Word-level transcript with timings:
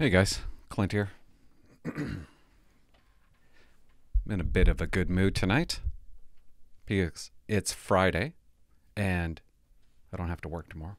Hey 0.00 0.08
guys, 0.08 0.40
Clint 0.70 0.92
here. 0.92 1.10
I'm 1.84 2.26
in 4.30 4.40
a 4.40 4.44
bit 4.44 4.66
of 4.66 4.80
a 4.80 4.86
good 4.86 5.10
mood 5.10 5.34
tonight 5.34 5.80
because 6.86 7.30
it's 7.48 7.74
Friday 7.74 8.32
and 8.96 9.42
I 10.10 10.16
don't 10.16 10.30
have 10.30 10.40
to 10.40 10.48
work 10.48 10.70
tomorrow. 10.70 10.96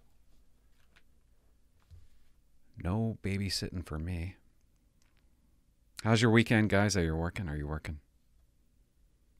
No 2.83 3.17
babysitting 3.23 3.83
for 3.87 3.97
me. 3.97 4.35
How's 6.03 6.21
your 6.21 6.29
weekend, 6.29 6.69
guys? 6.69 6.95
Are 6.95 7.03
you 7.03 7.15
working? 7.15 7.49
Are 7.49 7.57
you 7.57 7.65
working? 7.65 8.01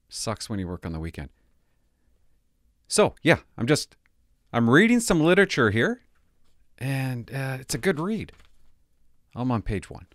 Sucks 0.09 0.49
when 0.49 0.57
you 0.57 0.67
work 0.67 0.87
on 0.87 0.91
the 0.91 0.99
weekend. 0.99 1.29
So, 2.87 3.13
yeah, 3.21 3.41
I'm 3.59 3.67
just 3.67 3.95
I'm 4.51 4.71
reading 4.71 4.99
some 4.99 5.21
literature 5.21 5.69
here 5.69 6.01
and 6.79 7.29
uh, 7.31 7.57
it's 7.59 7.75
a 7.75 7.77
good 7.77 7.99
read. 7.99 8.31
I'm 9.35 9.51
on 9.51 9.61
page 9.61 9.89
one. 9.89 10.07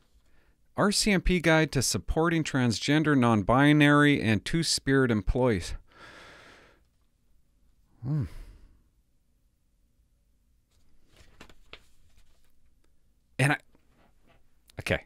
RCMP 0.77 1.41
Guide 1.41 1.73
to 1.73 1.81
Supporting 1.81 2.45
Transgender, 2.45 3.17
Non 3.17 3.43
Binary, 3.43 4.21
and 4.21 4.45
Two 4.45 4.63
Spirit 4.63 5.11
Employees. 5.11 5.75
Hmm. 8.03 8.25
And 13.39 13.53
I. 13.53 13.59
Okay. 14.81 15.05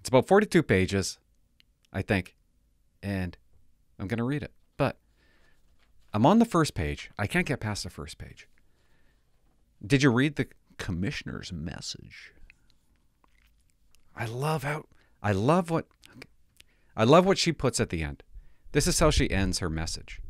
It's 0.00 0.08
about 0.08 0.26
42 0.26 0.62
pages, 0.62 1.18
I 1.92 2.02
think. 2.02 2.36
And 3.02 3.38
I'm 3.98 4.08
going 4.08 4.18
to 4.18 4.24
read 4.24 4.42
it. 4.42 4.52
But 4.76 4.98
I'm 6.12 6.26
on 6.26 6.40
the 6.40 6.44
first 6.44 6.74
page. 6.74 7.10
I 7.18 7.26
can't 7.26 7.46
get 7.46 7.60
past 7.60 7.84
the 7.84 7.90
first 7.90 8.18
page. 8.18 8.48
Did 9.86 10.02
you 10.02 10.10
read 10.10 10.36
the 10.36 10.48
commissioner's 10.78 11.52
message? 11.52 12.33
I 14.16 14.26
love 14.26 14.62
how 14.62 14.84
I 15.22 15.32
love 15.32 15.70
what 15.70 15.86
I 16.96 17.04
love 17.04 17.26
what 17.26 17.38
she 17.38 17.52
puts 17.52 17.80
at 17.80 17.90
the 17.90 18.02
end. 18.02 18.22
This 18.72 18.86
is 18.86 18.98
how 18.98 19.10
she 19.10 19.30
ends 19.30 19.58
her 19.58 19.70
message. 19.70 20.20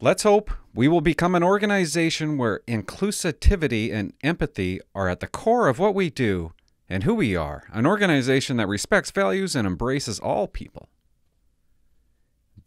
Let's 0.00 0.24
hope 0.24 0.50
we 0.74 0.88
will 0.88 1.00
become 1.00 1.34
an 1.34 1.42
organization 1.42 2.36
where 2.36 2.60
inclusivity 2.68 3.92
and 3.92 4.12
empathy 4.22 4.80
are 4.94 5.08
at 5.08 5.20
the 5.20 5.26
core 5.26 5.68
of 5.68 5.78
what 5.78 5.94
we 5.94 6.10
do 6.10 6.52
and 6.88 7.02
who 7.04 7.14
we 7.14 7.34
are. 7.34 7.64
An 7.72 7.86
organization 7.86 8.58
that 8.58 8.68
respects 8.68 9.10
values 9.10 9.56
and 9.56 9.66
embraces 9.66 10.20
all 10.20 10.46
people. 10.46 10.88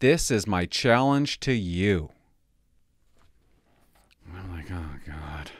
This 0.00 0.30
is 0.30 0.46
my 0.46 0.66
challenge 0.66 1.40
to 1.40 1.52
you. 1.52 2.10
I'm 4.34 4.50
like, 4.50 4.70
oh, 4.72 4.96
God. 5.06 5.50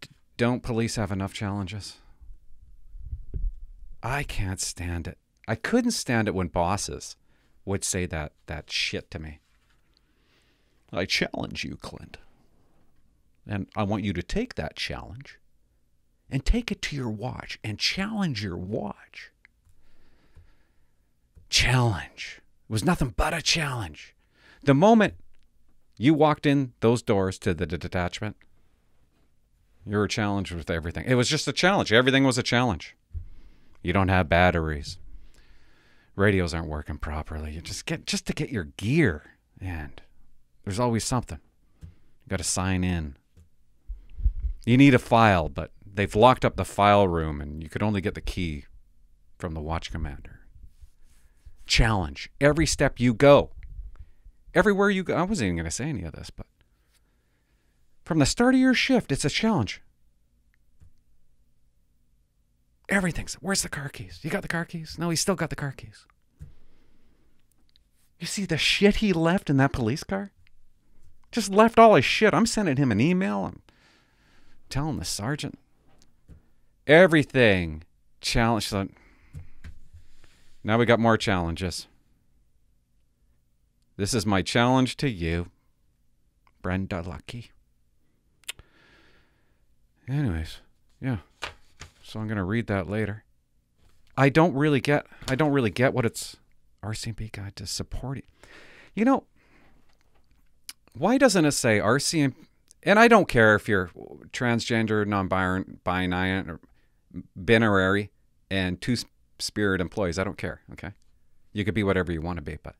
D- 0.00 0.08
don't 0.36 0.62
police 0.62 0.96
have 0.96 1.12
enough 1.12 1.32
challenges? 1.32 1.98
I 4.02 4.22
can't 4.22 4.60
stand 4.60 5.06
it. 5.08 5.18
I 5.46 5.54
couldn't 5.54 5.92
stand 5.92 6.28
it 6.28 6.34
when 6.34 6.48
bosses 6.48 7.16
would 7.64 7.84
say 7.84 8.06
that 8.06 8.32
that 8.46 8.70
shit 8.70 9.10
to 9.12 9.18
me. 9.18 9.40
I 10.92 11.06
challenge 11.06 11.64
you, 11.64 11.76
Clint. 11.76 12.18
And 13.46 13.66
I 13.76 13.82
want 13.82 14.04
you 14.04 14.12
to 14.12 14.22
take 14.22 14.54
that 14.54 14.76
challenge 14.76 15.38
and 16.30 16.44
take 16.44 16.70
it 16.70 16.80
to 16.82 16.96
your 16.96 17.10
watch 17.10 17.58
and 17.62 17.78
challenge 17.78 18.42
your 18.42 18.56
watch. 18.56 19.30
Challenge. 21.50 22.40
It 22.68 22.72
was 22.72 22.84
nothing 22.84 23.14
but 23.16 23.34
a 23.34 23.42
challenge. 23.42 24.14
The 24.62 24.74
moment 24.74 25.14
you 25.96 26.14
walked 26.14 26.46
in 26.46 26.72
those 26.80 27.02
doors 27.02 27.38
to 27.40 27.54
the 27.54 27.66
detachment, 27.66 28.36
you 29.86 29.96
were 29.96 30.08
challenged 30.08 30.52
with 30.52 30.70
everything. 30.70 31.04
It 31.06 31.14
was 31.14 31.28
just 31.28 31.48
a 31.48 31.52
challenge. 31.52 31.92
Everything 31.92 32.24
was 32.24 32.38
a 32.38 32.42
challenge. 32.42 32.96
You 33.82 33.92
don't 33.92 34.08
have 34.08 34.28
batteries. 34.28 34.98
Radios 36.16 36.54
aren't 36.54 36.68
working 36.68 36.98
properly. 36.98 37.52
You 37.52 37.60
just 37.60 37.86
get 37.86 38.06
just 38.06 38.26
to 38.26 38.32
get 38.32 38.50
your 38.50 38.64
gear, 38.76 39.36
and 39.60 40.00
there's 40.64 40.80
always 40.80 41.04
something. 41.04 41.40
You 41.82 42.30
got 42.30 42.38
to 42.38 42.44
sign 42.44 42.84
in. 42.84 43.16
You 44.64 44.78
need 44.78 44.94
a 44.94 44.98
file, 44.98 45.48
but 45.48 45.72
they've 45.84 46.14
locked 46.14 46.44
up 46.44 46.56
the 46.56 46.64
file 46.64 47.06
room, 47.06 47.40
and 47.40 47.62
you 47.62 47.68
could 47.68 47.82
only 47.82 48.00
get 48.00 48.14
the 48.14 48.20
key 48.20 48.64
from 49.38 49.52
the 49.52 49.60
watch 49.60 49.90
commander. 49.90 50.40
Challenge 51.66 52.30
every 52.40 52.66
step 52.66 52.98
you 52.98 53.12
go. 53.12 53.50
Everywhere 54.54 54.88
you 54.88 55.02
go. 55.02 55.16
I 55.16 55.22
wasn't 55.22 55.46
even 55.46 55.56
going 55.56 55.64
to 55.64 55.70
say 55.70 55.88
any 55.88 56.04
of 56.04 56.12
this, 56.12 56.30
but 56.30 56.46
from 58.04 58.18
the 58.18 58.26
start 58.26 58.54
of 58.54 58.60
your 58.60 58.74
shift, 58.74 59.10
it's 59.10 59.24
a 59.24 59.30
challenge. 59.30 59.80
Everything's. 62.88 63.34
Where's 63.34 63.62
the 63.62 63.68
car 63.68 63.88
keys? 63.88 64.20
You 64.22 64.30
got 64.30 64.42
the 64.42 64.48
car 64.48 64.64
keys? 64.64 64.96
No, 64.98 65.10
he's 65.10 65.20
still 65.20 65.34
got 65.34 65.50
the 65.50 65.56
car 65.56 65.72
keys. 65.72 66.06
You 68.18 68.26
see 68.26 68.44
the 68.44 68.58
shit 68.58 68.96
he 68.96 69.12
left 69.12 69.48
in 69.50 69.56
that 69.56 69.72
police 69.72 70.04
car? 70.04 70.32
Just 71.32 71.50
left 71.50 71.78
all 71.78 71.94
his 71.94 72.04
shit. 72.04 72.34
I'm 72.34 72.46
sending 72.46 72.76
him 72.76 72.92
an 72.92 73.00
email. 73.00 73.46
I'm 73.46 73.62
telling 74.68 74.98
the 74.98 75.04
sergeant. 75.04 75.58
Everything. 76.86 77.84
Challenge. 78.20 78.70
Now 80.62 80.78
we 80.78 80.86
got 80.86 81.00
more 81.00 81.16
challenges. 81.16 81.88
This 83.96 84.14
is 84.14 84.26
my 84.26 84.42
challenge 84.42 84.96
to 84.98 85.08
you, 85.08 85.50
Brenda 86.62 87.02
Lucki. 87.02 87.48
Anyways, 90.08 90.58
yeah. 91.00 91.18
So 92.02 92.20
I'm 92.20 92.28
gonna 92.28 92.44
read 92.44 92.66
that 92.66 92.88
later. 92.88 93.24
I 94.16 94.28
don't 94.28 94.54
really 94.54 94.80
get. 94.80 95.06
I 95.28 95.34
don't 95.34 95.52
really 95.52 95.70
get 95.70 95.94
what 95.94 96.04
it's 96.04 96.36
RCMP 96.82 97.32
guide 97.32 97.56
to 97.56 97.66
supporting. 97.66 98.24
You 98.94 99.04
know, 99.04 99.24
why 100.92 101.18
doesn't 101.18 101.44
it 101.44 101.52
say 101.52 101.80
RCMP? 101.80 102.34
And 102.82 102.98
I 102.98 103.08
don't 103.08 103.28
care 103.28 103.54
if 103.54 103.66
you're 103.66 103.90
transgender, 104.30 105.06
non-binary, 105.06 105.64
binary, 107.34 108.10
and 108.50 108.80
two 108.80 108.96
spirit 109.38 109.80
employees. 109.80 110.18
I 110.18 110.24
don't 110.24 110.36
care. 110.36 110.60
Okay, 110.72 110.90
you 111.54 111.64
could 111.64 111.74
be 111.74 111.82
whatever 111.82 112.12
you 112.12 112.20
want 112.20 112.36
to 112.36 112.42
be, 112.42 112.58
but 112.62 112.76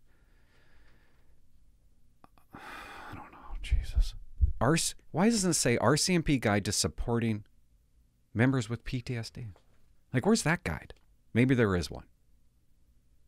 I 2.55 3.15
don't 3.15 3.33
know. 3.33 3.57
Jesus, 3.63 4.15
RC, 4.61 4.95
why 5.15 5.31
doesn't 5.31 5.53
it 5.53 5.55
say 5.55 5.79
RCMP 5.79 6.41
guide 6.41 6.65
to 6.65 6.73
supporting 6.73 7.45
members 8.35 8.69
with 8.69 8.85
PTSD? 8.85 9.47
Like, 10.13 10.27
where's 10.27 10.43
that 10.43 10.65
guide? 10.65 10.93
Maybe 11.33 11.55
there 11.55 11.77
is 11.77 11.89
one. 11.89 12.07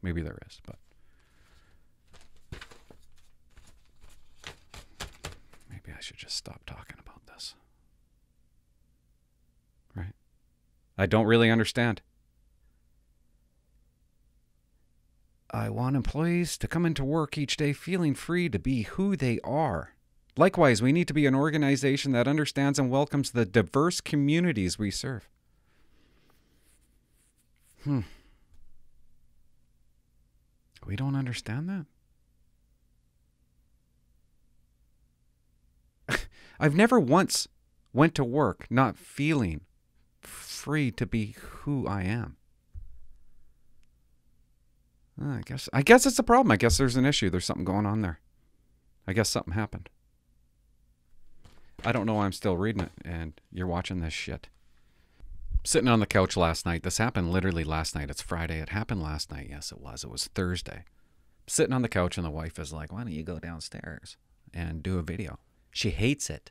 Maybe 0.02 0.20
there 0.20 0.36
is, 0.48 0.60
but 0.66 0.80
maybe 5.70 5.96
I 5.96 6.00
should 6.00 6.16
just 6.16 6.36
stop 6.36 6.62
talking 6.66 6.96
about 6.98 7.24
this. 7.28 7.54
Right? 9.94 10.14
I 10.98 11.06
don't 11.06 11.26
really 11.26 11.52
understand. 11.52 12.02
I 15.52 15.70
want 15.70 15.94
employees 15.94 16.58
to 16.58 16.66
come 16.66 16.84
into 16.84 17.04
work 17.04 17.38
each 17.38 17.56
day 17.56 17.72
feeling 17.72 18.16
free 18.16 18.48
to 18.48 18.58
be 18.58 18.82
who 18.82 19.16
they 19.16 19.38
are. 19.44 19.95
Likewise, 20.38 20.82
we 20.82 20.92
need 20.92 21.08
to 21.08 21.14
be 21.14 21.24
an 21.26 21.34
organization 21.34 22.12
that 22.12 22.28
understands 22.28 22.78
and 22.78 22.90
welcomes 22.90 23.30
the 23.30 23.46
diverse 23.46 24.02
communities 24.02 24.78
we 24.78 24.90
serve. 24.90 25.28
Hmm. 27.84 28.00
We 30.84 30.94
don't 30.94 31.16
understand 31.16 31.86
that? 36.08 36.18
I've 36.60 36.76
never 36.76 37.00
once 37.00 37.48
went 37.92 38.14
to 38.16 38.24
work 38.24 38.66
not 38.68 38.98
feeling 38.98 39.62
free 40.20 40.90
to 40.92 41.06
be 41.06 41.34
who 41.38 41.86
I 41.86 42.02
am. 42.02 42.36
I 45.20 45.40
guess 45.46 45.68
I 45.72 45.80
guess 45.80 46.04
it's 46.04 46.18
a 46.18 46.22
problem. 46.22 46.52
I 46.52 46.56
guess 46.56 46.76
there's 46.76 46.96
an 46.96 47.06
issue. 47.06 47.30
There's 47.30 47.46
something 47.46 47.64
going 47.64 47.86
on 47.86 48.02
there. 48.02 48.20
I 49.06 49.14
guess 49.14 49.30
something 49.30 49.54
happened. 49.54 49.88
I 51.86 51.92
don't 51.92 52.04
know 52.04 52.14
why 52.14 52.24
I'm 52.24 52.32
still 52.32 52.56
reading 52.56 52.82
it 52.82 52.90
and 53.04 53.40
you're 53.52 53.68
watching 53.68 54.00
this 54.00 54.12
shit. 54.12 54.48
Sitting 55.62 55.86
on 55.88 56.00
the 56.00 56.06
couch 56.06 56.36
last 56.36 56.66
night. 56.66 56.82
This 56.82 56.98
happened 56.98 57.30
literally 57.30 57.62
last 57.62 57.94
night. 57.94 58.10
It's 58.10 58.20
Friday. 58.20 58.58
It 58.58 58.70
happened 58.70 59.04
last 59.04 59.30
night. 59.30 59.46
Yes, 59.48 59.70
it 59.70 59.80
was. 59.80 60.02
It 60.02 60.10
was 60.10 60.26
Thursday. 60.26 60.82
Sitting 61.46 61.72
on 61.72 61.82
the 61.82 61.88
couch 61.88 62.16
and 62.16 62.26
the 62.26 62.30
wife 62.30 62.58
is 62.58 62.72
like, 62.72 62.92
"Why 62.92 63.04
don't 63.04 63.12
you 63.12 63.22
go 63.22 63.38
downstairs 63.38 64.16
and 64.52 64.82
do 64.82 64.98
a 64.98 65.02
video?" 65.02 65.38
She 65.70 65.90
hates 65.90 66.28
it. 66.28 66.50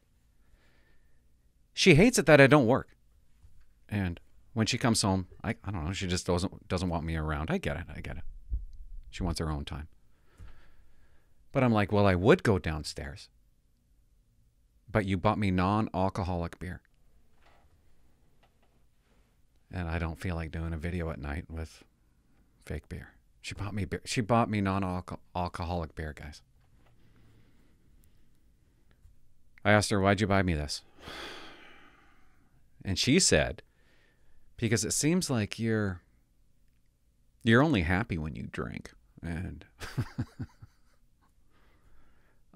She 1.74 1.96
hates 1.96 2.18
it 2.18 2.28
that 2.28 2.40
I 2.40 2.48
don't 2.48 2.66
work. 2.66 2.96
And 3.90 4.22
when 4.54 4.68
she 4.68 4.78
comes 4.78 5.02
home, 5.02 5.28
I, 5.44 5.56
I 5.66 5.72
don't 5.72 5.84
know, 5.84 5.92
she 5.92 6.08
just 6.08 6.26
doesn't 6.26 6.70
doesn't 6.70 6.90
want 6.90 7.04
me 7.04 7.18
around. 7.18 7.52
I 7.52 7.58
get 7.58 7.76
it. 7.76 7.88
I 7.94 8.00
get 8.00 8.16
it. 8.16 8.24
She 9.10 9.24
wants 9.24 9.42
her 9.42 9.52
own 9.52 9.66
time. 9.66 9.90
But 11.52 11.62
I'm 11.62 11.74
like, 11.74 11.92
well, 11.92 12.08
I 12.08 12.16
would 12.16 12.44
go 12.44 12.58
downstairs. 12.58 13.28
But 14.96 15.06
you 15.06 15.18
bought 15.18 15.38
me 15.38 15.52
non 15.52 15.90
alcoholic 15.94 16.58
beer. 16.58 16.80
and 19.70 19.90
I 19.90 20.00
don't 20.00 20.18
feel 20.18 20.36
like 20.36 20.52
doing 20.52 20.72
a 20.72 20.78
video 20.78 21.10
at 21.10 21.20
night 21.20 21.52
with 21.52 21.84
fake 22.66 22.88
beer. 22.88 23.10
She 23.42 23.56
bought 23.56 23.74
me 23.74 23.84
beer. 23.84 24.00
She 24.06 24.22
bought 24.22 24.50
me 24.50 24.62
non-alcoholic 24.62 25.96
beer, 25.96 26.14
guys. 26.14 26.42
I 29.66 29.74
asked 29.74 29.90
her, 29.90 30.00
"Why'd 30.00 30.22
you 30.22 30.28
buy 30.28 30.44
me 30.44 30.54
this?" 30.54 30.82
And 32.86 32.98
she 32.98 33.20
said, 33.20 33.64
"Because 34.56 34.86
it 34.86 34.94
seems 34.94 35.30
like 35.30 35.60
you're 35.60 36.04
you're 37.44 37.62
only 37.62 37.82
happy 37.82 38.18
when 38.18 38.34
you 38.34 38.48
drink." 38.50 38.94
And 39.22 39.66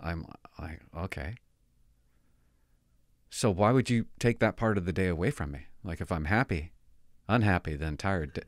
I'm 0.02 0.26
like, 0.58 0.80
"Okay." 0.96 1.36
So 3.30 3.52
why 3.52 3.72
would 3.72 3.90
you 3.90 4.06
take 4.20 4.40
that 4.40 4.58
part 4.58 4.78
of 4.78 4.86
the 4.86 4.94
day 4.94 5.08
away 5.08 5.32
from 5.32 5.52
me? 5.52 5.68
Like 5.84 6.02
if 6.02 6.12
I'm 6.12 6.26
happy, 6.26 6.72
unhappy, 7.28 7.76
then 7.76 7.98
tired. 7.98 8.46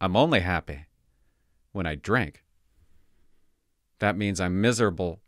I'm 0.00 0.16
only 0.16 0.40
happy 0.40 0.86
when 1.72 1.86
I 1.86 1.94
drink. 1.94 2.44
That 3.98 4.16
means 4.16 4.40
I'm 4.40 4.60
miserable 4.60 5.20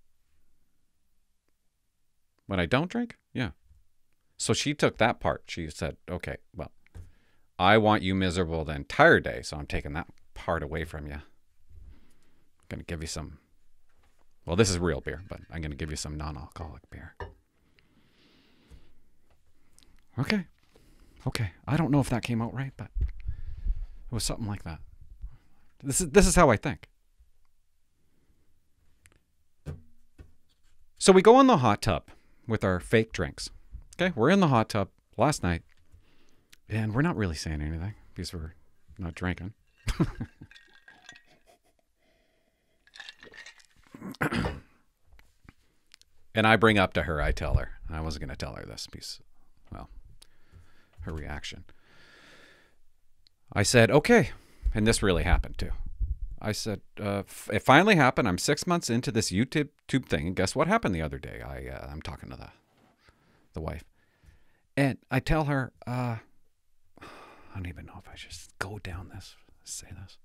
when 2.46 2.61
I 2.61 2.67
don't 2.67 2.90
drink? 2.90 3.17
Yeah. 3.32 3.50
So 4.37 4.52
she 4.52 4.75
took 4.75 4.99
that 4.99 5.20
part. 5.20 5.44
She 5.46 5.70
said, 5.70 5.96
okay, 6.11 6.37
well, 6.55 6.73
I 7.58 7.79
want 7.79 8.02
you 8.02 8.14
miserable 8.14 8.64
the 8.64 8.75
entire 8.75 9.20
day, 9.20 9.40
so 9.43 9.56
I'm 9.56 9.67
taking 9.67 9.93
that 9.93 10.08
part 10.34 10.62
away 10.62 10.84
from 10.84 11.06
you. 11.06 11.14
I'm 11.14 11.23
going 12.69 12.81
to 12.81 12.84
give 12.84 13.00
you 13.00 13.06
some, 13.06 13.38
well, 14.44 14.56
this 14.56 14.69
is 14.69 14.79
real 14.79 15.00
beer, 15.00 15.23
but 15.29 15.40
I'm 15.50 15.61
going 15.61 15.70
to 15.70 15.76
give 15.76 15.90
you 15.90 15.96
some 15.96 16.17
non 16.17 16.37
alcoholic 16.37 16.90
beer. 16.90 17.14
Okay. 20.19 20.47
Okay. 21.26 21.50
I 21.67 21.76
don't 21.76 21.91
know 21.91 22.00
if 22.00 22.11
that 22.11 22.23
came 22.23 22.43
out 22.43 22.55
right, 22.55 22.73
but 22.76 22.88
it 23.00 23.06
was 24.11 24.25
something 24.25 24.47
like 24.47 24.64
that. 24.64 24.79
This 25.82 26.00
is 26.00 26.11
this 26.11 26.26
is 26.26 26.37
how 26.37 26.50
I 26.50 26.56
think. 26.56 26.88
So 30.99 31.12
we 31.12 31.23
go 31.23 31.41
in 31.41 31.49
the 31.49 31.56
hot 31.56 31.82
tub 31.82 32.05
with 32.47 32.62
our 32.62 32.79
fake 32.79 33.12
drinks. 33.12 33.50
Okay, 33.97 34.12
we're 34.14 34.31
in 34.31 34.38
the 34.38 34.47
hot 34.49 34.69
tub 34.69 34.88
last 35.17 35.43
night, 35.43 35.62
and 36.69 36.94
we're 36.94 37.03
not 37.03 37.17
really 37.17 37.35
saying 37.35 37.61
anything 37.61 37.94
because 38.15 38.32
we're 38.32 38.55
not 38.99 39.17
drinking. 39.17 39.55
and 46.35 46.47
I 46.47 46.55
bring 46.55 46.79
up 46.79 46.93
to 46.94 47.03
her, 47.03 47.20
I 47.20 47.32
tell 47.32 47.56
her, 47.56 47.73
I 47.91 48.00
wasn't 48.00 48.20
going 48.26 48.31
to 48.31 48.37
tell 48.37 48.55
her 48.55 48.65
this 48.65 48.87
because, 48.91 49.20
well, 49.73 49.91
her 51.02 51.12
reaction. 51.12 51.64
I 53.52 53.62
said, 53.62 53.90
okay. 53.90 54.31
And 54.75 54.87
this 54.87 55.02
really 55.02 55.25
happened 55.25 55.58
too. 55.58 55.70
I 56.40 56.52
said, 56.52 56.81
uh, 57.00 57.22
it 57.52 57.62
finally 57.62 57.94
happened. 57.94 58.26
I'm 58.26 58.38
six 58.38 58.66
months 58.66 58.90
into 58.90 59.12
this 59.12 59.31
YouTube 59.31 59.69
tube 59.87 60.06
thing. 60.06 60.26
And 60.26 60.37
guess 60.37 60.56
what 60.56 60.66
happened 60.66 60.94
the 60.94 61.02
other 61.02 61.19
day? 61.19 61.40
I, 61.40 61.69
uh, 61.69 61.88
I'm 61.90 62.02
talking 62.02 62.31
to 62.31 62.37
the, 62.37 62.49
the 63.52 63.60
wife. 63.60 63.84
And 64.76 64.99
I 65.10 65.20
tell 65.20 65.44
her, 65.44 65.72
uh, 65.87 66.16
I 67.00 67.55
don't 67.55 67.69
even 67.69 67.87
know 67.87 68.00
if 68.02 68.08
I 68.10 68.16
should 68.16 68.32
go 68.58 68.78
down 68.78 69.10
this, 69.14 69.37
say 69.62 69.88
this. 69.90 70.16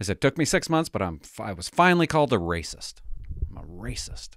I 0.00 0.04
said, 0.04 0.16
it 0.16 0.20
took 0.20 0.36
me 0.36 0.44
six 0.44 0.68
months, 0.68 0.90
but 0.90 1.00
I'm, 1.00 1.20
I 1.38 1.52
was 1.52 1.68
finally 1.68 2.06
called 2.06 2.32
a 2.32 2.38
racist. 2.38 2.94
I'm 3.48 3.56
a 3.56 3.62
racist. 3.62 4.30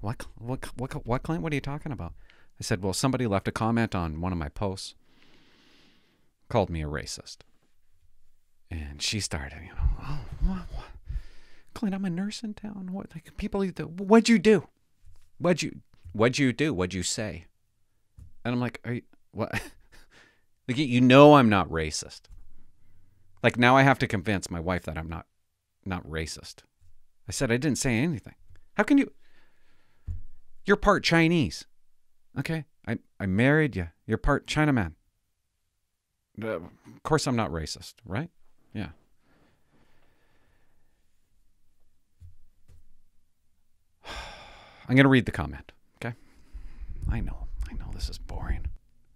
What, 0.00 0.26
what, 0.38 0.64
what, 0.76 1.06
what, 1.06 1.22
Clint? 1.22 1.42
What 1.42 1.52
are 1.52 1.56
you 1.56 1.60
talking 1.60 1.92
about? 1.92 2.14
I 2.58 2.62
said, 2.62 2.82
well, 2.82 2.92
somebody 2.92 3.26
left 3.26 3.48
a 3.48 3.52
comment 3.52 3.94
on 3.94 4.20
one 4.20 4.32
of 4.32 4.38
my 4.38 4.48
posts, 4.48 4.94
called 6.48 6.70
me 6.70 6.82
a 6.82 6.86
racist. 6.86 7.38
And 8.70 9.00
she 9.00 9.20
started, 9.20 9.58
you 9.62 9.68
know, 9.68 9.90
oh, 10.02 10.20
what, 10.40 10.62
what? 10.72 10.84
Clint, 11.74 11.94
I'm 11.94 12.04
a 12.04 12.10
nurse 12.10 12.42
in 12.42 12.54
town. 12.54 12.88
What 12.90 13.08
like, 13.14 13.36
people? 13.36 13.64
What'd 13.64 14.28
you 14.28 14.38
do? 14.38 14.66
What'd 15.38 15.62
you 15.62 15.82
What'd 16.16 16.38
you 16.38 16.54
do? 16.54 16.72
What'd 16.72 16.94
you 16.94 17.02
say? 17.02 17.44
And 18.42 18.54
I'm 18.54 18.60
like, 18.60 18.80
are 18.86 18.94
you 18.94 19.02
what? 19.32 19.52
like 20.68 20.78
you 20.78 21.02
know 21.02 21.34
I'm 21.34 21.50
not 21.50 21.68
racist. 21.68 22.22
Like 23.42 23.58
now 23.58 23.76
I 23.76 23.82
have 23.82 23.98
to 23.98 24.06
convince 24.06 24.50
my 24.50 24.58
wife 24.58 24.84
that 24.84 24.96
I'm 24.96 25.10
not 25.10 25.26
not 25.84 26.08
racist. 26.08 26.62
I 27.28 27.32
said 27.32 27.52
I 27.52 27.58
didn't 27.58 27.76
say 27.76 27.98
anything. 27.98 28.34
How 28.78 28.82
can 28.82 28.96
you? 28.96 29.12
You're 30.64 30.78
part 30.78 31.04
Chinese. 31.04 31.66
Okay, 32.38 32.64
I 32.86 32.98
I 33.18 33.26
married 33.26 33.76
you. 33.76 33.88
You're 34.06 34.18
part 34.18 34.46
Chinaman. 34.46 34.92
Uh, 36.42 36.56
of 36.56 37.02
course, 37.02 37.26
I'm 37.26 37.36
not 37.36 37.50
racist, 37.50 37.94
right? 38.04 38.28
Yeah. 38.74 38.88
I'm 44.88 44.94
going 44.94 45.04
to 45.04 45.08
read 45.08 45.26
the 45.26 45.32
comment, 45.32 45.72
okay? 45.96 46.14
I 47.10 47.20
know, 47.20 47.46
I 47.70 47.72
know 47.74 47.90
this 47.94 48.10
is 48.10 48.18
boring. 48.18 48.66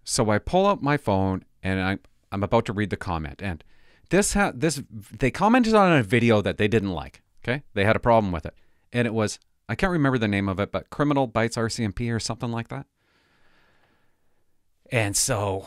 So 0.02 0.30
I 0.30 0.38
pull 0.38 0.66
out 0.66 0.82
my 0.82 0.96
phone 0.96 1.44
and 1.62 1.80
I, 1.80 1.98
I'm 2.32 2.42
about 2.42 2.64
to 2.66 2.72
read 2.72 2.88
the 2.90 2.96
comment. 2.96 3.42
And 3.42 3.62
this 4.08 4.32
ha- 4.32 4.52
this 4.54 4.82
they 4.90 5.30
commented 5.30 5.74
on 5.74 5.92
a 5.92 6.02
video 6.02 6.40
that 6.40 6.56
they 6.56 6.68
didn't 6.68 6.92
like, 6.92 7.22
okay? 7.44 7.62
They 7.74 7.84
had 7.84 7.96
a 7.96 8.00
problem 8.00 8.32
with 8.32 8.46
it. 8.46 8.54
And 8.92 9.06
it 9.06 9.12
was 9.14 9.38
I 9.68 9.74
can't 9.74 9.92
remember 9.92 10.18
the 10.18 10.26
name 10.26 10.48
of 10.48 10.58
it, 10.58 10.72
but 10.72 10.90
criminal 10.90 11.26
bites 11.26 11.56
RCMP 11.56 12.12
or 12.12 12.18
something 12.18 12.50
like 12.50 12.68
that. 12.68 12.86
And 14.90 15.16
so 15.16 15.66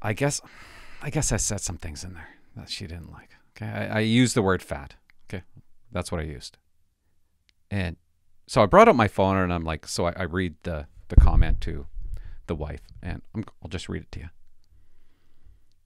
I 0.00 0.12
guess 0.12 0.40
I 1.00 1.10
guess 1.10 1.32
I 1.32 1.36
said 1.36 1.60
some 1.60 1.78
things 1.78 2.04
in 2.04 2.14
there 2.14 2.28
that 2.56 2.70
she 2.70 2.86
didn't 2.86 3.12
like. 3.12 3.30
Okay. 3.56 3.70
I, 3.70 3.98
I 3.98 4.00
used 4.00 4.34
the 4.34 4.42
word 4.42 4.62
fat. 4.62 4.94
Okay. 5.28 5.42
That's 5.90 6.10
what 6.10 6.20
I 6.20 6.24
used. 6.24 6.58
And 7.70 7.96
so 8.46 8.62
I 8.62 8.66
brought 8.66 8.88
up 8.88 8.96
my 8.96 9.08
phone 9.08 9.36
and 9.36 9.52
I'm 9.52 9.64
like, 9.64 9.86
so 9.86 10.06
I, 10.06 10.12
I 10.16 10.22
read 10.24 10.56
the, 10.62 10.86
the 11.08 11.16
comment 11.16 11.60
to 11.62 11.86
the 12.46 12.54
wife 12.54 12.80
and 13.02 13.22
i 13.34 13.42
will 13.60 13.70
just 13.70 13.88
read 13.88 14.02
it 14.02 14.12
to 14.12 14.20
you. 14.20 14.28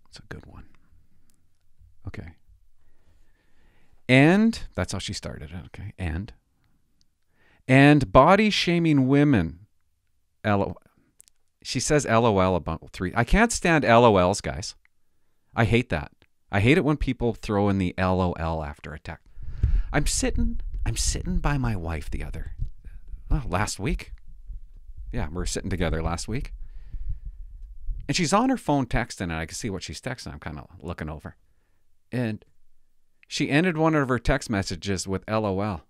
It's 0.08 0.18
a 0.18 0.22
good 0.28 0.46
one. 0.46 0.64
Okay. 2.08 2.34
And 4.08 4.58
that's 4.74 4.92
how 4.92 4.98
she 4.98 5.12
started 5.12 5.50
it. 5.50 5.66
Okay. 5.66 5.92
And 5.98 6.32
and 7.68 8.12
body 8.12 8.50
shaming 8.50 9.08
women. 9.08 9.66
She 11.66 11.80
says 11.80 12.06
LOL 12.06 12.54
about 12.54 12.90
three. 12.92 13.12
I 13.16 13.24
can't 13.24 13.50
stand 13.50 13.82
LOLs, 13.82 14.40
guys. 14.40 14.76
I 15.56 15.64
hate 15.64 15.88
that. 15.88 16.12
I 16.52 16.60
hate 16.60 16.78
it 16.78 16.84
when 16.84 16.96
people 16.96 17.34
throw 17.34 17.68
in 17.68 17.78
the 17.78 17.92
LOL 17.98 18.62
after 18.62 18.94
a 18.94 19.00
text. 19.00 19.26
I'm 19.92 20.06
sitting. 20.06 20.60
I'm 20.86 20.96
sitting 20.96 21.38
by 21.38 21.58
my 21.58 21.74
wife 21.74 22.08
the 22.08 22.22
other 22.22 22.52
oh, 23.32 23.42
last 23.48 23.80
week. 23.80 24.12
Yeah, 25.12 25.26
we 25.28 25.42
are 25.42 25.46
sitting 25.46 25.68
together 25.68 26.00
last 26.04 26.28
week. 26.28 26.52
And 28.06 28.16
she's 28.16 28.32
on 28.32 28.48
her 28.48 28.56
phone 28.56 28.86
texting, 28.86 29.22
and 29.22 29.32
I 29.32 29.46
can 29.46 29.56
see 29.56 29.68
what 29.68 29.82
she's 29.82 30.00
texting. 30.00 30.32
I'm 30.32 30.38
kind 30.38 30.60
of 30.60 30.68
looking 30.80 31.08
over. 31.08 31.34
And 32.12 32.44
she 33.26 33.50
ended 33.50 33.76
one 33.76 33.96
of 33.96 34.08
her 34.08 34.20
text 34.20 34.48
messages 34.48 35.08
with 35.08 35.28
LOL. 35.28 35.82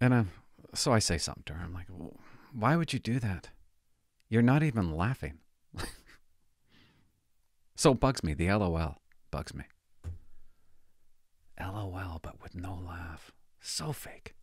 And 0.00 0.14
I'm, 0.14 0.30
so 0.74 0.92
I 0.92 1.00
say 1.00 1.18
something 1.18 1.42
to 1.46 1.54
her. 1.54 1.64
I'm 1.64 1.74
like, 1.74 1.88
why 2.54 2.76
would 2.76 2.92
you 2.92 2.98
do 2.98 3.18
that? 3.18 3.50
You're 4.28 4.42
not 4.42 4.62
even 4.62 4.96
laughing. 4.96 5.38
so 7.74 7.94
bugs 7.94 8.22
me. 8.22 8.32
The 8.34 8.52
LOL 8.52 8.98
bugs 9.30 9.54
me. 9.54 9.64
LOL, 11.60 12.20
but 12.22 12.40
with 12.42 12.54
no 12.54 12.80
laugh. 12.86 13.32
So 13.60 13.92
fake. 13.92 14.34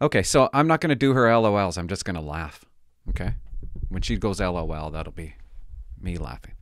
Okay, 0.00 0.22
so 0.22 0.50
I'm 0.52 0.66
not 0.66 0.80
going 0.80 0.90
to 0.90 0.94
do 0.94 1.14
her 1.14 1.26
LOLs. 1.26 1.78
I'm 1.78 1.88
just 1.88 2.04
going 2.04 2.16
to 2.16 2.20
laugh. 2.20 2.64
Okay? 3.08 3.34
When 3.88 4.02
she 4.02 4.16
goes 4.16 4.40
LOL, 4.40 4.90
that'll 4.90 5.12
be 5.12 5.34
me 5.98 6.18
laughing. 6.18 6.52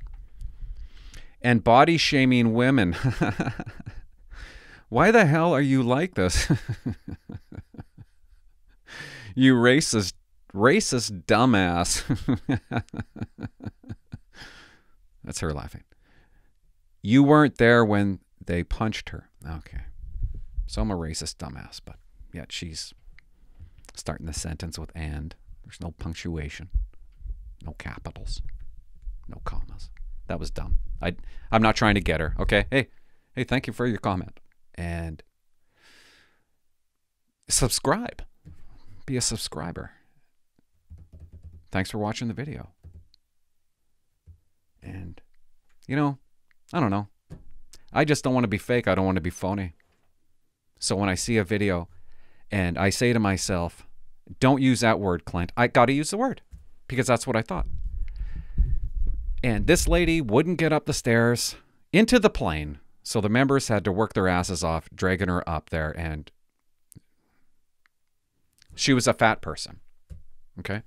And 1.42 1.64
body 1.64 1.96
shaming 1.96 2.54
women. 2.54 2.96
Why 4.94 5.10
the 5.10 5.26
hell 5.26 5.52
are 5.52 5.60
you 5.60 5.82
like 5.82 6.14
this? 6.14 6.48
you 9.34 9.56
racist, 9.56 10.12
racist 10.54 11.24
dumbass. 11.24 12.04
That's 15.24 15.40
her 15.40 15.52
laughing. 15.52 15.82
You 17.02 17.24
weren't 17.24 17.58
there 17.58 17.84
when 17.84 18.20
they 18.46 18.62
punched 18.62 19.08
her. 19.08 19.30
Okay. 19.44 19.80
So 20.68 20.82
I'm 20.82 20.92
a 20.92 20.96
racist 20.96 21.38
dumbass, 21.38 21.80
but 21.84 21.96
yet 22.32 22.52
she's 22.52 22.94
starting 23.96 24.26
the 24.26 24.32
sentence 24.32 24.78
with 24.78 24.92
and. 24.94 25.34
There's 25.64 25.80
no 25.80 25.90
punctuation, 25.90 26.68
no 27.64 27.72
capitals, 27.78 28.42
no 29.26 29.40
commas. 29.44 29.90
That 30.28 30.38
was 30.38 30.52
dumb. 30.52 30.78
I 31.02 31.16
I'm 31.50 31.62
not 31.62 31.74
trying 31.74 31.96
to 31.96 32.00
get 32.00 32.20
her. 32.20 32.36
Okay. 32.38 32.66
Hey, 32.70 32.90
hey, 33.34 33.42
thank 33.42 33.66
you 33.66 33.72
for 33.72 33.88
your 33.88 33.98
comment 33.98 34.38
and 34.74 35.22
subscribe. 37.48 38.22
be 39.06 39.16
a 39.16 39.20
subscriber. 39.20 39.92
Thanks 41.70 41.90
for 41.90 41.98
watching 41.98 42.28
the 42.28 42.34
video. 42.34 42.70
And, 44.82 45.20
you 45.86 45.96
know, 45.96 46.18
I 46.72 46.80
don't 46.80 46.90
know. 46.90 47.08
I 47.92 48.04
just 48.04 48.24
don't 48.24 48.34
want 48.34 48.44
to 48.44 48.48
be 48.48 48.58
fake. 48.58 48.88
I 48.88 48.94
don't 48.94 49.04
want 49.04 49.16
to 49.16 49.22
be 49.22 49.30
phony. 49.30 49.74
So 50.78 50.96
when 50.96 51.08
I 51.08 51.14
see 51.14 51.36
a 51.36 51.44
video 51.44 51.88
and 52.50 52.76
I 52.76 52.90
say 52.90 53.12
to 53.12 53.18
myself, 53.18 53.86
don't 54.40 54.62
use 54.62 54.80
that 54.80 55.00
word, 55.00 55.24
Clint, 55.24 55.52
I 55.56 55.66
got 55.66 55.86
to 55.86 55.92
use 55.92 56.10
the 56.10 56.16
word 56.16 56.42
because 56.88 57.06
that's 57.06 57.26
what 57.26 57.36
I 57.36 57.42
thought. 57.42 57.66
And 59.42 59.66
this 59.66 59.86
lady 59.86 60.20
wouldn't 60.20 60.58
get 60.58 60.72
up 60.72 60.86
the 60.86 60.92
stairs 60.92 61.56
into 61.92 62.18
the 62.18 62.30
plane. 62.30 62.78
So 63.04 63.20
the 63.20 63.28
members 63.28 63.68
had 63.68 63.84
to 63.84 63.92
work 63.92 64.14
their 64.14 64.26
asses 64.26 64.64
off, 64.64 64.88
dragging 64.92 65.28
her 65.28 65.48
up 65.48 65.68
there. 65.68 65.94
And 65.96 66.32
she 68.74 68.94
was 68.94 69.06
a 69.06 69.12
fat 69.12 69.42
person. 69.42 69.80
Okay. 70.58 70.82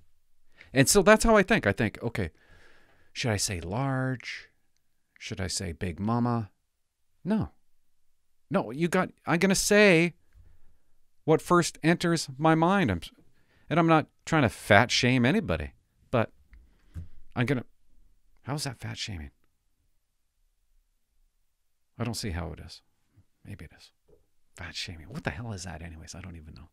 And 0.73 0.89
so 0.89 1.03
that's 1.03 1.23
how 1.23 1.37
I 1.37 1.43
think. 1.43 1.67
I 1.67 1.71
think, 1.71 2.01
okay, 2.01 2.31
should 3.13 3.31
I 3.31 3.37
say 3.37 3.61
large? 3.61 4.49
Should 5.19 5.39
I 5.39 5.47
say 5.47 5.71
big 5.71 5.99
mama? 5.99 6.49
No. 7.23 7.51
No, 8.49 8.71
you 8.71 8.87
got, 8.87 9.09
I'm 9.27 9.37
going 9.39 9.49
to 9.49 9.55
say 9.55 10.15
what 11.23 11.41
first 11.41 11.77
enters 11.83 12.29
my 12.37 12.55
mind. 12.55 12.89
I'm, 12.89 13.01
and 13.69 13.79
I'm 13.79 13.87
not 13.87 14.07
trying 14.25 14.43
to 14.43 14.49
fat 14.49 14.89
shame 14.89 15.23
anybody, 15.23 15.73
but 16.09 16.31
I'm 17.35 17.45
going 17.45 17.59
to, 17.59 17.65
how's 18.43 18.63
that 18.63 18.79
fat 18.79 18.97
shaming? 18.97 19.31
I 21.99 22.03
don't 22.03 22.13
see 22.13 22.31
how 22.31 22.51
it 22.51 22.59
is. 22.65 22.81
Maybe 23.45 23.65
it 23.65 23.71
is. 23.77 23.91
Fat 24.55 24.75
shaming. 24.75 25.07
What 25.09 25.23
the 25.23 25.29
hell 25.29 25.51
is 25.53 25.63
that, 25.63 25.81
anyways? 25.81 26.15
I 26.15 26.21
don't 26.21 26.35
even 26.35 26.53
know. 26.53 26.69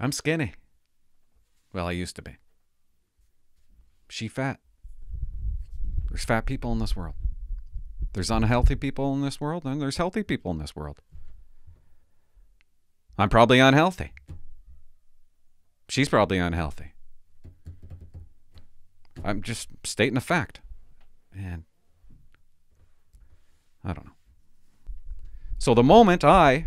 I'm 0.00 0.12
skinny. 0.12 0.54
Well, 1.72 1.86
I 1.88 1.92
used 1.92 2.16
to 2.16 2.22
be. 2.22 2.36
She 4.08 4.28
fat. 4.28 4.60
There's 6.08 6.24
fat 6.24 6.46
people 6.46 6.72
in 6.72 6.78
this 6.78 6.94
world. 6.94 7.14
There's 8.12 8.30
unhealthy 8.30 8.76
people 8.76 9.12
in 9.14 9.22
this 9.22 9.40
world, 9.40 9.64
and 9.64 9.82
there's 9.82 9.96
healthy 9.96 10.22
people 10.22 10.52
in 10.52 10.58
this 10.58 10.76
world. 10.76 11.00
I'm 13.18 13.28
probably 13.28 13.58
unhealthy. 13.58 14.12
She's 15.88 16.08
probably 16.08 16.38
unhealthy. 16.38 16.92
I'm 19.24 19.42
just 19.42 19.68
stating 19.84 20.16
a 20.16 20.20
fact. 20.20 20.60
And 21.36 21.64
I 23.84 23.92
don't 23.92 24.06
know. 24.06 24.12
So 25.58 25.74
the 25.74 25.82
moment 25.82 26.24
I 26.24 26.66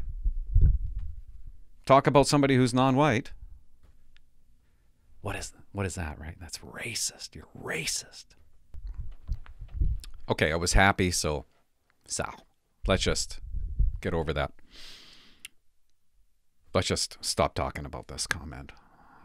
talk 1.85 2.07
about 2.07 2.27
somebody 2.27 2.55
who's 2.55 2.73
non-white, 2.73 3.31
what 5.21 5.35
is 5.35 5.53
what 5.71 5.85
is 5.85 5.95
that, 5.95 6.19
right? 6.19 6.35
That's 6.39 6.59
racist. 6.59 7.35
You're 7.35 7.47
racist. 7.57 8.25
Okay, 10.29 10.51
I 10.51 10.55
was 10.55 10.73
happy, 10.73 11.11
so 11.11 11.45
so 12.05 12.29
let's 12.87 13.03
just 13.03 13.39
get 14.01 14.13
over 14.13 14.33
that. 14.33 14.51
Let's 16.73 16.87
just 16.87 17.17
stop 17.21 17.55
talking 17.55 17.85
about 17.85 18.07
this 18.07 18.27
comment. 18.27 18.71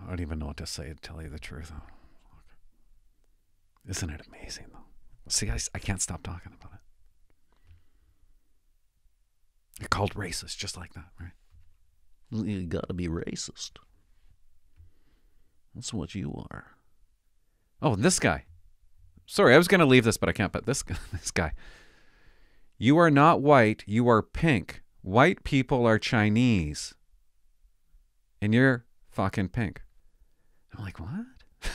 I 0.02 0.08
don't 0.08 0.20
even 0.20 0.38
know 0.38 0.46
what 0.46 0.56
to 0.58 0.66
say 0.66 0.88
to 0.88 0.94
tell 0.94 1.22
you 1.22 1.28
the 1.28 1.38
truth. 1.38 1.72
Isn't 3.88 4.10
it 4.10 4.22
amazing, 4.26 4.66
though? 4.72 4.81
See, 5.28 5.50
I, 5.50 5.58
I 5.74 5.78
can't 5.78 6.02
stop 6.02 6.22
talking 6.22 6.52
about 6.58 6.74
it. 6.74 6.80
You're 9.80 9.88
called 9.88 10.14
racist 10.14 10.56
just 10.56 10.76
like 10.76 10.94
that, 10.94 11.08
right? 11.20 11.32
You 12.30 12.66
gotta 12.66 12.94
be 12.94 13.08
racist. 13.08 13.72
That's 15.74 15.92
what 15.92 16.14
you 16.14 16.44
are. 16.50 16.66
Oh, 17.80 17.94
and 17.94 18.02
this 18.02 18.18
guy. 18.18 18.44
Sorry, 19.26 19.54
I 19.54 19.58
was 19.58 19.68
to 19.80 19.86
leave 19.86 20.04
this, 20.04 20.16
but 20.16 20.28
I 20.28 20.32
can't. 20.32 20.52
But 20.52 20.66
this 20.66 20.82
this 21.12 21.30
guy. 21.30 21.52
You 22.78 22.98
are 22.98 23.10
not 23.10 23.40
white. 23.40 23.84
You 23.86 24.08
are 24.08 24.22
pink. 24.22 24.82
White 25.02 25.44
people 25.44 25.86
are 25.86 25.98
Chinese. 25.98 26.94
And 28.40 28.52
you're 28.52 28.84
fucking 29.10 29.48
pink. 29.50 29.82
I'm 30.76 30.84
like, 30.84 30.98
what? 30.98 31.26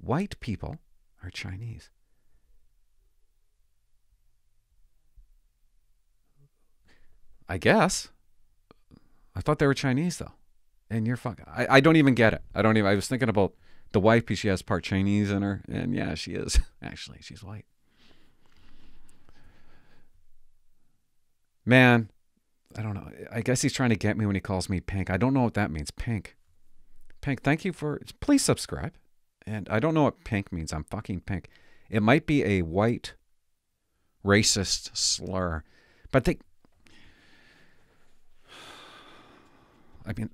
white 0.00 0.38
people 0.40 0.78
are 1.24 1.30
Chinese. 1.30 1.90
I 7.48 7.58
guess. 7.58 8.08
I 9.36 9.40
thought 9.40 9.58
they 9.58 9.66
were 9.66 9.74
Chinese 9.74 10.18
though. 10.18 10.32
And 10.90 11.06
you're 11.06 11.16
fucking 11.16 11.46
I, 11.48 11.66
I 11.76 11.80
don't 11.80 11.96
even 11.96 12.14
get 12.14 12.34
it. 12.34 12.42
I 12.54 12.62
don't 12.62 12.76
even 12.76 12.90
I 12.90 12.94
was 12.94 13.08
thinking 13.08 13.28
about 13.28 13.54
the 13.92 14.00
wife 14.00 14.24
because 14.24 14.38
she 14.38 14.48
has 14.48 14.62
part 14.62 14.84
Chinese 14.84 15.30
in 15.30 15.42
her. 15.42 15.62
And 15.68 15.94
yeah, 15.94 16.14
she 16.14 16.32
is. 16.32 16.60
Actually, 16.82 17.18
she's 17.20 17.42
white. 17.42 17.64
Man, 21.66 22.10
I 22.76 22.82
don't 22.82 22.94
know. 22.94 23.08
I 23.32 23.40
guess 23.40 23.62
he's 23.62 23.72
trying 23.72 23.90
to 23.90 23.96
get 23.96 24.18
me 24.18 24.26
when 24.26 24.34
he 24.34 24.40
calls 24.40 24.68
me 24.68 24.80
pink. 24.80 25.08
I 25.08 25.16
don't 25.16 25.32
know 25.32 25.42
what 25.42 25.54
that 25.54 25.70
means. 25.70 25.90
Pink. 25.90 26.36
Pink, 27.20 27.42
thank 27.42 27.64
you 27.64 27.72
for 27.72 28.02
please 28.20 28.42
subscribe. 28.42 28.92
And 29.46 29.68
I 29.68 29.78
don't 29.78 29.94
know 29.94 30.04
what 30.04 30.24
pink 30.24 30.52
means. 30.52 30.72
I'm 30.72 30.84
fucking 30.84 31.20
pink. 31.20 31.48
It 31.90 32.02
might 32.02 32.26
be 32.26 32.44
a 32.44 32.62
white 32.62 33.14
racist 34.24 34.96
slur. 34.96 35.64
But 36.10 36.24
they 36.24 36.38
I 40.06 40.12
mean 40.16 40.30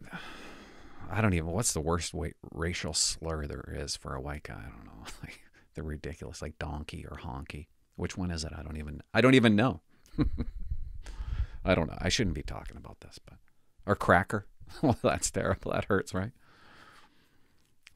I 1.11 1.21
don't 1.21 1.35
even 1.35 1.51
what's 1.51 1.73
the 1.73 1.81
worst 1.81 2.15
way, 2.15 2.35
racial 2.53 2.95
slur 2.95 3.47
there 3.47 3.69
is 3.77 3.97
for 3.97 4.15
a 4.15 4.21
white 4.21 4.45
guy? 4.45 4.63
I 4.67 4.71
don't 4.71 4.85
know. 4.85 4.93
Like 5.23 5.41
they're 5.75 5.85
ridiculous 5.85 6.43
like 6.43 6.59
donkey 6.59 7.07
or 7.09 7.17
honky. 7.19 7.67
Which 7.97 8.17
one 8.17 8.31
is 8.31 8.45
it? 8.45 8.53
I 8.57 8.63
don't 8.63 8.77
even 8.77 9.03
I 9.13 9.21
don't 9.21 9.35
even 9.35 9.57
know. 9.57 9.81
I 11.65 11.75
don't 11.75 11.89
know. 11.89 11.99
I 11.99 12.09
shouldn't 12.09 12.35
be 12.35 12.43
talking 12.43 12.77
about 12.77 13.01
this, 13.01 13.19
but 13.25 13.39
or 13.87 13.97
cracker. 13.97 14.47
well, 14.83 14.99
that's 15.03 15.31
terrible. 15.31 15.73
That 15.73 15.87
hurts, 15.87 16.15
right? 16.15 16.33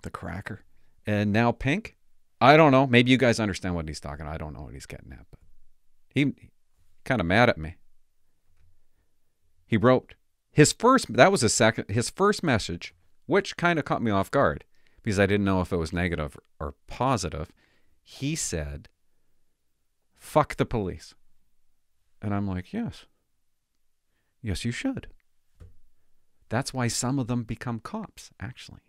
The 0.02 0.10
cracker. 0.10 0.62
And 1.06 1.32
now 1.32 1.52
pink. 1.52 1.96
I 2.40 2.56
don't 2.56 2.72
know. 2.72 2.86
Maybe 2.86 3.10
you 3.10 3.16
guys 3.16 3.40
understand 3.40 3.74
what 3.74 3.88
he's 3.88 4.00
talking. 4.00 4.26
I 4.26 4.36
don't 4.36 4.52
know 4.52 4.62
what 4.62 4.74
he's 4.74 4.86
getting 4.86 5.12
at, 5.12 5.26
but 5.30 5.40
he, 6.08 6.24
he 6.24 6.50
kind 7.04 7.20
of 7.20 7.26
mad 7.26 7.48
at 7.48 7.58
me. 7.58 7.76
He 9.66 9.76
wrote 9.76 10.14
his 10.50 10.72
first. 10.72 11.12
That 11.12 11.32
was 11.32 11.40
his 11.40 11.54
second. 11.54 11.86
His 11.88 12.10
first 12.10 12.42
message, 12.42 12.94
which 13.26 13.56
kind 13.56 13.78
of 13.78 13.84
caught 13.84 14.02
me 14.02 14.10
off 14.10 14.30
guard 14.30 14.64
because 15.02 15.18
I 15.18 15.26
didn't 15.26 15.46
know 15.46 15.60
if 15.60 15.72
it 15.72 15.76
was 15.76 15.92
negative 15.92 16.36
or 16.60 16.74
positive. 16.86 17.50
He 18.02 18.36
said, 18.36 18.88
"Fuck 20.14 20.56
the 20.56 20.66
police," 20.66 21.14
and 22.20 22.34
I'm 22.34 22.46
like, 22.46 22.72
"Yes, 22.72 23.06
yes, 24.42 24.64
you 24.64 24.70
should." 24.70 25.08
That's 26.50 26.74
why 26.74 26.88
some 26.88 27.18
of 27.18 27.26
them 27.26 27.42
become 27.42 27.80
cops, 27.80 28.30
actually. 28.38 28.80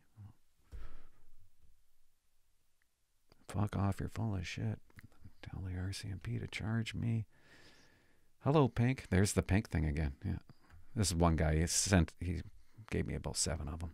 Fuck 3.56 3.78
off, 3.78 4.00
you're 4.00 4.10
full 4.10 4.36
of 4.36 4.46
shit. 4.46 4.80
Tell 5.42 5.62
the 5.62 5.72
RCMP 5.72 6.40
to 6.40 6.48
charge 6.48 6.94
me. 6.94 7.26
Hello, 8.44 8.68
Pink. 8.68 9.06
There's 9.10 9.34
the 9.34 9.44
Pink 9.44 9.70
thing 9.70 9.86
again. 9.86 10.14
Yeah. 10.26 10.38
This 10.96 11.08
is 11.08 11.16
one 11.16 11.36
guy. 11.36 11.58
He 11.58 11.68
sent. 11.68 12.14
He 12.20 12.42
gave 12.90 13.08
me 13.08 13.16
about 13.16 13.38
seven 13.38 13.68
of 13.68 13.80
them. 13.80 13.92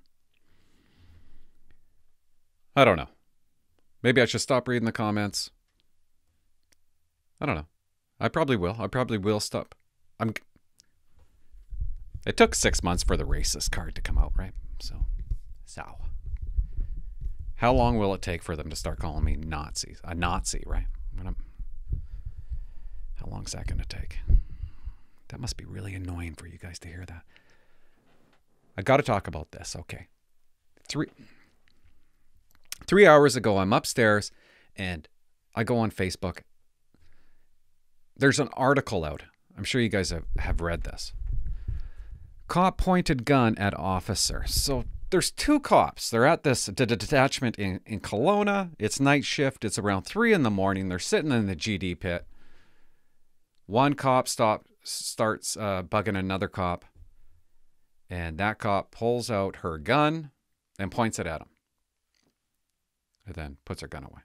I 2.76 2.86
don't 2.86 2.98
know. 2.98 3.10
Maybe 4.02 4.22
I 4.22 4.26
should 4.26 4.42
stop 4.42 4.68
reading 4.68 4.86
the 4.86 4.92
comments. 4.92 5.52
I 7.40 7.46
don't 7.46 7.56
know. 7.56 7.68
I 8.20 8.30
probably 8.30 8.56
will. 8.56 8.78
I 8.80 8.88
probably 8.88 9.18
will 9.18 9.40
stop. 9.40 9.76
I'm. 10.20 10.34
It 12.26 12.38
took 12.38 12.56
six 12.56 12.84
months 12.84 13.04
for 13.04 13.18
the 13.18 13.26
racist 13.26 13.72
card 13.72 13.96
to 13.96 14.02
come 14.02 14.18
out, 14.18 14.32
right? 14.36 14.54
So, 14.80 15.06
so. 15.66 15.84
How 17.62 17.72
long 17.72 18.00
will 18.00 18.16
it 18.16 18.24
take 18.24 18.42
for 18.42 18.56
them 18.56 18.72
to 18.72 18.76
start 18.76 18.98
calling 18.98 19.24
me 19.24 19.36
Nazis? 19.36 20.02
A 20.04 20.16
Nazi, 20.16 20.64
right? 20.66 20.88
How 21.24 21.36
long 23.28 23.46
is 23.46 23.52
that 23.52 23.68
going 23.68 23.80
to 23.80 23.88
take? 23.88 24.18
That 25.28 25.40
must 25.40 25.58
be 25.58 25.66
really 25.66 25.94
annoying 25.94 26.34
for 26.34 26.48
you 26.48 26.58
guys 26.58 26.80
to 26.80 26.88
hear 26.88 27.06
that. 27.08 27.22
I 28.76 28.82
got 28.82 28.98
to 28.98 29.04
talk 29.04 29.28
about 29.28 29.52
this. 29.52 29.76
Okay. 29.76 30.08
Three 30.88 31.06
three 32.88 33.06
hours 33.06 33.36
ago, 33.36 33.60
I'm 33.60 33.74
upstairs 33.74 34.32
and 34.76 35.08
I 35.54 35.64
go 35.64 35.78
on 35.78 35.92
Facebook. 35.92 36.40
There's 38.18 38.40
an 38.40 38.50
article 38.54 39.06
out. 39.06 39.22
I'm 39.56 39.66
sure 39.66 39.82
you 39.82 39.90
guys 39.90 40.10
have, 40.10 40.26
have 40.40 40.62
read 40.62 40.82
this. 40.82 41.14
Cop 42.48 42.80
pointed 42.80 43.24
gun 43.24 43.56
at 43.60 43.78
officer. 43.78 44.46
So 44.48 44.86
there's 45.12 45.30
two 45.30 45.60
cops. 45.60 46.10
They're 46.10 46.26
at 46.26 46.44
this 46.44 46.66
detachment 46.66 47.60
in, 47.60 47.82
in 47.86 48.00
Kelowna. 48.00 48.72
It's 48.80 49.00
night 49.00 49.26
shift. 49.26 49.64
It's 49.66 49.78
around 49.78 50.04
three 50.04 50.34
in 50.34 50.44
the 50.44 50.50
morning. 50.50 50.88
They're 50.88 51.00
sitting 51.00 51.32
in 51.32 51.48
the 51.48 51.56
GD 51.56 52.00
pit. 52.00 52.26
One 53.68 53.94
cop 53.94 54.28
stop 54.28 54.66
starts 54.84 55.56
uh, 55.56 55.84
bugging 55.84 56.18
another 56.18 56.48
cop, 56.48 56.86
and 58.10 58.38
that 58.38 58.58
cop 58.58 58.92
pulls 58.92 59.30
out 59.30 59.58
her 59.58 59.78
gun 59.78 60.32
and 60.80 60.92
points 60.92 61.20
it 61.20 61.28
at 61.28 61.42
him, 61.42 61.50
and 63.26 63.36
then 63.36 63.58
puts 63.66 63.82
her 63.82 63.88
gun 63.88 64.04
away. 64.04 64.22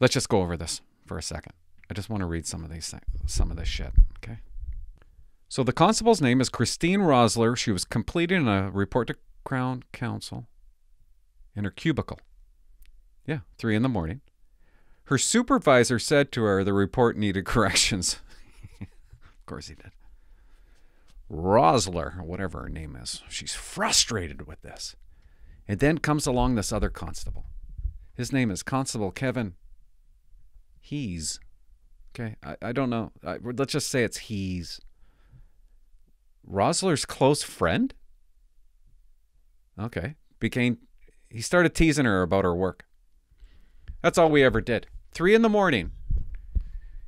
Let's 0.00 0.14
just 0.14 0.28
go 0.28 0.42
over 0.42 0.56
this 0.56 0.80
for 1.06 1.16
a 1.16 1.22
second. 1.22 1.52
I 1.88 1.94
just 1.94 2.10
want 2.10 2.22
to 2.22 2.26
read 2.26 2.46
some 2.46 2.64
of 2.64 2.70
these 2.70 2.88
things, 2.88 3.04
some 3.26 3.50
of 3.52 3.56
this 3.56 3.68
shit. 3.68 3.92
Okay. 4.18 4.38
So 5.52 5.62
the 5.62 5.74
constable's 5.74 6.22
name 6.22 6.40
is 6.40 6.48
Christine 6.48 7.00
Rosler. 7.00 7.58
She 7.58 7.72
was 7.72 7.84
completing 7.84 8.48
a 8.48 8.70
report 8.70 9.08
to 9.08 9.16
Crown 9.44 9.82
Counsel 9.92 10.46
in 11.54 11.64
her 11.64 11.70
cubicle. 11.70 12.18
Yeah, 13.26 13.40
three 13.58 13.76
in 13.76 13.82
the 13.82 13.88
morning. 13.90 14.22
Her 15.04 15.18
supervisor 15.18 15.98
said 15.98 16.32
to 16.32 16.42
her 16.44 16.64
the 16.64 16.72
report 16.72 17.18
needed 17.18 17.44
corrections. 17.44 18.18
of 18.80 18.88
course 19.44 19.68
he 19.68 19.74
did. 19.74 19.90
Rosler, 21.30 22.24
whatever 22.24 22.62
her 22.62 22.70
name 22.70 22.96
is, 22.96 23.22
she's 23.28 23.52
frustrated 23.52 24.46
with 24.46 24.62
this. 24.62 24.96
And 25.68 25.80
then 25.80 25.98
comes 25.98 26.26
along 26.26 26.54
this 26.54 26.72
other 26.72 26.88
constable. 26.88 27.44
His 28.14 28.32
name 28.32 28.50
is 28.50 28.62
Constable 28.62 29.10
Kevin 29.10 29.56
He's. 30.80 31.40
Okay, 32.14 32.36
I, 32.42 32.56
I 32.62 32.72
don't 32.72 32.88
know. 32.88 33.12
I, 33.22 33.36
let's 33.42 33.74
just 33.74 33.90
say 33.90 34.02
it's 34.02 34.16
he's. 34.16 34.80
Rosler's 36.48 37.04
close 37.04 37.42
friend? 37.42 37.94
Okay. 39.78 40.16
Became 40.38 40.78
he 41.30 41.40
started 41.40 41.74
teasing 41.74 42.04
her 42.04 42.22
about 42.22 42.44
her 42.44 42.54
work. 42.54 42.84
That's 44.02 44.18
all 44.18 44.30
we 44.30 44.44
ever 44.44 44.60
did. 44.60 44.86
Three 45.12 45.34
in 45.34 45.42
the 45.42 45.48
morning. 45.48 45.92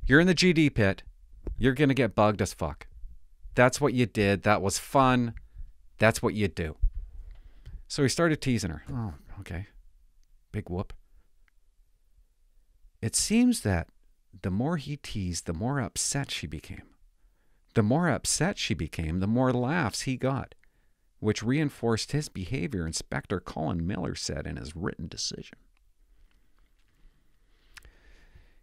You're 0.07 0.21
in 0.21 0.27
the 0.27 0.35
GD 0.35 0.75
pit. 0.75 1.03
You're 1.59 1.75
gonna 1.75 1.95
get 1.95 2.15
bugged 2.15 2.41
as 2.41 2.55
fuck. 2.55 2.87
That's 3.55 3.81
what 3.81 3.93
you 3.93 4.07
did. 4.07 4.43
That 4.43 4.63
was 4.63 4.79
fun. 4.79 5.35
That's 5.99 6.23
what 6.23 6.35
you 6.35 6.49
do. 6.49 6.77
So 7.87 8.03
he 8.03 8.09
started 8.09 8.41
teasing 8.41 8.71
her. 8.71 8.85
Oh, 8.91 9.15
okay. 9.41 9.67
Big 10.53 10.71
whoop. 10.71 10.93
It 13.03 13.15
seems 13.15 13.61
that 13.61 13.89
the 14.43 14.51
more 14.51 14.79
he 14.79 14.97
teased, 14.97 15.47
the 15.47 15.53
more 15.53 15.81
upset 15.81 16.31
she 16.31 16.47
became. 16.47 16.94
The 17.75 17.83
more 17.83 18.09
upset 18.09 18.57
she 18.57 18.73
became, 18.73 19.19
the 19.19 19.27
more 19.27 19.53
laughs 19.53 20.03
he 20.03 20.17
got, 20.17 20.55
which 21.19 21.43
reinforced 21.43 22.13
his 22.13 22.29
behavior, 22.29 22.87
Inspector 22.87 23.39
Colin 23.41 23.87
Miller 23.87 24.15
said 24.15 24.47
in 24.47 24.57
his 24.57 24.77
written 24.77 25.09
decision. 25.09 25.59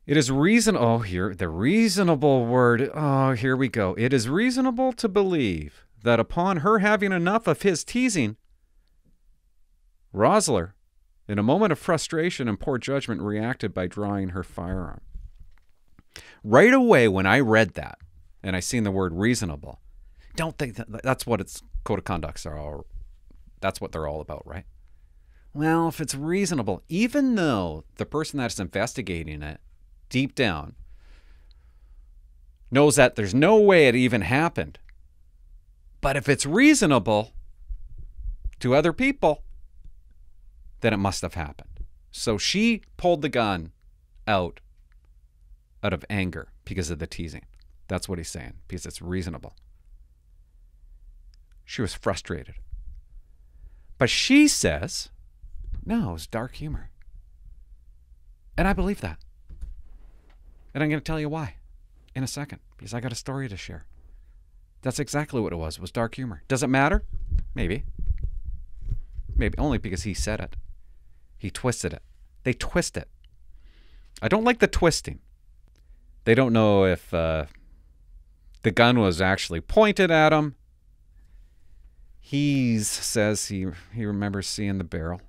It 0.08 0.18
is 0.18 0.32
reason 0.32 0.76
oh 0.76 1.00
here 1.00 1.36
the 1.36 1.48
reasonable 1.48 2.46
word 2.46 2.90
oh 2.94 3.34
here 3.34 3.56
we 3.56 3.70
go. 3.70 3.94
It 3.98 4.14
is 4.14 4.28
reasonable 4.28 4.94
to 4.94 5.08
believe 5.08 5.86
that 6.04 6.20
upon 6.20 6.58
her 6.58 6.80
having 6.80 7.12
enough 7.12 7.48
of 7.48 7.62
his 7.62 7.84
teasing, 7.84 8.38
Rosler, 10.14 10.72
in 11.28 11.38
a 11.38 11.44
moment 11.44 11.72
of 11.72 11.80
frustration 11.80 12.48
and 12.48 12.60
poor 12.60 12.78
judgment, 12.78 13.22
reacted 13.22 13.74
by 13.74 13.88
drawing 13.88 14.30
her 14.30 14.44
firearm. 14.44 15.02
Right 16.44 16.74
away, 16.74 17.08
when 17.08 17.26
I 17.26 17.40
read 17.40 17.76
that 17.76 18.00
and 18.44 18.56
I 18.56 18.60
seen 18.60 18.84
the 18.84 18.92
word 18.92 19.14
reasonable, 19.14 19.80
don't 20.36 20.58
think 20.58 20.76
that 20.76 21.04
that's 21.04 21.26
what 21.26 21.42
its 21.42 21.62
code 21.84 22.00
of 22.00 22.06
conducts 22.06 22.46
are 22.46 22.58
all. 22.58 22.86
That's 23.60 23.80
what 23.80 23.92
they're 23.92 24.08
all 24.08 24.22
about, 24.22 24.46
right? 24.46 24.66
Well, 25.54 25.90
if 25.90 26.00
it's 26.00 26.16
reasonable, 26.16 26.82
even 26.88 27.36
though 27.36 27.84
the 27.98 28.06
person 28.06 28.38
that's 28.40 28.60
investigating 28.60 29.44
it 29.44 29.60
deep 30.10 30.34
down 30.34 30.76
knows 32.72 32.96
that 32.96 33.16
there's 33.16 33.36
no 33.36 33.58
way 33.58 33.88
it 33.88 33.96
even 33.96 34.22
happened, 34.22 34.80
but 36.00 36.16
if 36.16 36.30
it's 36.30 36.46
reasonable 36.46 37.34
to 38.60 38.74
other 38.74 38.94
people, 38.94 39.44
then 40.80 40.94
it 40.94 40.98
must 40.98 41.22
have 41.22 41.34
happened. 41.34 41.68
So 42.12 42.38
she 42.38 42.82
pulled 42.98 43.22
the 43.22 43.30
gun 43.30 43.72
out 44.28 44.60
out 45.84 45.94
of 45.94 46.06
anger 46.10 46.50
because 46.64 46.92
of 46.92 47.00
the 47.00 47.08
teasing. 47.08 47.46
That's 47.92 48.08
what 48.08 48.20
he's 48.20 48.30
saying, 48.30 48.54
because 48.70 48.86
it's 48.86 49.02
reasonable. 49.02 49.54
She 51.66 51.82
was 51.82 51.94
frustrated. 51.94 52.56
But 53.98 54.10
she 54.10 54.48
says, 54.48 55.10
no, 55.86 56.12
it 56.12 56.14
was 56.14 56.26
dark 56.26 56.56
humor. 56.56 56.90
And 58.58 58.66
I 58.66 58.72
believe 58.72 59.02
that. 59.02 59.18
And 60.74 60.82
I'm 60.82 60.90
going 60.90 61.02
to 61.02 61.04
tell 61.04 61.20
you 61.20 61.28
why 61.28 61.56
in 62.16 62.24
a 62.24 62.28
second, 62.28 62.60
because 62.78 62.94
I 62.94 63.02
got 63.02 63.12
a 63.12 63.16
story 63.16 63.50
to 63.50 63.58
share. 63.58 63.84
That's 64.84 64.98
exactly 64.98 65.42
what 65.42 65.52
it 65.52 65.58
was. 65.58 65.76
It 65.76 65.82
was 65.82 65.92
dark 65.92 66.16
humor. 66.16 66.44
Does 66.48 66.64
it 66.64 66.68
matter? 66.68 67.04
Maybe. 67.54 67.84
Maybe 69.36 69.58
only 69.58 69.80
because 69.80 70.04
he 70.04 70.14
said 70.14 70.40
it. 70.40 70.56
He 71.38 71.52
twisted 71.52 71.92
it. 71.92 72.04
They 72.44 72.54
twist 72.54 72.96
it. 72.96 73.10
I 74.22 74.30
don't 74.30 74.46
like 74.46 74.60
the 74.60 74.68
twisting. 74.68 75.20
They 76.24 76.36
don't 76.36 76.54
know 76.54 76.86
if 76.86 77.14
uh, 77.14 77.48
the 78.64 78.72
gun 78.72 79.00
was 79.00 79.22
actually 79.22 79.62
pointed 79.62 80.12
at 80.12 80.34
him. 80.34 80.56
He 82.20 82.80
says 82.80 83.48
he 83.48 83.68
he 83.94 84.06
remembers 84.06 84.48
seeing 84.48 84.78
the 84.78 84.84
barrel. 84.84 85.22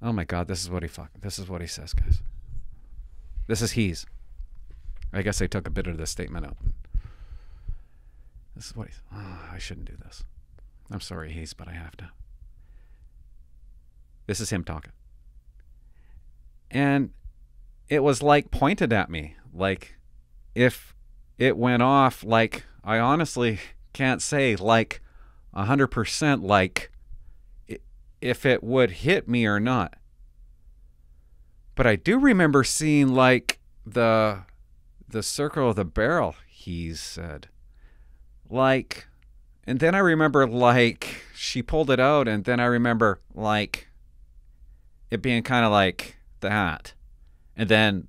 Oh 0.00 0.12
my 0.12 0.24
God! 0.24 0.48
This 0.48 0.62
is 0.62 0.70
what 0.70 0.82
he 0.82 0.88
fuck. 0.88 1.10
This 1.20 1.38
is 1.38 1.48
what 1.48 1.60
he 1.60 1.66
says, 1.66 1.92
guys. 1.92 2.22
This 3.46 3.62
is 3.62 3.72
he's. 3.72 4.06
I 5.12 5.22
guess 5.22 5.42
I 5.42 5.46
took 5.46 5.66
a 5.66 5.70
bit 5.70 5.86
of 5.86 5.96
the 5.96 6.06
statement 6.06 6.46
out. 6.46 6.56
This 8.54 8.66
is 8.66 8.76
what 8.76 8.88
he's. 8.88 9.00
Oh, 9.12 9.48
I 9.52 9.58
shouldn't 9.58 9.86
do 9.86 9.96
this. 10.04 10.24
I'm 10.90 11.00
sorry, 11.00 11.32
he's, 11.32 11.52
but 11.52 11.68
I 11.68 11.72
have 11.72 11.96
to. 11.98 12.10
This 14.26 14.40
is 14.40 14.50
him 14.50 14.64
talking. 14.64 14.92
And 16.70 17.10
it 17.88 18.02
was 18.02 18.22
like 18.22 18.50
pointed 18.50 18.92
at 18.92 19.10
me. 19.10 19.36
Like 19.52 19.96
if 20.54 20.94
it 21.38 21.56
went 21.56 21.82
off, 21.82 22.24
like 22.24 22.64
I 22.84 22.98
honestly 22.98 23.60
can't 23.92 24.20
say 24.20 24.56
like 24.56 25.00
100% 25.54 26.42
like 26.42 26.90
if 28.20 28.44
it 28.44 28.62
would 28.62 28.90
hit 28.90 29.28
me 29.28 29.46
or 29.46 29.60
not. 29.60 29.94
But 31.74 31.86
I 31.86 31.96
do 31.96 32.18
remember 32.18 32.64
seeing 32.64 33.14
like 33.14 33.60
the 33.86 34.42
the 35.08 35.22
circle 35.22 35.70
of 35.70 35.76
the 35.76 35.84
barrel, 35.84 36.34
he 36.48 36.92
said. 36.94 37.48
Like 38.50 39.06
and 39.64 39.78
then 39.78 39.94
I 39.94 39.98
remember 39.98 40.46
like 40.46 41.22
she 41.34 41.62
pulled 41.62 41.90
it 41.90 42.00
out 42.00 42.26
and 42.26 42.44
then 42.44 42.58
I 42.58 42.64
remember 42.64 43.20
like 43.34 43.88
it 45.10 45.22
being 45.22 45.42
kind 45.42 45.64
of 45.64 45.70
like 45.70 46.16
that. 46.40 46.94
And 47.56 47.68
then 47.68 48.08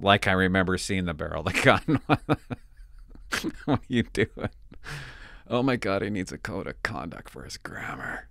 like 0.00 0.26
I 0.26 0.32
remember 0.32 0.76
seeing 0.78 1.04
the 1.04 1.14
barrel 1.14 1.42
the 1.42 1.52
gun. 1.62 2.00
what 3.64 3.80
are 3.80 3.82
you 3.88 4.02
doing? 4.02 4.50
Oh 5.48 5.62
my 5.62 5.76
god, 5.76 6.02
he 6.02 6.10
needs 6.10 6.32
a 6.32 6.38
code 6.38 6.66
of 6.66 6.82
conduct 6.82 7.30
for 7.30 7.44
his 7.44 7.56
grammar. 7.56 8.28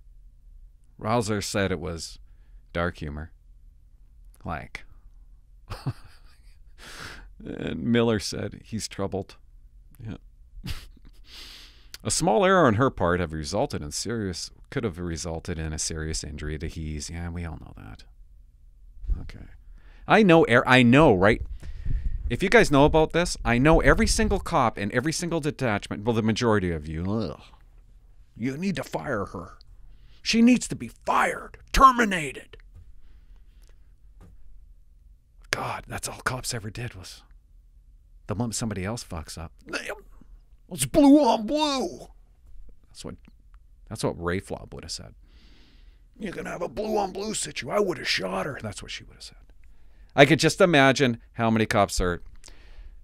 Rosler 1.00 1.42
said 1.42 1.72
it 1.72 1.80
was 1.80 2.18
dark 2.72 2.98
humor. 2.98 3.32
Like. 4.44 4.84
and 7.44 7.82
Miller 7.82 8.18
said 8.18 8.60
he's 8.64 8.88
troubled. 8.88 9.36
Yeah. 10.04 10.16
a 12.04 12.10
small 12.10 12.44
error 12.44 12.66
on 12.66 12.74
her 12.74 12.90
part 12.90 13.20
have 13.20 13.32
resulted 13.32 13.82
in 13.82 13.90
serious 13.90 14.50
could 14.70 14.84
have 14.84 14.98
resulted 14.98 15.58
in 15.58 15.72
a 15.72 15.78
serious 15.78 16.24
injury 16.24 16.58
to 16.58 16.66
He's. 16.66 17.08
Yeah, 17.08 17.28
we 17.30 17.44
all 17.44 17.58
know 17.60 17.74
that. 17.76 18.04
Okay. 19.20 19.46
I 20.06 20.22
know 20.22 20.44
er, 20.48 20.64
I 20.66 20.82
know, 20.82 21.14
right? 21.14 21.40
If 22.30 22.42
you 22.42 22.48
guys 22.48 22.70
know 22.70 22.84
about 22.84 23.12
this, 23.12 23.36
I 23.44 23.58
know 23.58 23.80
every 23.80 24.06
single 24.06 24.40
cop 24.40 24.78
in 24.78 24.92
every 24.94 25.12
single 25.12 25.40
detachment, 25.40 26.04
well, 26.04 26.14
the 26.14 26.22
majority 26.22 26.70
of 26.70 26.88
you, 26.88 27.04
ugh, 27.10 27.40
you 28.36 28.56
need 28.56 28.76
to 28.76 28.84
fire 28.84 29.26
her. 29.26 29.58
She 30.22 30.40
needs 30.40 30.66
to 30.68 30.74
be 30.74 30.88
fired, 30.88 31.58
terminated. 31.72 32.56
God, 35.50 35.84
that's 35.86 36.08
all 36.08 36.20
cops 36.24 36.54
ever 36.54 36.70
did 36.70 36.94
was 36.94 37.22
the 38.26 38.34
moment 38.34 38.54
somebody 38.54 38.84
else 38.84 39.04
fucks 39.04 39.36
up. 39.36 39.52
It's 40.70 40.86
blue 40.86 41.20
on 41.20 41.46
blue. 41.46 42.08
That's 42.88 43.04
what 43.04 43.16
that's 43.88 44.02
what 44.02 44.20
Ray 44.20 44.40
Flob 44.40 44.72
would 44.72 44.84
have 44.84 44.90
said. 44.90 45.14
You're 46.18 46.32
gonna 46.32 46.50
have 46.50 46.62
a 46.62 46.68
blue 46.68 46.96
on 46.96 47.12
blue 47.12 47.34
situation. 47.34 47.76
I 47.76 47.80
would 47.80 47.98
have 47.98 48.08
shot 48.08 48.46
her. 48.46 48.58
That's 48.62 48.82
what 48.82 48.90
she 48.90 49.04
would 49.04 49.14
have 49.14 49.22
said. 49.22 49.36
I 50.16 50.24
could 50.26 50.38
just 50.38 50.60
imagine 50.60 51.20
how 51.34 51.50
many 51.50 51.66
cops 51.66 52.00
are 52.00 52.22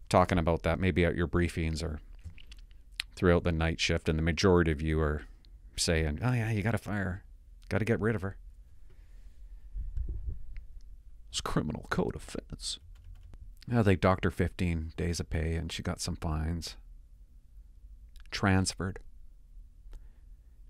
talking 0.09 0.39
about 0.39 0.63
that, 0.63 0.79
maybe 0.79 1.05
at 1.05 1.17
your 1.17 1.29
briefings 1.29 1.83
or 1.83 2.01
throughout 3.15 3.45
the 3.45 3.53
night 3.53 3.81
shift, 3.81 4.09
and 4.09 4.19
the 4.19 4.23
majority 4.23 4.71
of 4.71 4.81
you 4.81 5.01
are 5.01 5.23
saying, 5.77 6.21
"Oh 6.23 6.33
yeah, 6.33 6.51
you 6.51 6.63
got 6.63 6.73
to 6.73 6.79
fire, 6.79 7.25
got 7.69 7.79
to 7.79 7.85
get 7.85 8.01
rid 8.01 8.15
of 8.15 8.23
her." 8.23 8.37
It's 11.31 11.41
criminal 11.41 11.87
code 11.91 12.17
offense. 12.17 12.79
Yeah, 13.71 13.83
they 13.83 13.95
docked 13.95 14.25
her 14.25 14.33
15 14.33 14.93
days 14.97 15.21
of 15.21 15.31
pay 15.31 15.55
and 15.55 15.71
she 15.71 15.83
got 15.83 16.01
some 16.01 16.17
fines. 16.17 16.77
Transferred. 18.33 18.99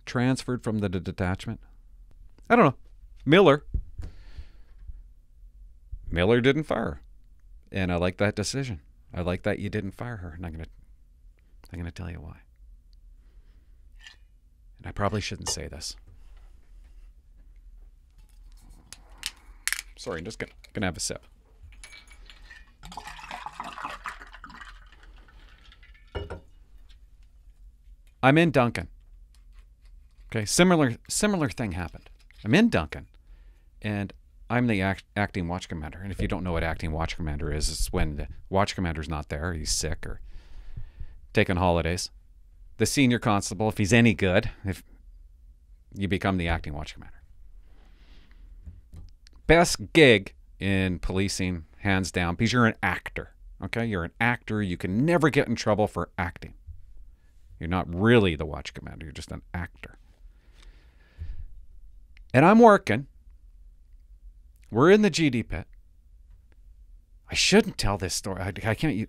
Transferred 0.04 0.62
from 0.62 0.78
the 0.78 0.88
detachment. 0.88 1.60
I 2.48 2.56
don't 2.56 2.64
know. 2.66 2.74
Miller. 3.24 3.64
Miller 6.10 6.40
didn't 6.40 6.64
fire. 6.64 7.00
And 7.72 7.92
I 7.92 7.96
like 7.96 8.16
that 8.18 8.34
decision. 8.34 8.80
I 9.14 9.20
like 9.22 9.42
that 9.44 9.58
you 9.58 9.70
didn't 9.70 9.92
fire 9.92 10.16
her. 10.16 10.30
And 10.30 10.44
I'm 10.44 10.52
to 10.56 10.66
I'm 11.72 11.84
to 11.84 11.90
tell 11.92 12.10
you 12.10 12.20
why. 12.20 12.38
And 14.78 14.86
I 14.86 14.92
probably 14.92 15.20
shouldn't 15.20 15.48
say 15.48 15.68
this. 15.68 15.94
Sorry, 19.96 20.18
I'm 20.18 20.24
just 20.24 20.38
going 20.38 20.50
to 20.74 20.80
have 20.80 20.96
a 20.96 21.00
sip. 21.00 21.22
I'm 28.22 28.36
in 28.38 28.50
Duncan. 28.50 28.88
Okay, 30.30 30.44
similar 30.44 30.96
similar 31.08 31.48
thing 31.48 31.72
happened. 31.72 32.08
I'm 32.44 32.54
in 32.54 32.68
Duncan, 32.68 33.06
and 33.82 34.12
I'm 34.50 34.66
the 34.66 34.82
act, 34.82 35.04
acting 35.16 35.46
watch 35.46 35.68
commander. 35.68 36.00
And 36.02 36.10
if 36.10 36.20
you 36.20 36.26
don't 36.26 36.42
know 36.42 36.52
what 36.52 36.64
acting 36.64 36.90
watch 36.90 37.14
commander 37.14 37.52
is, 37.52 37.70
it's 37.70 37.92
when 37.92 38.16
the 38.16 38.26
watch 38.48 38.74
commander's 38.74 39.08
not 39.08 39.28
there, 39.28 39.54
he's 39.54 39.70
sick 39.70 40.04
or 40.04 40.20
taking 41.32 41.54
holidays. 41.54 42.10
The 42.78 42.86
senior 42.86 43.20
constable, 43.20 43.68
if 43.68 43.78
he's 43.78 43.92
any 43.92 44.12
good, 44.12 44.50
if 44.64 44.82
you 45.94 46.08
become 46.08 46.36
the 46.36 46.48
acting 46.48 46.74
watch 46.74 46.94
commander. 46.94 47.22
Best 49.46 49.92
gig 49.92 50.34
in 50.58 50.98
policing, 50.98 51.66
hands 51.78 52.10
down, 52.10 52.34
because 52.34 52.52
you're 52.52 52.66
an 52.66 52.74
actor. 52.82 53.34
Okay, 53.62 53.86
you're 53.86 54.04
an 54.04 54.12
actor. 54.20 54.62
You 54.62 54.76
can 54.76 55.04
never 55.04 55.30
get 55.30 55.46
in 55.46 55.54
trouble 55.54 55.86
for 55.86 56.10
acting. 56.18 56.54
You're 57.60 57.68
not 57.68 57.92
really 57.92 58.34
the 58.34 58.46
watch 58.46 58.74
commander, 58.74 59.06
you're 59.06 59.12
just 59.12 59.30
an 59.30 59.42
actor. 59.54 59.96
And 62.34 62.44
I'm 62.44 62.58
working. 62.58 63.06
We're 64.70 64.90
in 64.90 65.02
the 65.02 65.10
GD 65.10 65.48
pit. 65.48 65.66
I 67.30 67.34
shouldn't 67.34 67.78
tell 67.78 67.98
this 67.98 68.14
story. 68.14 68.40
I, 68.40 68.48
I 68.48 68.74
can't 68.74 68.94
use. 68.94 69.08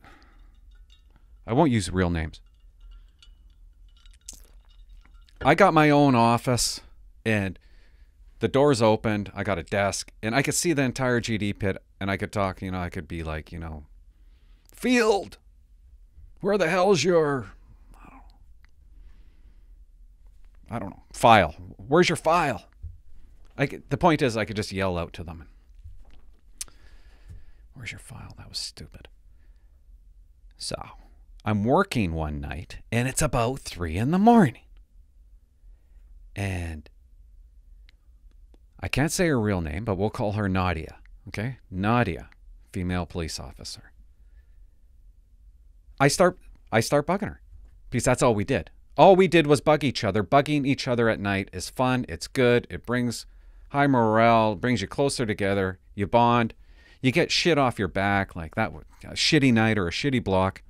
I 1.45 1.53
won't 1.53 1.71
use 1.71 1.89
real 1.91 2.09
names. 2.09 2.39
I 5.43 5.55
got 5.55 5.73
my 5.73 5.89
own 5.89 6.13
office 6.13 6.81
and 7.25 7.57
the 8.39 8.47
doors 8.47 8.81
opened. 8.81 9.31
I 9.33 9.43
got 9.43 9.57
a 9.57 9.63
desk 9.63 10.11
and 10.21 10.35
I 10.35 10.41
could 10.43 10.53
see 10.53 10.73
the 10.73 10.83
entire 10.83 11.19
GD 11.19 11.57
pit 11.57 11.77
and 11.99 12.11
I 12.11 12.17
could 12.17 12.31
talk, 12.31 12.61
you 12.61 12.71
know, 12.71 12.79
I 12.79 12.89
could 12.89 13.07
be 13.07 13.23
like, 13.23 13.51
you 13.51 13.59
know, 13.59 13.85
Field, 14.73 15.37
where 16.41 16.57
the 16.57 16.69
hell's 16.69 17.03
your 17.03 17.51
I 20.71 20.79
don't 20.79 20.91
know, 20.91 21.03
file. 21.11 21.53
Where's 21.75 22.07
your 22.07 22.15
file? 22.15 22.65
I 23.57 23.65
could, 23.65 23.83
the 23.89 23.97
point 23.97 24.21
is, 24.21 24.37
I 24.37 24.45
could 24.45 24.55
just 24.55 24.71
yell 24.71 24.97
out 24.97 25.11
to 25.13 25.23
them. 25.23 25.47
Where's 27.81 27.93
your 27.93 27.97
file? 27.97 28.35
That 28.37 28.47
was 28.47 28.59
stupid. 28.59 29.07
So, 30.55 30.75
I'm 31.43 31.63
working 31.63 32.13
one 32.13 32.39
night, 32.39 32.77
and 32.91 33.07
it's 33.07 33.23
about 33.23 33.57
three 33.61 33.97
in 33.97 34.11
the 34.11 34.19
morning. 34.19 34.61
And 36.35 36.87
I 38.79 38.87
can't 38.87 39.11
say 39.11 39.29
her 39.29 39.41
real 39.41 39.61
name, 39.61 39.83
but 39.83 39.95
we'll 39.95 40.11
call 40.11 40.33
her 40.33 40.47
Nadia. 40.47 40.97
Okay? 41.29 41.57
Nadia, 41.71 42.29
female 42.71 43.07
police 43.07 43.39
officer. 43.39 43.91
I 45.99 46.07
start 46.07 46.37
I 46.71 46.81
start 46.81 47.07
bugging 47.07 47.29
her 47.29 47.41
because 47.89 48.03
that's 48.03 48.21
all 48.21 48.35
we 48.35 48.43
did. 48.43 48.69
All 48.95 49.15
we 49.15 49.27
did 49.27 49.47
was 49.47 49.59
bug 49.59 49.83
each 49.83 50.03
other. 50.03 50.23
Bugging 50.23 50.67
each 50.67 50.87
other 50.87 51.09
at 51.09 51.19
night 51.19 51.49
is 51.51 51.71
fun. 51.71 52.05
It's 52.07 52.27
good. 52.27 52.67
It 52.69 52.85
brings 52.85 53.25
high 53.69 53.87
morale, 53.87 54.53
brings 54.53 54.83
you 54.83 54.87
closer 54.87 55.25
together. 55.25 55.79
You 55.95 56.05
bond. 56.05 56.53
You 57.01 57.11
get 57.11 57.31
shit 57.31 57.57
off 57.57 57.79
your 57.79 57.87
back 57.87 58.35
like 58.35 58.55
that. 58.55 58.71
A 59.03 59.13
shitty 59.13 59.51
night 59.51 59.77
or 59.77 59.87
a 59.87 59.91
shitty 59.91 60.23
block. 60.23 60.61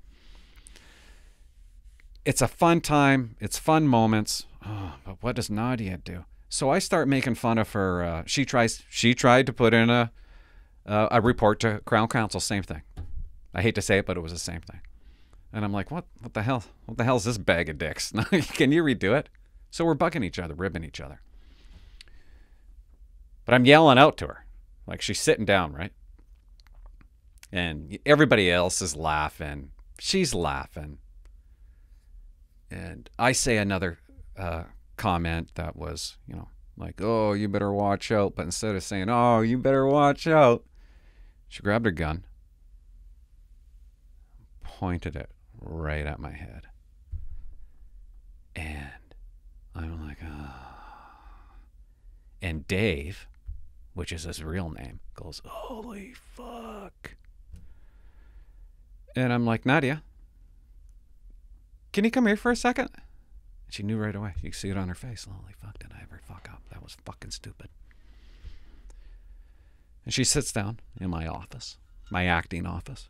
It's 2.23 2.41
a 2.41 2.47
fun 2.47 2.81
time. 2.81 3.35
It's 3.39 3.57
fun 3.57 3.87
moments. 3.87 4.45
Oh, 4.65 4.93
but 5.05 5.17
what 5.21 5.35
does 5.35 5.49
Nadia 5.49 5.97
do? 5.97 6.25
So 6.47 6.69
I 6.69 6.79
start 6.79 7.07
making 7.07 7.35
fun 7.35 7.57
of 7.57 7.71
her. 7.73 8.03
Uh, 8.03 8.23
she 8.25 8.45
tries. 8.45 8.83
She 8.89 9.13
tried 9.13 9.45
to 9.47 9.53
put 9.53 9.73
in 9.73 9.89
a 9.89 10.11
uh, 10.85 11.07
a 11.11 11.21
report 11.21 11.59
to 11.61 11.81
Crown 11.85 12.07
Counsel. 12.07 12.39
Same 12.39 12.63
thing. 12.63 12.81
I 13.53 13.61
hate 13.61 13.75
to 13.75 13.81
say 13.81 13.97
it, 13.97 14.05
but 14.05 14.17
it 14.17 14.21
was 14.21 14.31
the 14.31 14.39
same 14.39 14.61
thing. 14.61 14.81
And 15.53 15.65
I'm 15.65 15.73
like, 15.73 15.91
what? 15.91 16.05
What 16.21 16.33
the 16.33 16.43
hell? 16.43 16.63
What 16.85 16.97
the 16.97 17.03
hell 17.03 17.17
is 17.17 17.25
this 17.25 17.37
bag 17.37 17.69
of 17.69 17.77
dicks? 17.77 18.11
Can 18.53 18.71
you 18.71 18.83
redo 18.83 19.17
it? 19.17 19.29
So 19.69 19.83
we're 19.83 19.95
bugging 19.95 20.23
each 20.23 20.39
other, 20.39 20.53
ribbing 20.53 20.83
each 20.83 21.01
other. 21.01 21.21
But 23.45 23.55
I'm 23.55 23.65
yelling 23.65 23.97
out 23.97 24.17
to 24.17 24.27
her, 24.27 24.45
like 24.85 25.01
she's 25.01 25.19
sitting 25.19 25.45
down, 25.45 25.73
right? 25.73 25.91
And 27.51 27.97
everybody 28.05 28.49
else 28.49 28.81
is 28.81 28.95
laughing. 28.95 29.71
She's 29.99 30.33
laughing. 30.33 30.99
And 32.69 33.09
I 33.19 33.33
say 33.33 33.57
another 33.57 33.99
uh, 34.37 34.63
comment 34.95 35.51
that 35.55 35.75
was, 35.75 36.17
you 36.25 36.35
know, 36.35 36.47
like, 36.77 37.01
oh, 37.01 37.33
you 37.33 37.49
better 37.49 37.73
watch 37.73 38.11
out. 38.11 38.35
But 38.35 38.45
instead 38.45 38.75
of 38.75 38.83
saying, 38.83 39.09
oh, 39.09 39.41
you 39.41 39.57
better 39.57 39.85
watch 39.85 40.25
out, 40.27 40.63
she 41.49 41.61
grabbed 41.61 41.85
her 41.85 41.91
gun, 41.91 42.23
pointed 44.63 45.15
it 45.17 45.29
right 45.59 46.05
at 46.05 46.19
my 46.19 46.31
head. 46.31 46.67
And 48.55 49.15
I'm 49.75 50.07
like, 50.07 50.19
ah. 50.23 50.77
And 52.41 52.65
Dave, 52.67 53.27
which 53.93 54.11
is 54.11 54.23
his 54.23 54.43
real 54.43 54.69
name, 54.69 55.01
goes, 55.13 55.41
holy 55.45 56.13
fuck. 56.13 57.15
And 59.15 59.34
I'm 59.34 59.45
like, 59.45 59.65
Nadia, 59.65 60.04
can 61.91 62.06
you 62.06 62.12
come 62.12 62.28
here 62.28 62.38
for 62.38 62.52
a 62.52 62.56
second? 62.56 62.89
She 63.69 63.84
knew 63.84 63.97
right 63.97 64.15
away. 64.15 64.34
You 64.38 64.52
can 64.52 64.58
see 64.60 64.69
it 64.69 64.78
on 64.78 64.88
her 64.88 64.95
face. 64.95 65.28
Holy 65.30 65.54
fuck, 65.62 65.80
did 65.80 65.91
I 65.93 66.02
ever 66.02 66.19
fuck 66.24 66.50
up? 66.52 66.62
That 66.71 66.84
was 66.84 66.97
fucking 67.06 67.32
stupid. 67.32 67.69
And 70.06 70.13
she 70.13 70.24
sits 70.24 70.52
down 70.52 70.80
in 71.00 71.10
my 71.10 71.28
office, 71.28 71.78
my 72.10 72.26
acting 72.26 72.65
office. 72.65 73.10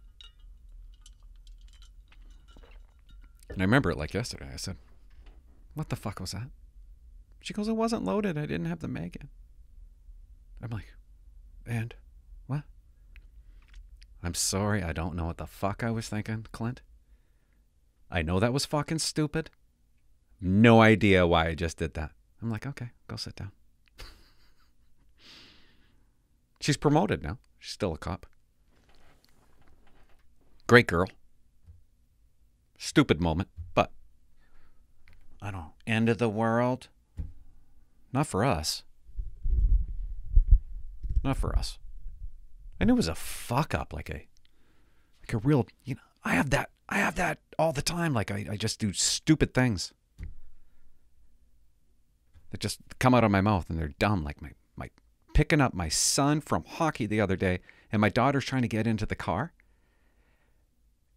And 3.49 3.61
I 3.61 3.65
remember 3.65 3.91
it 3.91 3.97
like 3.97 4.13
yesterday. 4.13 4.49
I 4.53 4.57
said, 4.57 4.77
What 5.73 5.89
the 5.89 5.95
fuck 5.95 6.19
was 6.19 6.31
that? 6.31 6.49
She 7.41 7.53
goes, 7.53 7.67
It 7.67 7.73
wasn't 7.73 8.05
loaded. 8.05 8.37
I 8.37 8.41
didn't 8.45 8.65
have 8.65 8.79
the 8.79 8.87
mag 8.87 9.17
in. 9.19 9.29
I'm 10.61 10.69
like, 10.69 10.93
And? 11.65 11.95
I'm 14.23 14.33
sorry. 14.33 14.83
I 14.83 14.93
don't 14.93 15.15
know 15.15 15.25
what 15.25 15.37
the 15.37 15.47
fuck 15.47 15.83
I 15.83 15.91
was 15.91 16.07
thinking, 16.07 16.45
Clint. 16.51 16.81
I 18.09 18.21
know 18.21 18.39
that 18.39 18.53
was 18.53 18.65
fucking 18.65 18.99
stupid. 18.99 19.49
No 20.39 20.81
idea 20.81 21.25
why 21.25 21.47
I 21.47 21.55
just 21.55 21.77
did 21.77 21.93
that. 21.95 22.11
I'm 22.41 22.49
like, 22.49 22.65
Okay, 22.65 22.89
go 23.07 23.15
sit 23.15 23.35
down. 23.35 23.51
She's 26.59 26.77
promoted 26.77 27.23
now. 27.23 27.37
She's 27.59 27.73
still 27.73 27.93
a 27.93 27.97
cop. 27.97 28.25
Great 30.67 30.87
girl. 30.87 31.07
Stupid 32.77 33.21
moment, 33.21 33.49
but 33.75 33.91
I 35.41 35.51
don't 35.51 35.61
know. 35.61 35.73
End 35.85 36.09
of 36.09 36.17
the 36.17 36.29
world? 36.29 36.87
Not 38.13 38.27
for 38.27 38.43
us. 38.43 38.83
Not 41.23 41.37
for 41.37 41.55
us. 41.55 41.77
And 42.81 42.89
it 42.89 42.93
was 42.93 43.07
a 43.07 43.13
fuck 43.13 43.75
up, 43.75 43.93
like 43.93 44.09
a 44.09 44.25
like 45.21 45.33
a 45.33 45.37
real 45.37 45.67
you 45.83 45.93
know, 45.93 46.01
I 46.23 46.33
have 46.33 46.49
that 46.49 46.71
I 46.89 46.97
have 46.97 47.13
that 47.13 47.37
all 47.59 47.71
the 47.71 47.83
time. 47.83 48.11
Like 48.11 48.31
I, 48.31 48.47
I 48.49 48.57
just 48.57 48.79
do 48.79 48.91
stupid 48.91 49.53
things. 49.53 49.93
That 52.49 52.59
just 52.59 52.79
come 52.97 53.13
out 53.13 53.23
of 53.23 53.29
my 53.29 53.39
mouth 53.39 53.69
and 53.69 53.77
they're 53.77 53.93
dumb. 53.99 54.23
Like 54.23 54.41
my, 54.41 54.49
my 54.75 54.89
picking 55.35 55.61
up 55.61 55.75
my 55.75 55.89
son 55.89 56.41
from 56.41 56.63
hockey 56.65 57.05
the 57.05 57.21
other 57.21 57.35
day 57.35 57.59
and 57.91 58.01
my 58.01 58.09
daughter's 58.09 58.45
trying 58.45 58.63
to 58.63 58.67
get 58.67 58.87
into 58.87 59.05
the 59.05 59.15
car 59.15 59.53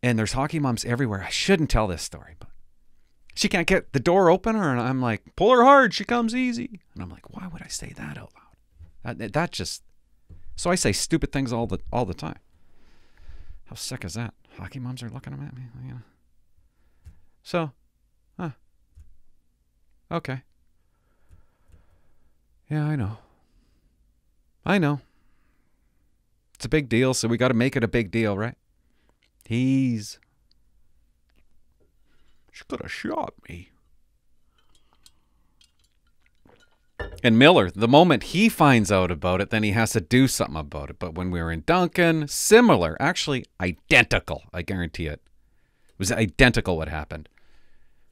and 0.03 0.19
there's 0.19 0.35
hockey 0.35 0.59
moms 0.59 0.85
everywhere. 0.85 1.25
I 1.27 1.31
shouldn't 1.31 1.71
tell 1.71 1.87
this 1.87 2.03
story, 2.03 2.35
but 2.39 2.51
she 3.35 3.49
can't 3.49 3.67
get 3.67 3.95
the 3.95 4.01
door 4.01 4.29
open, 4.29 4.55
and 4.55 4.79
I'm 4.79 5.01
like, 5.01 5.35
pull 5.35 5.51
her 5.51 5.65
hard, 5.65 5.95
she 5.95 6.05
comes 6.05 6.35
easy. 6.35 6.83
And 6.93 7.03
I'm 7.03 7.09
like, 7.09 7.35
why 7.35 7.49
would 7.51 7.63
I 7.63 7.69
say 7.69 7.95
that 7.97 8.19
out 8.19 8.33
loud? 8.35 9.19
That, 9.19 9.33
that 9.33 9.51
just 9.51 9.83
so 10.57 10.71
I 10.71 10.75
say 10.75 10.93
stupid 10.93 11.33
things 11.33 11.53
all 11.53 11.67
the 11.67 11.79
all 11.93 12.05
the 12.05 12.15
time. 12.15 12.39
How 13.67 13.77
sick 13.77 14.05
is 14.05 14.15
that? 14.15 14.35
Hockey 14.59 14.79
moms 14.79 15.03
are 15.03 15.11
looking 15.11 15.33
at 15.33 15.39
me. 15.39 15.63
So, 17.43 17.73
huh? 18.39 18.51
Okay. 20.11 20.43
Yeah, 22.71 22.87
I 22.87 22.97
know. 22.97 23.19
I 24.65 24.79
know. 24.79 25.01
It's 26.55 26.65
a 26.65 26.69
big 26.69 26.89
deal, 26.89 27.13
so 27.13 27.29
we 27.29 27.37
got 27.37 27.49
to 27.49 27.55
make 27.55 27.77
it 27.77 27.85
a 27.85 27.89
big 27.89 28.11
deal, 28.11 28.39
right? 28.39 28.55
He's. 29.45 30.19
She 32.51 32.65
could 32.69 32.81
have 32.81 32.93
shot 32.93 33.35
me. 33.49 33.71
And 37.25 37.39
Miller, 37.39 37.71
the 37.71 37.89
moment 37.89 38.25
he 38.25 38.51
finds 38.51 38.93
out 38.93 39.11
about 39.11 39.41
it, 39.41 39.49
then 39.49 39.63
he 39.63 39.71
has 39.71 39.93
to 39.93 40.01
do 40.03 40.29
something 40.29 40.59
about 40.59 40.91
it. 40.91 40.99
But 40.99 41.15
when 41.15 41.31
we 41.31 41.41
were 41.41 41.51
in 41.51 41.63
Duncan, 41.65 42.29
similar, 42.29 42.99
actually 43.01 43.47
identical, 43.59 44.43
I 44.53 44.61
guarantee 44.61 45.07
it. 45.07 45.23
It 45.89 45.99
was 45.99 46.13
identical 46.13 46.77
what 46.77 46.91
happened. 46.91 47.31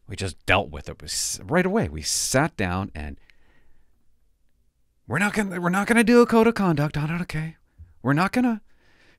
We 0.08 0.16
just 0.16 0.44
dealt 0.46 0.70
with 0.70 0.88
it. 0.88 1.02
it 1.02 1.40
right 1.44 1.66
away. 1.66 1.90
We 1.90 2.00
sat 2.00 2.56
down 2.56 2.90
and 2.94 3.20
we're 5.06 5.18
not 5.18 5.34
gonna 5.34 5.60
we're 5.60 5.68
not 5.68 5.86
gonna 5.86 6.04
do 6.04 6.22
a 6.22 6.26
code 6.26 6.46
of 6.46 6.54
conduct 6.54 6.96
on 6.96 7.10
it, 7.10 7.20
okay? 7.20 7.56
We're 8.02 8.14
not 8.14 8.32
gonna 8.32 8.62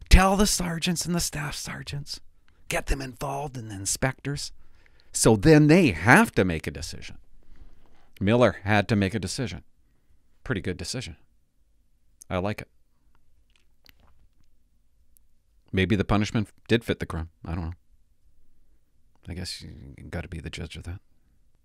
tell 0.09 0.35
the 0.35 0.47
sergeants 0.47 1.05
and 1.05 1.13
the 1.13 1.19
staff 1.19 1.55
sergeants, 1.55 2.19
get 2.67 2.87
them 2.87 2.99
involved 2.99 3.55
and 3.57 3.69
the 3.69 3.75
inspectors. 3.75 4.53
So 5.11 5.35
then 5.35 5.67
they 5.67 5.91
have 5.91 6.31
to 6.31 6.43
make 6.43 6.65
a 6.65 6.71
decision. 6.71 7.19
Miller 8.19 8.57
had 8.63 8.87
to 8.87 8.95
make 8.95 9.13
a 9.13 9.19
decision. 9.19 9.63
Pretty 10.43 10.61
good 10.61 10.77
decision. 10.77 11.15
I 12.29 12.37
like 12.37 12.61
it. 12.61 12.67
Maybe 15.71 15.95
the 15.95 16.05
punishment 16.05 16.49
did 16.67 16.83
fit 16.83 16.99
the 16.99 17.05
crime. 17.05 17.29
I 17.45 17.55
don't 17.55 17.65
know. 17.65 17.73
I 19.27 19.33
guess 19.33 19.61
you 19.61 19.71
got 20.09 20.21
to 20.21 20.27
be 20.27 20.39
the 20.39 20.49
judge 20.49 20.75
of 20.75 20.83
that. 20.83 20.99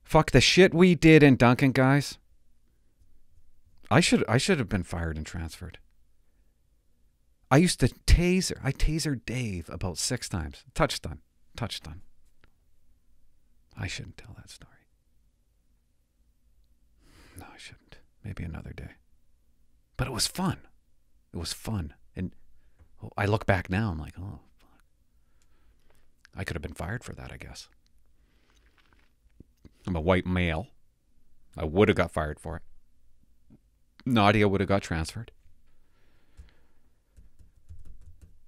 Fuck 0.04 0.30
the 0.30 0.40
shit 0.40 0.72
we 0.72 0.94
did 0.94 1.22
in 1.22 1.36
Duncan, 1.36 1.72
guys. 1.72 2.18
I 3.90 4.00
should 4.00 4.24
I 4.28 4.38
should 4.38 4.58
have 4.58 4.68
been 4.68 4.82
fired 4.82 5.16
and 5.16 5.26
transferred. 5.26 5.78
I 7.50 7.56
used 7.56 7.80
to 7.80 7.88
taser. 8.06 8.58
I 8.62 8.72
tasered 8.72 9.24
Dave 9.26 9.68
about 9.70 9.98
six 9.98 10.28
times. 10.28 10.64
Touched 10.74 11.06
on. 11.06 11.20
Touched 11.56 11.86
on. 11.88 12.02
I 13.76 13.86
shouldn't 13.86 14.18
tell 14.18 14.34
that 14.36 14.50
story. 14.50 14.72
No, 17.38 17.46
I 17.52 17.56
shouldn't. 17.56 17.98
Maybe 18.24 18.44
another 18.44 18.72
day. 18.72 18.90
But 19.96 20.06
it 20.06 20.12
was 20.12 20.26
fun. 20.26 20.58
It 21.32 21.36
was 21.36 21.52
fun. 21.52 21.94
And 22.14 22.32
I 23.16 23.26
look 23.26 23.46
back 23.46 23.70
now, 23.70 23.90
I'm 23.90 23.98
like, 23.98 24.14
oh, 24.18 24.40
fuck. 24.58 24.82
I 26.34 26.44
could 26.44 26.54
have 26.56 26.62
been 26.62 26.72
fired 26.72 27.04
for 27.04 27.14
that, 27.14 27.32
I 27.32 27.36
guess. 27.36 27.68
I'm 29.86 29.96
a 29.96 30.00
white 30.00 30.26
male. 30.26 30.68
I 31.56 31.64
would 31.64 31.88
have 31.88 31.96
got 31.96 32.10
fired 32.10 32.38
for 32.38 32.56
it. 32.56 32.62
Nadia 34.04 34.48
would 34.48 34.60
have 34.60 34.68
got 34.68 34.82
transferred. 34.82 35.32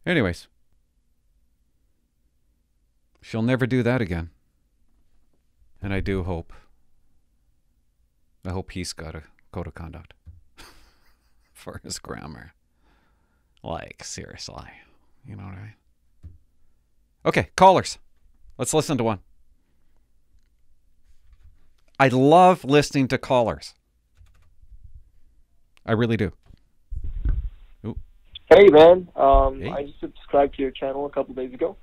Anyways, 0.07 0.49
she'll 3.21 3.43
never 3.43 3.67
do 3.67 3.83
that 3.83 4.01
again. 4.01 4.31
And 5.83 5.93
I 5.93 6.01
do 6.01 6.25
hope. 6.25 6.53
I 8.45 8.51
hope 8.51 8.73
he's 8.73 8.93
got 8.93 9.15
a 9.15 9.23
code 9.53 9.67
of 9.67 9.75
conduct 9.75 10.15
for 11.53 11.81
his 11.85 11.99
grammar. 11.99 12.53
Like, 13.63 14.03
seriously. 14.05 14.65
You 15.27 15.37
know 15.37 15.45
what 15.45 15.55
I 15.55 15.61
mean? 15.63 15.75
Okay, 17.27 17.49
callers. 17.57 17.99
Let's 18.57 18.73
listen 18.73 18.97
to 18.99 19.05
one. 19.05 19.19
I 21.99 22.09
love 22.09 22.65
listening 22.65 23.09
to 23.09 23.19
callers. 23.19 23.75
I 25.85 25.93
really 25.93 26.17
do. 26.17 26.33
Hey 28.53 28.67
man, 28.69 29.09
um, 29.15 29.61
Hey. 29.61 29.71
I 29.71 29.85
just 29.85 30.01
subscribed 30.01 30.57
to 30.57 30.63
your 30.63 30.73
channel 30.73 31.07
a 31.07 31.11
couple 31.11 31.35
days 31.37 31.55
ago. 31.55 31.77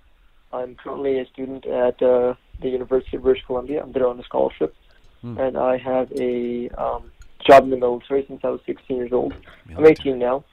I'm 0.52 0.76
currently 0.76 1.18
a 1.20 1.26
student 1.28 1.66
at 1.66 2.02
uh, 2.02 2.34
the 2.62 2.68
University 2.70 3.16
of 3.16 3.24
British 3.24 3.46
Columbia. 3.46 3.82
I'm 3.82 3.94
there 3.94 4.06
on 4.08 4.20
a 4.20 4.24
scholarship, 4.24 4.76
Hmm. 5.22 5.38
and 5.38 5.58
I 5.58 5.78
have 5.78 6.12
a 6.12 6.68
um, 6.72 7.10
job 7.48 7.64
in 7.64 7.70
the 7.70 7.78
military 7.78 8.26
since 8.28 8.42
I 8.44 8.50
was 8.50 8.60
16 8.66 8.98
years 8.98 9.14
old. 9.14 9.34
I'm 9.76 9.86
18 9.86 10.20
now, 10.20 10.44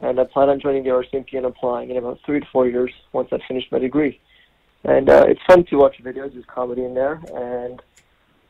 and 0.00 0.20
I 0.20 0.24
plan 0.24 0.48
on 0.50 0.60
joining 0.60 0.84
the 0.84 0.90
RCMP 0.90 1.36
and 1.36 1.46
applying 1.46 1.90
in 1.90 1.96
about 1.96 2.18
three 2.24 2.40
to 2.40 2.46
four 2.52 2.68
years 2.68 2.92
once 3.12 3.28
I 3.32 3.38
finish 3.48 3.64
my 3.72 3.78
degree. 3.78 4.20
And 4.84 5.08
uh, 5.08 5.24
it's 5.28 5.40
fun 5.46 5.64
to 5.66 5.76
watch 5.76 5.96
videos. 6.02 6.32
There's 6.32 6.44
comedy 6.46 6.84
in 6.84 6.94
there, 6.94 7.22
and 7.34 7.80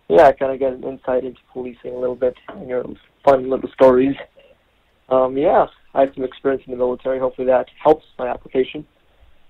yeah, 0.09 0.27
I 0.27 0.33
kind 0.33 0.53
of 0.53 0.59
get 0.59 0.73
an 0.73 0.85
insight 0.85 1.25
into 1.25 1.41
policing 1.53 1.95
a 1.95 1.99
little 1.99 2.17
bit 2.17 2.37
and 2.49 2.69
your 2.69 2.85
fun 3.25 3.49
little 3.49 3.71
stories. 3.71 4.17
Um, 5.09 5.37
yeah, 5.37 5.67
I 5.95 6.01
have 6.01 6.15
some 6.15 6.25
experience 6.25 6.63
in 6.67 6.73
the 6.73 6.79
military. 6.79 7.19
Hopefully 7.19 7.47
that 7.49 7.69
helps 7.83 8.07
my 8.19 8.29
application. 8.29 8.87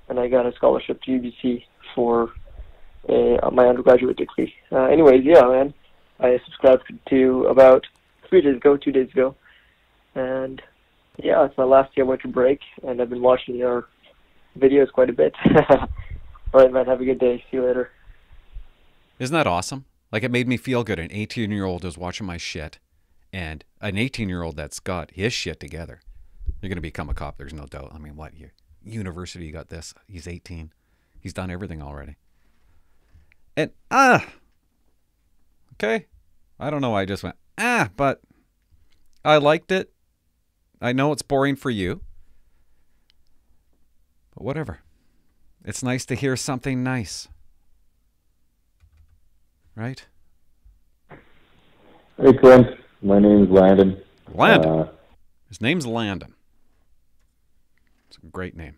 And 0.09 0.19
I 0.19 0.29
got 0.29 0.45
a 0.45 0.53
scholarship 0.53 1.01
to 1.03 1.11
UBC 1.13 1.65
for 1.95 2.33
uh, 3.09 3.51
my 3.51 3.67
undergraduate 3.67 4.17
degree. 4.17 4.53
Uh, 4.71 4.85
anyways, 4.85 5.25
yeah, 5.25 5.43
man, 5.43 5.73
I 6.21 6.41
subscribed 6.45 6.93
to 7.11 7.47
about 7.47 7.87
three 8.33 8.41
days 8.41 8.57
ago, 8.57 8.79
two 8.79 8.93
days 8.93 9.11
ago, 9.13 9.37
and 10.15 10.63
yeah, 11.23 11.45
it's 11.45 11.59
my 11.59 11.65
last 11.65 11.95
year 11.99 12.07
winter 12.07 12.29
break, 12.29 12.61
and 12.83 13.03
I've 13.03 13.11
been 13.11 13.21
watching 13.21 13.57
your 13.57 13.89
videos 14.59 14.91
quite 14.91 15.11
a 15.11 15.13
bit. 15.13 15.35
All 15.71 16.61
right, 16.61 16.73
man, 16.73 16.87
have 16.87 17.03
a 17.03 17.05
good 17.05 17.19
day. 17.19 17.45
See 17.51 17.59
you 17.59 17.67
later. 17.67 17.91
Isn't 19.19 19.35
that 19.35 19.47
awesome? 19.47 19.85
Like 20.11 20.23
it 20.23 20.31
made 20.31 20.49
me 20.49 20.57
feel 20.57 20.83
good. 20.83 20.99
An 20.99 21.09
18 21.11 21.51
year 21.51 21.67
old 21.67 21.85
is 21.85 21.99
watching 21.99 22.27
my 22.27 22.39
shit, 22.39 22.79
and 23.35 23.65
an 23.83 23.99
18 23.99 24.31
year 24.31 24.43
old 24.43 24.57
that's 24.57 24.81
got 24.81 25.11
his 25.11 25.35
shit 25.35 25.61
together. 25.61 26.01
You're 26.63 26.71
gonna 26.71 26.81
become 26.81 27.11
a 27.11 27.15
cop. 27.15 27.37
There's 27.37 27.53
no 27.53 27.67
doubt. 27.67 27.93
I 27.95 27.99
mean, 27.99 28.17
what 28.17 28.33
university? 28.83 29.45
You 29.45 29.53
got 29.53 29.69
this. 29.69 29.93
He's 30.09 30.27
18. 30.27 30.73
He's 31.21 31.35
done 31.35 31.51
everything 31.51 31.83
already. 31.83 32.17
And 33.59 33.73
ah, 33.91 34.27
okay. 35.75 36.07
I 36.59 36.71
don't 36.71 36.81
know. 36.81 36.91
why 36.91 37.03
I 37.03 37.05
just 37.05 37.23
went 37.23 37.37
ah, 37.59 37.91
but 37.97 38.21
I 39.25 39.37
liked 39.39 39.71
it. 39.73 39.93
I 40.81 40.93
know 40.93 41.13
it's 41.13 41.23
boring 41.23 41.57
for 41.57 41.71
you, 41.71 42.01
but 44.35 44.45
whatever. 44.45 44.81
It's 45.65 45.83
nice 45.83 46.05
to 46.07 46.15
hear 46.17 46.37
something 46.37 46.83
nice. 46.83 47.29
Right? 49.77 50.05
Hey 52.19 52.33
Clint, 52.41 52.67
my 53.01 53.19
name's 53.19 53.49
Landon. 53.51 54.03
Landon. 54.35 54.71
Uh, 54.81 54.89
His 55.49 55.61
name's 55.61 55.87
Landon. 55.87 56.35
It's 58.09 58.19
a 58.19 58.27
great 58.27 58.57
name. 58.57 58.77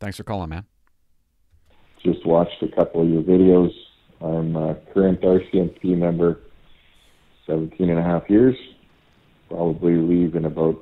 Thanks 0.00 0.16
for 0.16 0.24
calling, 0.24 0.50
man. 0.50 0.64
just 2.02 2.24
watched 2.26 2.62
a 2.62 2.68
couple 2.68 3.02
of 3.02 3.08
your 3.08 3.22
videos. 3.22 3.70
I'm 4.20 4.54
a 4.56 4.74
current 4.92 5.20
RCMP 5.22 5.96
member, 5.96 6.40
17 7.50 7.90
and 7.90 7.98
a 7.98 8.02
half 8.02 8.30
years. 8.30 8.56
Probably 9.48 9.96
leave 9.96 10.36
in 10.36 10.44
about 10.44 10.80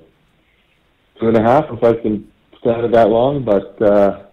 two 1.19 1.29
and 1.29 1.37
a 1.37 1.43
half 1.43 1.65
if 1.71 1.83
I 1.83 1.95
can 1.95 2.31
stand 2.61 2.85
it 2.85 2.93
that 2.93 3.09
long, 3.09 3.43
but 3.43 3.81
uh, 3.81 4.27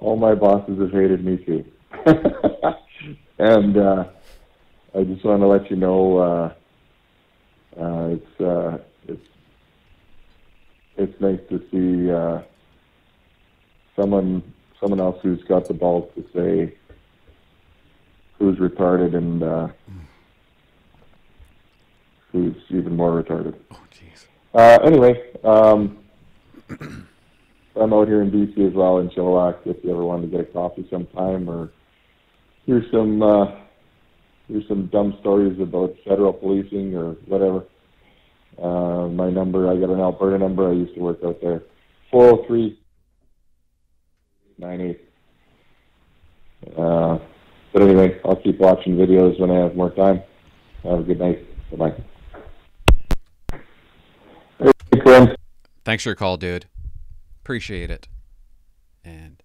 all 0.00 0.16
my 0.16 0.34
bosses 0.34 0.80
have 0.80 0.90
hated 0.90 1.24
me 1.24 1.36
too. 1.36 1.64
and 3.38 3.76
uh, 3.76 4.04
I 4.94 5.04
just 5.04 5.24
want 5.24 5.40
to 5.42 5.46
let 5.46 5.70
you 5.70 5.76
know 5.76 6.18
uh, 6.18 6.54
uh, 7.80 8.08
it's 8.08 8.40
uh, 8.40 8.78
it's 9.06 9.28
it's 10.96 11.20
nice 11.20 11.40
to 11.48 11.62
see 11.70 12.10
uh, 12.10 12.42
someone 13.94 14.42
someone 14.80 15.00
else 15.00 15.18
who's 15.22 15.42
got 15.44 15.68
the 15.68 15.74
balls 15.74 16.10
to 16.16 16.24
say 16.34 16.74
who's 18.38 18.56
retarded 18.58 19.14
and 19.16 19.42
uh, 19.44 19.68
who's 22.32 22.56
even 22.70 22.96
more 22.96 23.22
retarded. 23.22 23.54
Oh, 23.72 23.80
jeez. 23.92 24.26
Uh, 24.54 24.78
anyway, 24.84 25.32
um, 25.44 25.98
I'm 27.80 27.92
out 27.92 28.08
here 28.08 28.22
in 28.22 28.30
BC 28.30 28.68
as 28.68 28.74
well 28.74 28.98
in 28.98 29.08
Chilliwack. 29.10 29.58
If 29.66 29.84
you 29.84 29.92
ever 29.92 30.04
wanted 30.04 30.30
to 30.30 30.36
get 30.36 30.48
a 30.48 30.52
coffee 30.52 30.86
sometime 30.90 31.48
or 31.48 31.70
hear 32.66 32.82
some 32.90 33.22
uh, 33.22 33.46
hear 34.48 34.62
some 34.68 34.86
dumb 34.86 35.16
stories 35.20 35.60
about 35.60 35.94
federal 36.06 36.32
policing 36.32 36.96
or 36.96 37.12
whatever, 37.26 37.64
uh, 38.62 39.08
my 39.08 39.30
number 39.30 39.68
I 39.68 39.76
got 39.76 39.90
an 39.90 40.00
Alberta 40.00 40.38
number. 40.38 40.68
I 40.68 40.72
used 40.72 40.94
to 40.94 41.00
work 41.00 41.18
out 41.24 41.40
there. 41.40 41.62
Four 42.10 42.30
zero 42.30 42.44
three 42.46 42.80
nine 44.58 44.80
eight. 44.80 45.00
Uh, 46.76 47.18
but 47.72 47.82
anyway, 47.82 48.20
I'll 48.24 48.36
keep 48.36 48.58
watching 48.58 48.96
videos 48.96 49.38
when 49.38 49.50
I 49.50 49.60
have 49.60 49.76
more 49.76 49.90
time. 49.90 50.22
Have 50.82 51.00
a 51.00 51.02
good 51.02 51.20
night. 51.20 51.44
Bye 51.70 51.90
bye. 51.90 52.04
Thanks 55.84 56.02
for 56.02 56.10
your 56.10 56.16
call, 56.16 56.36
dude. 56.36 56.66
Appreciate 57.42 57.90
it. 57.90 58.08
And 59.04 59.42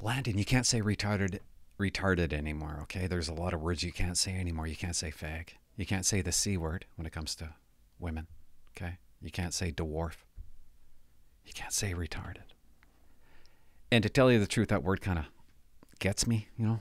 Landon, 0.00 0.38
you 0.38 0.44
can't 0.44 0.66
say 0.66 0.80
retarded 0.80 1.40
retarded 1.78 2.32
anymore, 2.32 2.78
okay? 2.82 3.06
There's 3.06 3.28
a 3.28 3.34
lot 3.34 3.52
of 3.52 3.60
words 3.60 3.82
you 3.82 3.92
can't 3.92 4.16
say 4.16 4.34
anymore. 4.34 4.66
You 4.66 4.76
can't 4.76 4.96
say 4.96 5.10
fag. 5.10 5.50
You 5.76 5.86
can't 5.86 6.06
say 6.06 6.22
the 6.22 6.32
C 6.32 6.56
word 6.56 6.86
when 6.96 7.06
it 7.06 7.12
comes 7.12 7.34
to 7.36 7.50
women, 7.98 8.26
okay? 8.76 8.98
You 9.20 9.30
can't 9.30 9.54
say 9.54 9.72
dwarf. 9.72 10.16
You 11.44 11.52
can't 11.52 11.72
say 11.72 11.92
retarded. 11.92 12.52
And 13.90 14.02
to 14.02 14.08
tell 14.08 14.30
you 14.30 14.38
the 14.38 14.46
truth, 14.46 14.68
that 14.68 14.82
word 14.82 15.00
kind 15.00 15.18
of 15.18 15.26
gets 15.98 16.26
me, 16.26 16.48
you 16.56 16.66
know. 16.66 16.80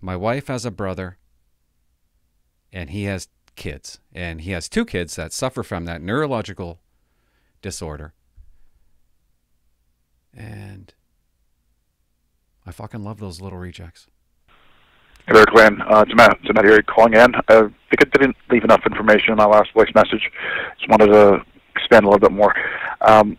My 0.00 0.16
wife 0.16 0.48
has 0.48 0.64
a 0.64 0.70
brother, 0.70 1.18
and 2.72 2.90
he 2.90 3.04
has 3.04 3.28
kids, 3.54 4.00
and 4.14 4.42
he 4.42 4.52
has 4.52 4.68
two 4.68 4.84
kids 4.84 5.16
that 5.16 5.32
suffer 5.32 5.62
from 5.62 5.84
that 5.86 6.02
neurological 6.02 6.80
disorder. 7.62 8.12
And 10.34 10.92
I 12.66 12.72
fucking 12.72 13.02
love 13.02 13.18
those 13.18 13.40
little 13.40 13.58
rejects. 13.58 14.06
Hey 15.26 15.34
there, 15.34 15.46
Glenn. 15.46 15.80
Uh, 15.82 16.04
it's 16.06 16.14
Matt. 16.14 16.38
It's 16.42 16.54
Matt 16.54 16.64
here 16.64 16.80
calling 16.82 17.14
in. 17.14 17.34
I 17.34 17.42
think 17.48 17.72
I 18.00 18.04
didn't 18.12 18.36
leave 18.50 18.62
enough 18.62 18.82
information 18.86 19.30
in 19.30 19.36
my 19.36 19.46
last 19.46 19.72
voice 19.72 19.90
message. 19.94 20.30
Just 20.78 20.88
wanted 20.88 21.06
to 21.06 21.44
expand 21.74 22.04
a 22.04 22.08
little 22.08 22.20
bit 22.20 22.32
more. 22.32 22.54
Um, 23.00 23.36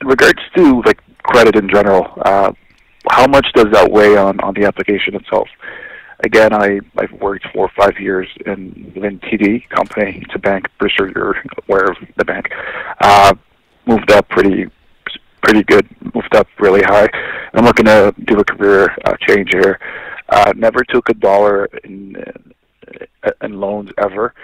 in 0.00 0.06
regards 0.06 0.40
to 0.56 0.82
like 0.86 1.02
credit 1.22 1.56
in 1.56 1.68
general, 1.68 2.06
uh, 2.24 2.52
how 3.10 3.26
much 3.26 3.46
does 3.54 3.66
that 3.72 3.90
weigh 3.90 4.16
on, 4.16 4.40
on 4.40 4.54
the 4.54 4.64
application 4.64 5.14
itself? 5.14 5.48
Again, 6.22 6.52
I, 6.52 6.80
I've 6.96 7.12
worked 7.20 7.46
for 7.52 7.70
five 7.76 7.98
years 7.98 8.28
in 8.46 8.92
within 8.94 9.18
TD 9.20 9.68
company. 9.68 10.22
It's 10.24 10.34
a 10.34 10.38
bank. 10.38 10.68
Pretty 10.78 10.94
sure 10.96 11.10
you're 11.14 11.36
aware 11.66 11.84
of 11.90 11.96
the 12.16 12.24
bank. 12.24 12.50
Uh, 13.00 13.34
moved 13.86 14.10
up 14.12 14.28
pretty 14.28 14.66
pretty 15.42 15.62
good. 15.64 15.86
Moved 16.14 16.34
up 16.34 16.48
really 16.58 16.82
high. 16.82 17.08
I'm 17.52 17.64
looking 17.64 17.86
to 17.86 18.14
do 18.26 18.38
a 18.38 18.44
career 18.44 18.96
uh, 19.04 19.14
change 19.28 19.50
here. 19.52 19.78
Uh, 20.28 20.52
never 20.56 20.82
took 20.84 21.08
a 21.08 21.14
dollar 21.14 21.66
in 21.84 22.16
uh, 22.16 23.30
in 23.42 23.60
loans 23.60 23.90
ever, 23.98 24.34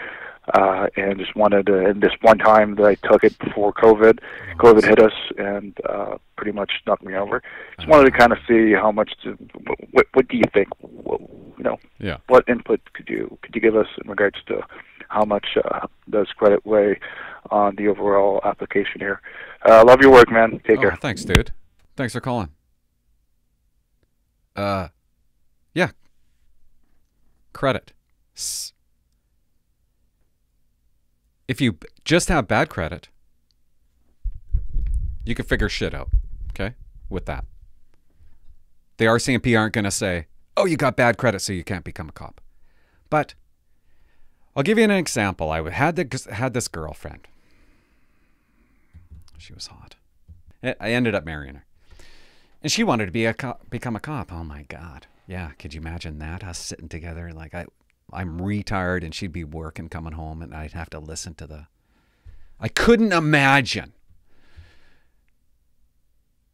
uh, 0.55 0.87
and 0.97 1.19
just 1.19 1.35
wanted 1.37 1.67
to. 1.67 1.79
And 1.87 2.03
this 2.03 2.13
one 2.23 2.39
time 2.39 2.75
that 2.77 2.85
I 2.87 2.95
took 2.97 3.25
it 3.25 3.39
before 3.39 3.73
COVID, 3.73 4.19
COVID 4.59 4.85
hit 4.85 4.99
us 5.01 5.13
and 5.39 5.77
uh, 5.89 6.19
pretty 6.37 6.53
much 6.53 6.73
knocked 6.87 7.05
me 7.05 7.15
over. 7.15 7.43
Just 7.77 7.89
wanted 7.89 8.11
to 8.11 8.17
kind 8.19 8.33
of 8.33 8.39
see 8.49 8.73
how 8.73 8.91
much. 8.93 9.13
To, 9.25 9.33
what, 9.93 10.07
what 10.15 10.29
do 10.29 10.37
you 10.37 10.45
think? 10.53 10.69
What, 10.81 11.21
you 11.59 11.65
know, 11.65 11.79
Yeah. 11.99 12.19
what 12.29 12.45
input 12.49 12.81
could 12.95 13.09
you 13.09 13.39
could 13.43 13.55
you 13.55 13.61
give 13.61 13.77
us 13.77 13.87
in 14.03 14.09
regards 14.11 14.39
to 14.47 14.63
how 15.09 15.25
much 15.25 15.47
uh, 15.65 15.87
does 16.09 16.29
credit 16.37 16.65
weigh 16.65 16.99
on 17.51 17.75
the 17.77 17.89
overall 17.89 18.41
application 18.45 19.01
here? 19.01 19.21
Uh, 19.69 19.85
love 19.87 20.01
your 20.01 20.11
work, 20.13 20.31
man. 20.31 20.61
Take 20.67 20.79
Oh, 20.79 20.83
care. 20.83 20.97
thanks, 21.01 21.25
dude. 21.25 21.53
Thanks 21.97 22.13
for 22.13 22.21
calling. 22.21 22.49
Uh, 24.57 24.89
yeah. 25.75 25.91
Credit. 27.53 27.93
S- 28.37 28.73
If 31.51 31.61
you 31.61 31.79
just 32.05 32.29
have 32.29 32.47
bad 32.47 32.69
credit, 32.69 33.09
you 35.25 35.35
can 35.35 35.45
figure 35.45 35.69
shit 35.69 35.93
out. 35.93 36.11
Okay, 36.51 36.77
with 37.09 37.27
that, 37.27 37.45
the 38.99 39.07
RCMP 39.07 39.59
aren't 39.59 39.73
going 39.73 39.85
to 39.85 39.91
say, 39.91 40.29
"Oh, 40.57 40.65
you 40.65 40.77
got 40.77 40.95
bad 40.95 41.19
credit, 41.19 41.41
so 41.41 41.53
you 41.53 41.65
can't 41.65 41.83
become 41.83 42.09
a 42.09 42.13
cop." 42.13 42.41
But 43.09 43.35
I'll 44.55 44.63
give 44.63 44.79
you 44.79 44.85
an 44.85 44.93
example. 44.93 45.51
I 45.51 45.69
had 45.71 45.97
the, 45.97 46.33
had 46.33 46.55
this 46.55 46.69
girlfriend. 46.69 47.27
She 49.37 49.53
was 49.53 49.67
hot. 49.67 49.97
I 50.63 50.93
ended 50.93 51.17
up 51.17 51.25
marrying 51.25 51.57
her. 51.57 51.67
And 52.63 52.71
she 52.71 52.85
wanted 52.85 53.07
to 53.07 53.13
be 53.13 53.27
a 53.27 53.35
cop, 53.35 53.69
become 53.69 53.97
a 53.97 54.01
cop. 54.01 54.33
Oh 54.33 54.45
my 54.45 54.67
God. 54.69 55.09
Yeah. 55.27 55.51
Could 55.59 55.75
you 55.75 55.81
imagine 55.81 56.21
that? 56.21 56.45
Us 56.45 56.61
sitting 56.61 56.89
together. 56.89 57.33
Like 57.33 57.55
I, 57.57 57.67
I'm 58.13 58.41
retired 58.41 59.05
and 59.05 59.15
she'd 59.15 59.33
be 59.33 59.45
working, 59.45 59.89
coming 59.89 60.13
home 60.13 60.43
and 60.43 60.55
I'd 60.55 60.73
have 60.73 60.91
to 60.91 60.99
listen 60.99 61.35
to 61.35 61.47
the, 61.47 61.67
I 62.59 62.69
couldn't 62.69 63.13
imagine. 63.13 63.93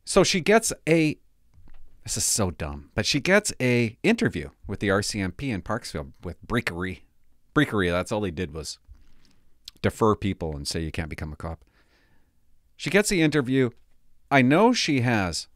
So 0.05 0.23
she 0.23 0.40
gets 0.40 0.73
a, 0.88 1.19
this 2.05 2.16
is 2.16 2.25
so 2.25 2.51
dumb, 2.51 2.90
but 2.95 3.07
she 3.07 3.21
gets 3.21 3.53
a 3.61 3.99
interview 4.03 4.51
with 4.66 4.81
the 4.81 4.88
RCMP 4.88 5.49
in 5.49 5.62
Parksville 5.62 6.12
with 6.23 6.45
Breakery. 6.47 7.01
Breakery, 7.55 7.90
that's 7.90 8.12
all 8.12 8.23
he 8.23 8.31
did 8.31 8.55
was 8.55 8.79
defer 9.83 10.14
people 10.14 10.55
and 10.55 10.66
say 10.66 10.81
you 10.81 10.92
can't 10.92 11.11
become 11.11 11.33
a 11.33 11.37
cop. 11.37 11.64
She 12.77 12.90
gets 12.90 13.09
the 13.09 13.23
interview. 13.23 13.71
I 14.31 14.42
know 14.42 14.73
she 14.73 15.01
has 15.01 15.49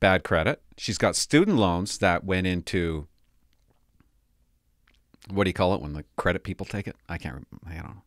bad 0.00 0.22
credit. 0.22 0.62
She's 0.76 0.98
got 0.98 1.16
student 1.16 1.56
loans 1.56 1.98
that 1.98 2.24
went 2.24 2.46
into 2.46 3.08
what 5.30 5.44
do 5.44 5.50
you 5.50 5.54
call 5.54 5.74
it 5.74 5.80
when 5.80 5.92
the 5.92 6.04
credit 6.16 6.44
people 6.44 6.66
take 6.66 6.86
it? 6.86 6.96
I 7.08 7.18
can't. 7.18 7.46
I 7.66 7.74
don't 7.74 7.84
know. 7.84 8.02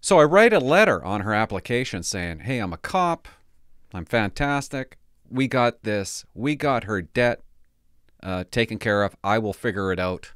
So 0.00 0.18
I 0.18 0.24
write 0.24 0.52
a 0.52 0.60
letter 0.60 1.02
on 1.04 1.22
her 1.22 1.32
application 1.32 2.02
saying, 2.02 2.40
"Hey, 2.40 2.58
I'm 2.58 2.72
a 2.72 2.78
cop. 2.78 3.28
I'm 3.92 4.04
fantastic. 4.04 4.98
We 5.30 5.48
got 5.48 5.82
this. 5.82 6.24
We 6.34 6.56
got 6.56 6.84
her 6.84 7.00
debt 7.00 7.42
uh, 8.22 8.44
taken 8.50 8.78
care 8.78 9.02
of. 9.02 9.16
I 9.24 9.38
will 9.38 9.52
figure 9.52 9.92
it 9.92 9.98
out. 9.98 10.32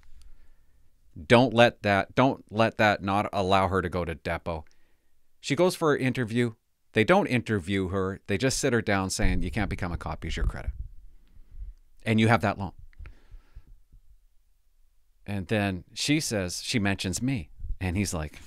Don't 1.26 1.52
let 1.52 1.82
that. 1.82 2.14
Don't 2.14 2.44
let 2.50 2.78
that 2.78 3.02
not 3.02 3.28
allow 3.32 3.68
her 3.68 3.82
to 3.82 3.88
go 3.88 4.04
to 4.04 4.14
depot." 4.14 4.64
She 5.40 5.56
goes 5.56 5.74
for 5.74 5.94
an 5.94 6.02
interview. 6.02 6.52
They 6.92 7.04
don't 7.04 7.26
interview 7.26 7.88
her. 7.88 8.20
They 8.26 8.38
just 8.38 8.58
sit 8.58 8.72
her 8.72 8.82
down 8.82 9.10
saying, 9.10 9.42
You 9.42 9.50
can't 9.50 9.70
become 9.70 9.92
a 9.92 9.96
cop. 9.96 10.24
Use 10.24 10.36
your 10.36 10.46
credit. 10.46 10.72
And 12.04 12.18
you 12.18 12.28
have 12.28 12.40
that 12.40 12.58
loan. 12.58 12.72
And 15.28 15.46
then 15.46 15.84
she 15.92 16.18
says, 16.20 16.62
She 16.64 16.78
mentions 16.78 17.20
me. 17.22 17.50
And 17.80 17.96
he's 17.96 18.14
like, 18.14 18.40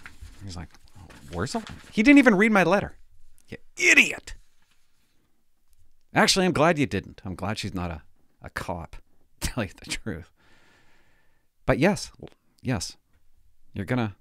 He's 0.44 0.58
like, 0.58 0.70
"Oh, 0.98 1.06
Where's 1.32 1.54
the. 1.54 1.64
He 1.92 2.02
didn't 2.02 2.18
even 2.18 2.36
read 2.36 2.52
my 2.52 2.64
letter. 2.64 2.98
You 3.48 3.58
idiot. 3.78 4.34
Actually, 6.14 6.48
I'm 6.48 6.52
glad 6.52 6.80
you 6.80 6.88
didn't. 6.88 7.22
I'm 7.24 7.36
glad 7.36 7.60
she's 7.60 7.74
not 7.74 7.92
a, 7.92 8.02
a 8.42 8.50
cop, 8.50 8.96
tell 9.40 9.64
you 9.64 9.70
the 9.80 9.90
truth. 9.90 10.32
But 11.66 11.78
yes, 11.78 12.12
yes, 12.62 12.98
you're 13.74 13.86
to. 13.86 14.16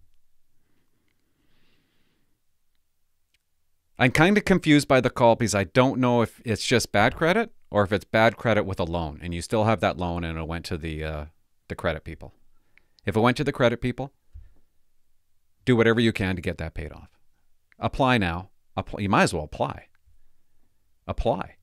I'm 3.99 4.13
kind 4.13 4.37
of 4.39 4.45
confused 4.45 4.87
by 4.89 5.01
the 5.01 5.11
call 5.11 5.37
because 5.37 5.55
I 5.55 5.65
don't 5.65 5.99
know 5.99 6.23
if 6.23 6.41
it's 6.45 6.65
just 6.65 6.93
bad 6.93 7.17
credit 7.17 7.53
or 7.71 7.83
if 7.83 7.93
it's 7.93 8.05
bad 8.05 8.37
credit 8.37 8.65
with 8.65 8.79
a 8.81 8.85
loan, 8.85 9.19
and 9.23 9.35
you 9.35 9.43
still 9.43 9.65
have 9.65 9.81
that 9.81 9.97
loan, 9.97 10.25
and 10.25 10.39
it 10.39 10.47
went 10.47 10.65
to 10.67 10.79
the 10.79 11.03
uh, 11.05 11.25
the 11.69 11.75
credit 11.75 12.05
people. 12.05 12.35
If 13.05 13.17
it 13.17 13.21
went 13.21 13.37
to 13.39 13.45
the 13.45 13.53
credit 13.53 13.81
people, 13.81 14.13
do 15.65 15.77
whatever 15.77 16.01
you 16.01 16.13
can 16.13 16.37
to 16.37 16.43
get 16.43 16.59
that 16.59 16.75
paid 16.75 16.93
off. 16.93 17.11
Apply 17.79 18.19
now. 18.19 18.51
Apply. 18.77 19.01
You 19.01 19.09
might 19.09 19.25
as 19.25 19.35
well 19.35 19.45
apply. 19.45 19.87
Apply. 21.07 21.57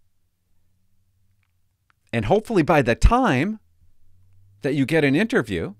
And 2.12 2.26
hopefully, 2.26 2.64
by 2.64 2.82
the 2.82 2.96
time 2.96 3.60
that 4.62 4.74
you 4.74 4.86
get 4.86 5.04
an 5.04 5.16
interview 5.16 5.76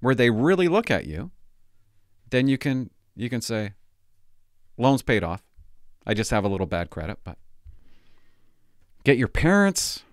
where 0.00 0.14
they 0.14 0.30
really 0.30 0.68
look 0.68 0.90
at 0.90 1.06
you, 1.06 1.30
then 2.30 2.48
you 2.48 2.58
can 2.58 2.90
you 3.14 3.28
can 3.30 3.40
say, 3.40 3.72
loans 4.76 5.02
paid 5.02 5.24
off. 5.24 5.42
I 6.06 6.14
just 6.14 6.30
have 6.30 6.44
a 6.44 6.48
little 6.48 6.66
bad 6.66 6.90
credit, 6.90 7.18
but 7.24 7.38
get 9.04 9.18
your 9.18 9.28
parents 9.28 10.04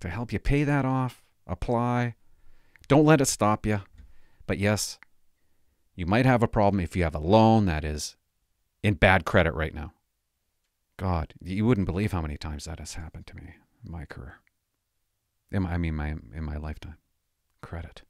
to 0.00 0.08
help 0.08 0.32
you 0.32 0.38
pay 0.38 0.64
that 0.64 0.84
off. 0.84 1.24
Apply. 1.46 2.14
Don't 2.88 3.04
let 3.04 3.20
it 3.20 3.26
stop 3.26 3.66
you. 3.66 3.82
But 4.46 4.58
yes, 4.58 4.98
you 5.94 6.06
might 6.06 6.26
have 6.26 6.42
a 6.42 6.48
problem 6.48 6.80
if 6.80 6.96
you 6.96 7.04
have 7.04 7.14
a 7.14 7.20
loan 7.20 7.66
that 7.66 7.84
is 7.84 8.16
in 8.82 8.94
bad 8.94 9.26
credit 9.26 9.52
right 9.52 9.74
now. 9.74 9.92
God, 10.96 11.34
you 11.40 11.66
wouldn't 11.66 11.86
believe 11.86 12.12
how 12.12 12.22
many 12.22 12.36
times 12.36 12.64
that 12.64 12.78
has 12.78 12.94
happened 12.94 13.26
to 13.28 13.36
me 13.36 13.54
in 13.84 13.92
my 13.92 14.04
career. 14.04 14.40
In 15.50 15.62
my, 15.62 15.74
I 15.74 15.78
mean, 15.78 15.94
my 15.94 16.16
in 16.34 16.44
my 16.44 16.56
lifetime. 16.56 16.96
Credit. 17.60 18.02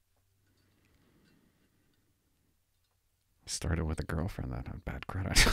Started 3.47 3.85
with 3.85 3.99
a 3.99 4.05
girlfriend 4.05 4.53
that 4.53 4.69
had 4.69 4.85
bad 4.85 5.07
credit. 5.07 5.39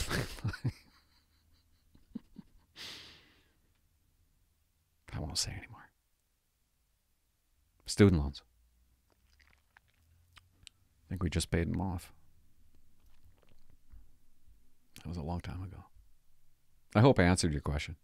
I 5.14 5.18
won't 5.18 5.38
say 5.38 5.50
anymore. 5.52 5.88
Student 7.86 8.20
loans. 8.20 8.42
Think 11.16 11.22
we 11.22 11.30
just 11.30 11.50
paid 11.50 11.72
them 11.72 11.80
off. 11.80 12.12
That 15.02 15.08
was 15.08 15.16
a 15.16 15.22
long 15.22 15.40
time 15.40 15.62
ago. 15.62 15.86
I 16.94 17.00
hope 17.00 17.18
I 17.18 17.22
answered 17.22 17.52
your 17.52 17.62
question. 17.62 17.96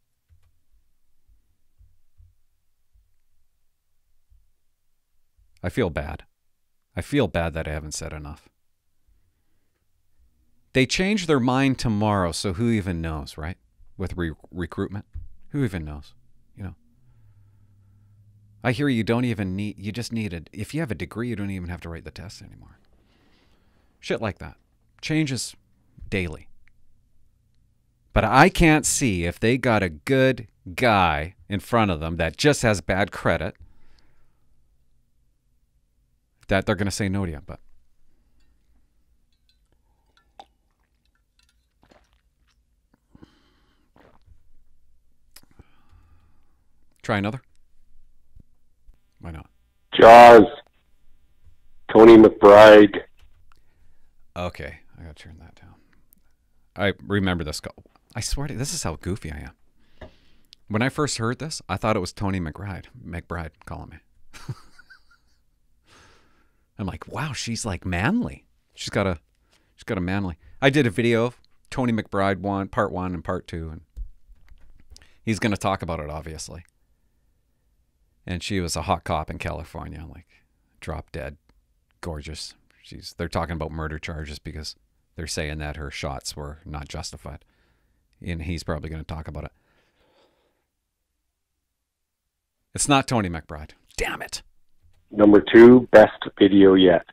I 5.63 5.69
feel 5.69 5.91
bad. 5.91 6.23
I 6.97 7.03
feel 7.03 7.29
bad 7.29 7.53
that 7.53 7.69
I 7.69 7.73
haven't 7.73 7.93
said 7.93 8.15
enough. 8.15 8.49
They 10.73 10.87
change 10.87 11.27
their 11.27 11.39
mind 11.39 11.79
tomorrow, 11.79 12.33
so 12.33 12.55
who 12.55 12.71
even 12.71 13.03
knows, 13.03 13.37
right? 13.37 13.59
With 13.99 14.17
re- 14.17 14.33
recruitment, 14.51 15.05
who 15.51 15.65
even 15.65 15.85
knows? 15.85 16.15
You 16.57 16.63
know. 16.63 16.75
I 18.65 18.73
hear 18.73 18.89
you 18.89 19.05
don't 19.05 19.27
even 19.27 19.55
need. 19.55 19.79
You 19.79 19.93
just 19.93 20.15
need 20.15 20.33
it. 20.33 20.49
If 20.51 20.73
you 20.73 20.81
have 20.81 20.91
a 20.91 20.95
degree, 20.95 21.29
you 21.29 21.37
don't 21.37 21.51
even 21.51 21.69
have 21.69 21.83
to 21.83 21.91
write 21.91 22.05
the 22.05 22.11
test 22.11 22.41
anymore. 22.41 22.79
Shit 24.03 24.21
like 24.21 24.39
that 24.39 24.57
changes 25.01 25.55
daily. 26.11 26.49
But 28.13 28.25
I 28.25 28.49
can't 28.49 28.85
see 28.85 29.25
if 29.25 29.39
they 29.39 29.57
got 29.57 29.85
a 29.85 29.89
good 29.89 30.49
guy 30.75 31.37
in 31.49 31.61
front 31.61 31.93
of 31.93 32.01
them 32.01 32.17
that 32.17 32.37
just 32.37 32.63
has 32.63 32.81
bad 32.81 33.13
credit 33.13 33.55
that 36.49 36.67
they're 36.67 36.75
going 36.75 36.87
to 36.87 36.91
say 36.91 37.09
no 37.09 37.25
to 37.25 37.31
you. 37.31 37.41
But 37.47 37.61
try 47.03 47.19
another. 47.19 47.41
Why 49.21 49.31
not? 49.31 49.49
Jaws, 49.95 50.43
Toni 51.93 52.17
McBride. 52.17 53.03
Okay, 54.37 54.79
I 54.99 55.03
gotta 55.03 55.15
turn 55.15 55.39
that 55.41 55.57
down. 55.57 55.75
I 56.75 56.95
remember 57.03 57.45
this. 57.45 57.61
Go- 57.61 57.71
I 58.15 58.21
swear 58.21 58.47
to 58.49 58.55
this 58.55 58.73
is 58.73 58.83
how 58.83 58.97
goofy 58.97 59.31
I 59.31 59.39
am. 59.39 60.09
When 60.69 60.81
I 60.81 60.89
first 60.89 61.19
heard 61.19 61.39
this, 61.39 61.61
I 61.69 61.77
thought 61.77 61.97
it 61.97 62.01
was 62.01 62.13
Toni 62.15 62.41
McBride. 62.41 62.87
McBride 63.07 63.51
calling 63.67 63.91
me. 63.91 63.99
I'm 66.79 66.87
like, 66.87 67.07
wow, 67.09 67.35
she's 67.35 67.67
like 67.67 67.85
manly. 67.85 68.47
She's 68.75 68.89
got 68.89 69.07
a, 69.07 69.19
she's 69.77 69.85
got 69.85 69.99
a 69.99 70.01
manly. 70.01 70.39
I 70.63 70.71
did 70.71 70.87
a 70.87 70.91
video 70.91 71.27
of 71.27 71.39
Toni 71.71 71.93
McBride 71.93 72.39
one, 72.39 72.69
part 72.69 72.91
one 72.91 73.13
and 73.13 73.23
part 73.23 73.47
two, 73.47 73.69
and 73.69 73.83
he's 75.23 75.39
gonna 75.39 75.59
talk 75.59 75.83
about 75.83 76.01
it 76.01 76.09
obviously. 76.09 76.65
And 78.27 78.43
she 78.43 78.61
was 78.61 78.77
a 78.77 78.83
hot 78.83 79.05
cop 79.05 79.29
in 79.29 79.39
California, 79.39 80.07
like 80.09 80.27
drop 80.81 81.13
dead, 81.13 81.37
gorgeous. 82.01 82.55
She's 82.83 83.15
they're 83.17 83.29
talking 83.29 83.55
about 83.55 83.71
murder 83.71 83.99
charges 83.99 84.39
because 84.39 84.75
they're 85.17 85.27
saying 85.27 85.59
that 85.59 85.77
her 85.77 85.91
shots 85.91 86.37
were 86.37 86.59
not 86.65 86.89
justified. 86.89 87.45
And 88.25 88.43
he's 88.43 88.63
probably 88.63 88.89
going 88.89 89.03
to 89.05 89.07
talk 89.15 89.27
about 89.29 89.45
it. 89.45 89.53
It's 92.75 92.89
not 92.89 93.07
Toni 93.07 93.29
McBride. 93.29 93.71
Damn 93.97 94.23
it. 94.23 94.43
Number 95.11 95.41
two, 95.41 95.89
best 95.91 96.23
video 96.39 96.75
yet. 96.75 97.05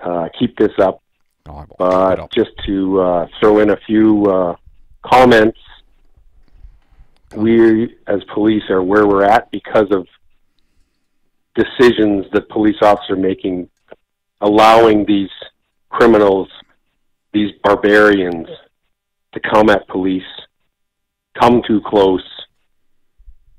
Uh, 0.00 0.28
keep 0.38 0.56
this 0.56 0.72
up. 0.78 1.02
No, 1.46 1.52
I 1.52 1.56
won't. 1.56 1.68
Keep 1.68 1.74
it 1.74 1.78
But 1.78 2.20
up. 2.20 2.32
just 2.32 2.50
to 2.66 3.00
uh, 3.00 3.26
throw 3.40 3.58
in 3.58 3.70
a 3.70 3.76
few 3.86 4.24
uh, 4.26 4.56
comments, 5.04 5.58
we 7.36 7.96
as 8.06 8.22
police 8.32 8.62
are 8.70 8.82
where 8.82 9.06
we're 9.06 9.24
at 9.24 9.50
because 9.50 9.88
of 9.90 10.06
decisions 11.54 12.26
that 12.32 12.48
police 12.48 12.76
officers 12.80 13.10
are 13.10 13.16
making, 13.20 13.68
allowing 14.40 15.04
these 15.06 15.30
criminals, 15.90 16.48
these 17.32 17.52
barbarians, 17.62 18.48
to 19.34 19.40
come 19.40 19.68
at 19.70 19.86
police, 19.88 20.22
come 21.40 21.62
too 21.66 21.80
close, 21.86 22.24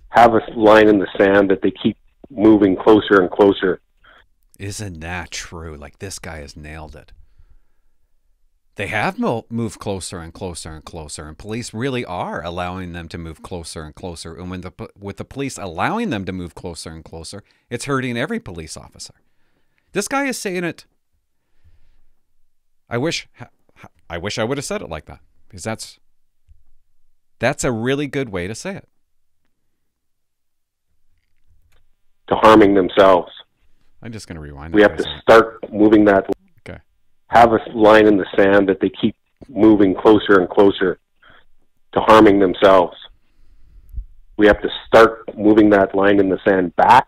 have 0.09 0.33
a 0.33 0.41
line 0.55 0.87
in 0.87 0.99
the 0.99 1.07
sand 1.17 1.49
that 1.49 1.61
they 1.61 1.71
keep 1.71 1.97
moving 2.29 2.75
closer 2.75 3.21
and 3.21 3.29
closer. 3.29 3.79
Isn't 4.59 5.01
that 5.01 5.31
true? 5.31 5.75
Like 5.75 5.99
this 5.99 6.19
guy 6.19 6.37
has 6.39 6.57
nailed 6.57 6.95
it. 6.95 7.11
They 8.75 8.87
have 8.87 9.17
mo- 9.17 9.45
moved 9.49 9.79
closer 9.79 10.19
and 10.19 10.31
closer 10.31 10.69
and 10.69 10.85
closer, 10.85 11.27
and 11.27 11.35
police 11.35 11.73
really 11.73 12.05
are 12.05 12.43
allowing 12.43 12.93
them 12.93 13.07
to 13.09 13.17
move 13.17 13.41
closer 13.41 13.83
and 13.83 13.95
closer. 13.95 14.35
And 14.35 14.51
when 14.51 14.61
the 14.61 14.71
with 14.97 15.17
the 15.17 15.25
police 15.25 15.57
allowing 15.57 16.11
them 16.11 16.25
to 16.25 16.31
move 16.31 16.53
closer 16.53 16.91
and 16.91 17.03
closer, 17.03 17.43
it's 17.71 17.85
hurting 17.85 18.17
every 18.17 18.39
police 18.39 18.77
officer. 18.77 19.15
This 19.93 20.07
guy 20.07 20.25
is 20.25 20.37
saying 20.37 20.63
it. 20.63 20.85
I 22.89 22.97
wish, 22.97 23.27
I 24.09 24.17
wish 24.17 24.37
I 24.39 24.43
would 24.43 24.57
have 24.57 24.65
said 24.65 24.81
it 24.81 24.89
like 24.89 25.05
that 25.05 25.19
because 25.47 25.63
that's 25.63 25.99
that's 27.39 27.63
a 27.63 27.71
really 27.71 28.07
good 28.07 28.29
way 28.29 28.47
to 28.47 28.55
say 28.55 28.75
it. 28.75 28.87
to 32.27 32.35
harming 32.35 32.73
themselves. 32.73 33.31
I'm 34.01 34.11
just 34.11 34.27
gonna 34.27 34.41
rewind. 34.41 34.73
We 34.73 34.81
have 34.81 34.97
to 34.97 35.05
start 35.21 35.59
moving 35.71 36.03
that, 36.05 36.25
Okay. 36.67 36.79
have 37.27 37.53
a 37.53 37.59
line 37.73 38.05
in 38.05 38.17
the 38.17 38.25
sand 38.35 38.67
that 38.67 38.81
they 38.81 38.89
keep 38.89 39.15
moving 39.47 39.95
closer 39.95 40.39
and 40.41 40.49
closer 40.49 40.99
to 41.93 42.01
harming 42.01 42.39
themselves. 42.39 42.97
We 44.35 44.45
have 44.47 44.61
to 44.61 44.67
start 44.85 45.23
moving 45.37 45.69
that 45.69 45.95
line 45.95 46.19
in 46.19 46.27
the 46.27 46.37
sand 46.45 46.75
back 46.75 47.07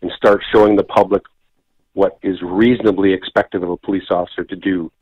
and 0.00 0.12
start 0.16 0.42
showing 0.52 0.76
the 0.76 0.84
public 0.84 1.24
what 1.96 2.18
is 2.22 2.36
reasonably 2.42 3.14
expected 3.14 3.62
of 3.62 3.70
a 3.70 3.76
police 3.78 4.10
officer 4.10 4.44
to 4.44 4.54
do. 4.54 4.92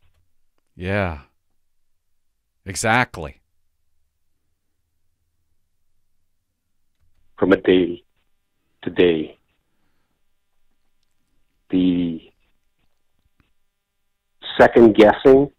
Yeah. 0.77 1.19
Exactly. 2.65 3.41
from 7.37 7.51
a 7.51 7.57
day 7.57 8.01
to 8.81 8.89
day. 8.89 9.37
The 11.69 12.21
second 14.57 14.95
guessing 14.95 15.51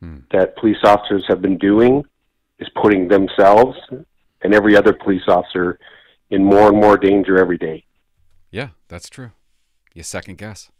Hmm. 0.00 0.18
that 0.30 0.56
police 0.56 0.76
officers 0.84 1.24
have 1.26 1.40
been 1.40 1.56
doing 1.56 2.04
is 2.58 2.68
putting 2.82 3.08
themselves 3.08 3.78
and 4.42 4.52
every 4.54 4.76
other 4.76 4.92
police 4.92 5.26
officer 5.26 5.78
in 6.28 6.44
more 6.44 6.68
and 6.68 6.78
more 6.78 6.98
danger 6.98 7.38
every 7.38 7.56
day. 7.56 7.86
Yeah, 8.50 8.68
that's 8.88 9.08
true. 9.08 9.30
You 9.96 10.02
second 10.02 10.36
guess, 10.36 10.70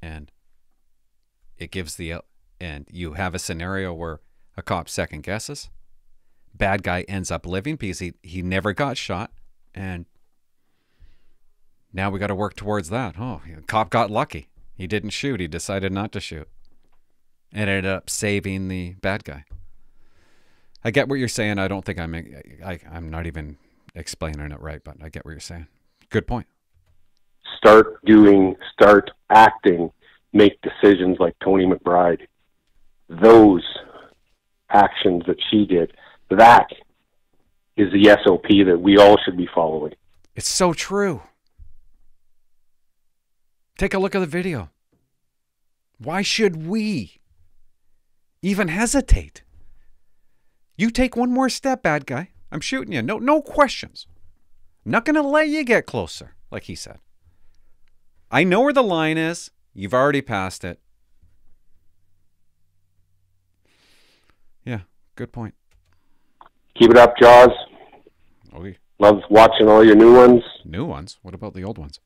and 0.00 0.30
it 1.58 1.72
gives 1.72 1.96
the 1.96 2.20
and 2.60 2.86
you 2.92 3.14
have 3.14 3.34
a 3.34 3.40
scenario 3.40 3.92
where 3.92 4.20
a 4.56 4.62
cop 4.62 4.88
second 4.88 5.24
guesses, 5.24 5.68
bad 6.54 6.84
guy 6.84 7.00
ends 7.08 7.32
up 7.32 7.44
living 7.44 7.74
because 7.74 7.98
he 7.98 8.12
he 8.22 8.40
never 8.40 8.72
got 8.72 8.96
shot, 8.96 9.32
and 9.74 10.06
now 11.92 12.08
we 12.08 12.20
got 12.20 12.28
to 12.28 12.36
work 12.36 12.54
towards 12.54 12.88
that. 12.90 13.16
Oh, 13.18 13.42
cop 13.66 13.90
got 13.90 14.12
lucky. 14.12 14.46
He 14.76 14.86
didn't 14.86 15.10
shoot. 15.10 15.40
He 15.40 15.48
decided 15.48 15.90
not 15.90 16.12
to 16.12 16.20
shoot, 16.20 16.46
and 17.52 17.68
ended 17.68 17.90
up 17.90 18.08
saving 18.08 18.68
the 18.68 18.94
bad 19.02 19.24
guy. 19.24 19.44
I 20.84 20.92
get 20.92 21.08
what 21.08 21.18
you're 21.18 21.26
saying. 21.26 21.58
I 21.58 21.66
don't 21.66 21.84
think 21.84 21.98
I'm 21.98 22.14
I, 22.64 22.78
I'm 22.88 23.10
not 23.10 23.26
even 23.26 23.56
explaining 23.96 24.52
it 24.52 24.60
right, 24.60 24.84
but 24.84 24.98
I 25.02 25.08
get 25.08 25.24
what 25.24 25.32
you're 25.32 25.40
saying. 25.40 25.66
Good 26.10 26.28
point. 26.28 26.46
Start 27.64 28.04
doing, 28.04 28.56
start 28.72 29.10
acting, 29.30 29.92
make 30.32 30.58
decisions 30.62 31.18
like 31.20 31.36
Toni 31.44 31.64
McBride. 31.64 32.26
Those 33.08 33.62
actions 34.68 35.22
that 35.28 35.36
she 35.50 35.64
did, 35.64 35.92
that 36.30 36.66
is 37.76 37.92
the 37.92 38.16
SOP 38.24 38.48
that 38.66 38.80
we 38.80 38.98
all 38.98 39.16
should 39.24 39.36
be 39.36 39.48
following. 39.54 39.92
It's 40.34 40.48
so 40.48 40.72
true. 40.72 41.22
Take 43.78 43.94
a 43.94 43.98
look 43.98 44.14
at 44.16 44.20
the 44.20 44.26
video. 44.26 44.70
Why 45.98 46.22
should 46.22 46.66
we 46.66 47.20
even 48.42 48.68
hesitate? 48.68 49.42
You 50.76 50.90
take 50.90 51.16
one 51.16 51.30
more 51.30 51.48
step, 51.48 51.82
bad 51.82 52.06
guy. 52.06 52.30
I'm 52.50 52.60
shooting 52.60 52.92
you. 52.92 53.02
No, 53.02 53.18
no 53.18 53.40
questions. 53.40 54.06
I'm 54.84 54.90
not 54.90 55.04
going 55.04 55.14
to 55.14 55.22
let 55.22 55.48
you 55.48 55.62
get 55.64 55.86
closer, 55.86 56.34
like 56.50 56.64
he 56.64 56.74
said. 56.74 56.98
I 58.32 58.44
know 58.44 58.62
where 58.62 58.72
the 58.72 58.82
line 58.82 59.18
is. 59.18 59.50
You've 59.74 59.92
already 59.92 60.22
passed 60.22 60.64
it. 60.64 60.80
Yeah, 64.64 64.80
good 65.16 65.32
point. 65.32 65.54
Keep 66.78 66.92
it 66.92 66.96
up, 66.96 67.14
Jaws. 67.20 67.50
Okay. 68.54 68.78
Love 68.98 69.20
watching 69.28 69.68
all 69.68 69.84
your 69.84 69.96
new 69.96 70.16
ones. 70.16 70.42
New 70.64 70.86
ones. 70.86 71.18
What 71.20 71.34
about 71.34 71.52
the 71.52 71.62
old 71.62 71.76
ones? 71.76 72.00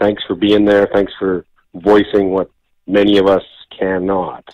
Thanks 0.00 0.22
for 0.26 0.34
being 0.34 0.64
there. 0.64 0.88
Thanks 0.92 1.12
for 1.18 1.46
voicing 1.74 2.30
what 2.30 2.50
many 2.86 3.18
of 3.18 3.26
us 3.26 3.44
cannot. 3.78 4.44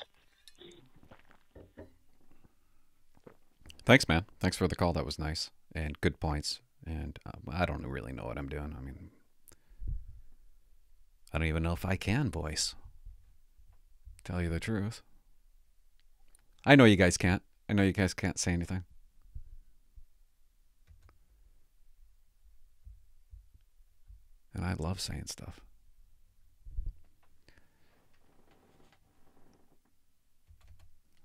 Thanks, 3.84 4.08
man. 4.08 4.26
Thanks 4.40 4.56
for 4.56 4.68
the 4.68 4.76
call. 4.76 4.92
That 4.92 5.06
was 5.06 5.18
nice 5.18 5.50
and 5.74 6.00
good 6.00 6.20
points. 6.20 6.60
And 6.86 7.18
um, 7.24 7.42
I 7.50 7.64
don't 7.64 7.86
really 7.86 8.12
know 8.12 8.24
what 8.24 8.38
I'm 8.38 8.48
doing. 8.48 8.76
I 8.78 8.84
mean, 8.84 9.10
I 11.32 11.38
don't 11.38 11.48
even 11.48 11.62
know 11.62 11.72
if 11.72 11.84
I 11.84 11.96
can 11.96 12.30
voice. 12.30 12.74
Tell 14.24 14.42
you 14.42 14.48
the 14.48 14.60
truth. 14.60 15.02
I 16.64 16.76
know 16.76 16.84
you 16.84 16.96
guys 16.96 17.16
can't. 17.16 17.42
I 17.68 17.72
know 17.72 17.82
you 17.82 17.92
guys 17.92 18.14
can't 18.14 18.38
say 18.38 18.52
anything. 18.52 18.84
And 24.54 24.64
I 24.64 24.74
love 24.78 25.00
saying 25.00 25.24
stuff. 25.26 25.60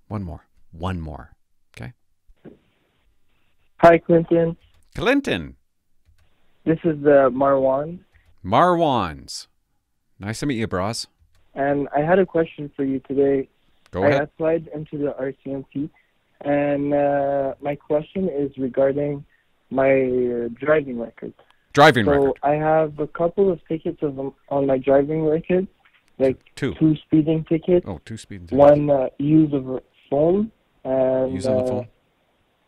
One 0.07 0.23
more. 0.23 0.47
One 0.71 1.01
more. 1.01 1.35
Okay. 1.75 1.93
Hi, 3.79 3.97
Clinton. 3.97 4.55
Clinton. 4.95 5.57
This 6.65 6.79
is 6.83 6.97
uh, 7.05 7.29
Marwan, 7.29 7.99
Marwans. 8.43 9.47
Nice 10.19 10.39
to 10.39 10.45
meet 10.45 10.55
you, 10.57 10.67
bros. 10.67 11.07
and 11.55 11.87
I 11.95 12.01
had 12.01 12.19
a 12.19 12.25
question 12.25 12.71
for 12.75 12.83
you 12.83 12.99
today. 13.07 13.49
Go 13.91 14.03
ahead. 14.03 14.21
I 14.21 14.23
applied 14.23 14.67
into 14.73 14.97
the 14.97 15.13
RCMP, 15.19 15.89
and 16.41 16.93
uh, 16.93 17.53
my 17.61 17.75
question 17.75 18.27
is 18.29 18.51
regarding 18.57 19.23
my 19.69 19.91
uh, 19.91 20.47
driving 20.59 20.99
record. 20.99 21.33
Driving 21.73 22.05
so 22.05 22.11
record. 22.11 22.33
So 22.41 22.49
I 22.49 22.53
have 22.55 22.99
a 22.99 23.07
couple 23.07 23.51
of 23.51 23.59
tickets 23.67 23.99
of 24.01 24.19
on 24.49 24.65
my 24.65 24.77
driving 24.77 25.23
record, 25.25 25.67
like 26.17 26.37
Two. 26.55 26.73
two 26.75 26.95
speeding 27.05 27.45
tickets, 27.45 27.85
Oh, 27.87 27.99
two 28.05 28.17
speeding. 28.17 28.47
Tickets. 28.47 28.57
One 28.57 28.89
uh, 28.89 29.09
use 29.19 29.53
of 29.53 29.69
a 29.69 29.81
phone, 30.09 30.51
and 30.83 31.33
Use 31.33 31.45
on 31.45 31.57
the 31.57 31.63
uh, 31.63 31.67
phone. 31.67 31.87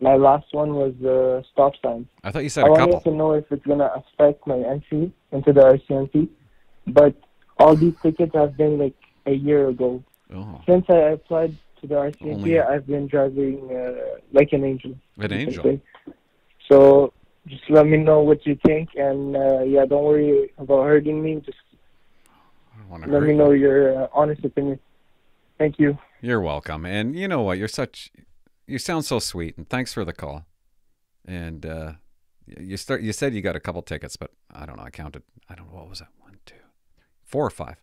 my 0.01 0.15
last 0.15 0.45
one 0.53 0.75
was 0.75 0.93
the 1.01 1.43
stop 1.51 1.73
sign. 1.83 2.07
I 2.23 2.31
thought 2.31 2.43
you 2.43 2.49
said 2.49 2.65
I 2.65 2.67
a 2.67 2.71
wanted 2.71 3.03
to 3.05 3.11
know 3.11 3.33
if 3.33 3.51
it's 3.51 3.65
gonna 3.65 3.91
affect 3.95 4.45
my 4.45 4.57
entry 4.59 5.11
into 5.31 5.51
the 5.51 5.61
RCMP, 5.61 6.29
but 6.87 7.15
all 7.59 7.75
these 7.75 7.93
tickets 8.01 8.33
have 8.33 8.57
been 8.57 8.77
like 8.77 8.95
a 9.25 9.33
year 9.33 9.67
ago. 9.69 10.03
Oh, 10.33 10.61
Since 10.67 10.85
I 10.89 11.11
applied 11.17 11.55
to 11.81 11.87
the 11.87 11.95
RCMP, 11.95 12.33
Only- 12.35 12.59
I've 12.59 12.87
been 12.87 13.07
driving 13.07 13.69
uh, 13.75 14.19
like 14.31 14.53
an 14.53 14.63
angel. 14.63 14.95
an 15.17 15.33
angel. 15.33 15.79
So 16.69 17.13
just 17.47 17.63
let 17.69 17.87
me 17.87 17.97
know 17.97 18.21
what 18.21 18.45
you 18.45 18.57
think, 18.65 18.89
and 18.95 19.35
uh, 19.35 19.61
yeah, 19.63 19.85
don't 19.85 20.03
worry 20.03 20.51
about 20.57 20.83
hurting 20.85 21.21
me. 21.23 21.41
Just 21.45 21.57
I 22.27 22.79
don't 22.79 22.89
want 22.89 23.03
to 23.03 23.09
let 23.09 23.23
me 23.23 23.29
you. 23.29 23.35
know 23.35 23.51
your 23.51 24.03
uh, 24.03 24.07
honest 24.13 24.43
opinion. 24.45 24.79
Thank 25.57 25.79
you. 25.79 25.97
You're 26.21 26.41
welcome. 26.41 26.85
And 26.85 27.15
you 27.15 27.27
know 27.27 27.41
what? 27.41 27.57
You're 27.57 27.67
such. 27.67 28.11
You 28.67 28.77
sound 28.77 29.05
so 29.05 29.17
sweet, 29.19 29.57
and 29.57 29.67
thanks 29.67 29.93
for 29.93 30.05
the 30.05 30.13
call. 30.13 30.45
And 31.25 31.65
uh, 31.65 31.93
you 32.45 32.77
start. 32.77 33.01
You 33.01 33.13
said 33.13 33.33
you 33.33 33.41
got 33.41 33.55
a 33.55 33.59
couple 33.59 33.81
tickets, 33.81 34.15
but 34.15 34.31
I 34.53 34.65
don't 34.67 34.77
know. 34.77 34.83
I 34.83 34.91
counted. 34.91 35.23
I 35.49 35.55
don't 35.55 35.67
know 35.71 35.77
what 35.79 35.89
was 35.89 36.01
it. 36.01 36.07
Four 37.29 37.45
or 37.45 37.51
five. 37.51 37.77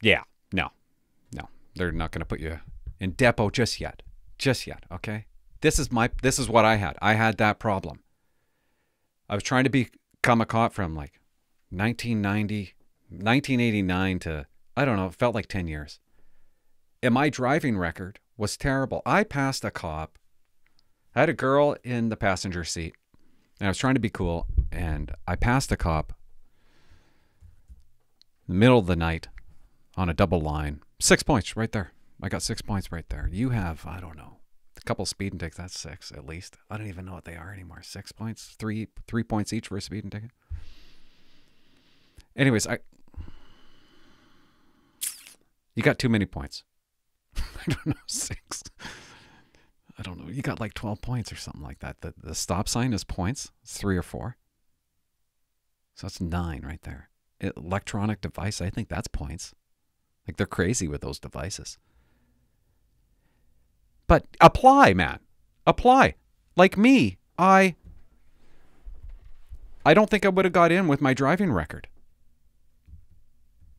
Yeah. 0.00 0.22
No. 0.52 0.70
No. 1.32 1.48
They're 1.74 1.92
not 1.92 2.12
going 2.12 2.20
to 2.20 2.26
put 2.26 2.40
you 2.40 2.60
in 2.98 3.12
depot 3.12 3.50
just 3.50 3.78
yet. 3.78 4.02
Just 4.38 4.66
yet. 4.66 4.84
Okay. 4.90 5.26
This 5.60 5.78
is 5.78 5.92
my. 5.92 6.10
This 6.22 6.38
is 6.38 6.48
what 6.48 6.64
I 6.64 6.76
had. 6.76 6.96
I 7.02 7.12
had 7.12 7.36
that 7.36 7.58
problem. 7.58 8.00
I 9.28 9.34
was 9.34 9.42
trying 9.42 9.64
to 9.64 9.70
become 9.70 10.40
a 10.40 10.46
cop 10.46 10.72
from 10.72 10.94
like 10.94 11.20
1990, 11.70 12.74
1989 13.10 14.18
to, 14.20 14.46
I 14.74 14.84
don't 14.86 14.96
know, 14.96 15.08
it 15.08 15.14
felt 15.14 15.34
like 15.34 15.48
10 15.48 15.68
years. 15.68 16.00
And 17.02 17.12
my 17.12 17.28
driving 17.28 17.76
record 17.76 18.20
was 18.38 18.56
terrible. 18.56 19.02
I 19.04 19.24
passed 19.24 19.64
a 19.64 19.70
cop. 19.70 20.17
I 21.18 21.22
had 21.22 21.28
a 21.28 21.34
girl 21.34 21.74
in 21.82 22.10
the 22.10 22.16
passenger 22.16 22.62
seat, 22.62 22.94
and 23.58 23.66
I 23.66 23.70
was 23.70 23.78
trying 23.78 23.94
to 23.94 24.00
be 24.00 24.08
cool, 24.08 24.46
and 24.70 25.10
I 25.26 25.34
passed 25.34 25.72
a 25.72 25.76
cop 25.76 26.12
in 28.46 28.54
the 28.54 28.60
middle 28.60 28.78
of 28.78 28.86
the 28.86 28.94
night 28.94 29.26
on 29.96 30.08
a 30.08 30.14
double 30.14 30.40
line. 30.40 30.80
Six 31.00 31.24
points 31.24 31.56
right 31.56 31.72
there. 31.72 31.90
I 32.22 32.28
got 32.28 32.42
six 32.42 32.62
points 32.62 32.92
right 32.92 33.08
there. 33.08 33.28
You 33.32 33.50
have, 33.50 33.84
I 33.84 33.98
don't 33.98 34.16
know, 34.16 34.36
a 34.76 34.80
couple 34.82 35.04
speeding 35.06 35.40
tickets. 35.40 35.56
That's 35.56 35.76
six 35.76 36.12
at 36.12 36.24
least. 36.24 36.56
I 36.70 36.78
don't 36.78 36.86
even 36.86 37.04
know 37.04 37.14
what 37.14 37.24
they 37.24 37.34
are 37.34 37.52
anymore. 37.52 37.82
Six 37.82 38.12
points, 38.12 38.54
three 38.56 38.86
three 39.08 39.24
points 39.24 39.52
each 39.52 39.66
for 39.66 39.76
a 39.76 39.82
speeding 39.82 40.10
ticket. 40.10 40.30
Anyways, 42.36 42.68
I 42.68 42.78
you 45.74 45.82
got 45.82 45.98
too 45.98 46.08
many 46.08 46.26
points. 46.26 46.62
I 47.36 47.42
don't 47.66 47.86
know 47.88 47.94
six. 48.06 48.62
I 49.98 50.02
don't 50.02 50.18
know. 50.18 50.30
You 50.30 50.42
got 50.42 50.60
like 50.60 50.74
twelve 50.74 51.00
points 51.00 51.32
or 51.32 51.36
something 51.36 51.62
like 51.62 51.80
that. 51.80 52.00
The 52.02 52.14
the 52.16 52.34
stop 52.34 52.68
sign 52.68 52.92
is 52.92 53.02
points. 53.02 53.50
Three 53.66 53.96
or 53.96 54.02
four. 54.02 54.36
So 55.94 56.06
that's 56.06 56.20
nine 56.20 56.62
right 56.64 56.80
there. 56.82 57.10
Electronic 57.40 58.20
device. 58.20 58.60
I 58.60 58.70
think 58.70 58.88
that's 58.88 59.08
points. 59.08 59.54
Like 60.26 60.36
they're 60.36 60.46
crazy 60.46 60.86
with 60.86 61.00
those 61.00 61.18
devices. 61.18 61.78
But 64.06 64.24
apply, 64.40 64.94
man. 64.94 65.18
Apply. 65.66 66.14
Like 66.56 66.76
me, 66.76 67.18
I 67.36 67.74
I 69.84 69.94
don't 69.94 70.08
think 70.08 70.24
I 70.24 70.28
would 70.28 70.44
have 70.44 70.52
got 70.52 70.70
in 70.70 70.86
with 70.86 71.00
my 71.00 71.14
driving 71.14 71.52
record. 71.52 71.88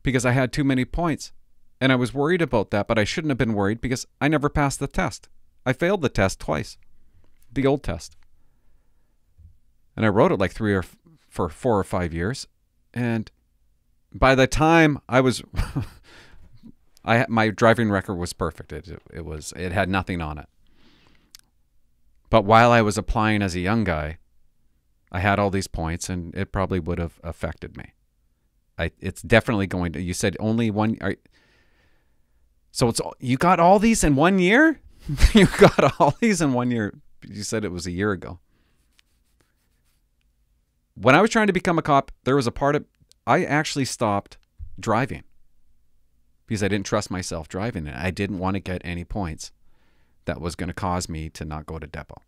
Because 0.02 0.26
I 0.26 0.32
had 0.32 0.52
too 0.52 0.64
many 0.64 0.84
points. 0.84 1.32
And 1.80 1.92
I 1.92 1.96
was 1.96 2.12
worried 2.12 2.42
about 2.42 2.70
that, 2.72 2.86
but 2.86 2.98
I 2.98 3.04
shouldn't 3.04 3.30
have 3.30 3.38
been 3.38 3.54
worried 3.54 3.80
because 3.80 4.06
I 4.20 4.28
never 4.28 4.50
passed 4.50 4.80
the 4.80 4.86
test. 4.86 5.30
I 5.64 5.72
failed 5.72 6.02
the 6.02 6.08
test 6.08 6.40
twice. 6.40 6.78
The 7.52 7.66
old 7.66 7.82
test. 7.82 8.16
And 9.96 10.06
I 10.06 10.08
wrote 10.08 10.32
it 10.32 10.38
like 10.38 10.52
3 10.52 10.74
or 10.74 10.80
f- 10.80 10.96
for 11.28 11.48
4 11.48 11.78
or 11.78 11.84
5 11.84 12.14
years 12.14 12.46
and 12.94 13.30
by 14.12 14.34
the 14.34 14.46
time 14.46 14.98
I 15.08 15.20
was 15.20 15.42
I 17.04 17.26
my 17.28 17.50
driving 17.50 17.90
record 17.90 18.16
was 18.16 18.32
perfect. 18.32 18.72
It, 18.72 19.00
it 19.12 19.24
was 19.24 19.52
it 19.56 19.72
had 19.72 19.88
nothing 19.88 20.20
on 20.20 20.38
it. 20.38 20.46
But 22.28 22.44
while 22.44 22.70
I 22.70 22.82
was 22.82 22.96
applying 22.96 23.42
as 23.42 23.54
a 23.54 23.60
young 23.60 23.84
guy, 23.84 24.18
I 25.10 25.20
had 25.20 25.38
all 25.38 25.50
these 25.50 25.66
points, 25.66 26.08
and 26.08 26.34
it 26.34 26.52
probably 26.52 26.78
would 26.78 26.98
have 26.98 27.18
affected 27.24 27.76
me. 27.76 27.94
I 28.78 28.92
it's 29.00 29.22
definitely 29.22 29.66
going 29.66 29.92
to. 29.92 30.00
You 30.00 30.14
said 30.14 30.36
only 30.38 30.70
one. 30.70 30.96
Are, 31.00 31.16
so 32.70 32.88
it's 32.88 33.00
you 33.18 33.36
got 33.36 33.60
all 33.60 33.78
these 33.78 34.04
in 34.04 34.14
one 34.14 34.38
year. 34.38 34.80
you 35.34 35.46
got 35.58 36.00
all 36.00 36.16
these 36.20 36.40
in 36.40 36.52
one 36.52 36.70
year. 36.70 36.94
You 37.26 37.42
said 37.42 37.64
it 37.64 37.72
was 37.72 37.86
a 37.86 37.90
year 37.90 38.12
ago. 38.12 38.38
When 40.94 41.14
I 41.14 41.20
was 41.20 41.30
trying 41.30 41.46
to 41.46 41.52
become 41.52 41.78
a 41.78 41.82
cop, 41.82 42.12
there 42.24 42.36
was 42.36 42.46
a 42.46 42.52
part 42.52 42.76
of 42.76 42.84
I 43.26 43.44
actually 43.44 43.84
stopped 43.84 44.38
driving 44.78 45.24
because 46.46 46.62
I 46.62 46.68
didn't 46.68 46.86
trust 46.86 47.10
myself 47.10 47.48
driving 47.48 47.86
it. 47.86 47.94
I 47.96 48.10
didn't 48.10 48.38
want 48.38 48.54
to 48.54 48.60
get 48.60 48.82
any 48.84 49.04
points 49.04 49.52
that 50.24 50.40
was 50.40 50.56
going 50.56 50.68
to 50.68 50.74
cause 50.74 51.08
me 51.08 51.30
to 51.30 51.44
not 51.44 51.66
go 51.66 51.78
to 51.78 51.86
depot. 51.86 52.22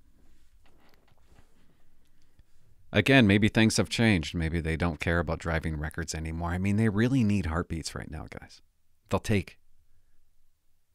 Again, 2.92 3.26
maybe 3.26 3.48
things 3.48 3.78
have 3.78 3.88
changed. 3.88 4.34
Maybe 4.34 4.60
they 4.60 4.76
don't 4.76 5.00
care 5.00 5.18
about 5.18 5.38
driving 5.38 5.78
records 5.78 6.14
anymore. 6.14 6.50
I 6.50 6.58
mean, 6.58 6.76
they 6.76 6.90
really 6.90 7.24
need 7.24 7.46
heartbeats 7.46 7.94
right 7.94 8.10
now, 8.10 8.26
guys. 8.28 8.60
They'll 9.08 9.18
take 9.18 9.58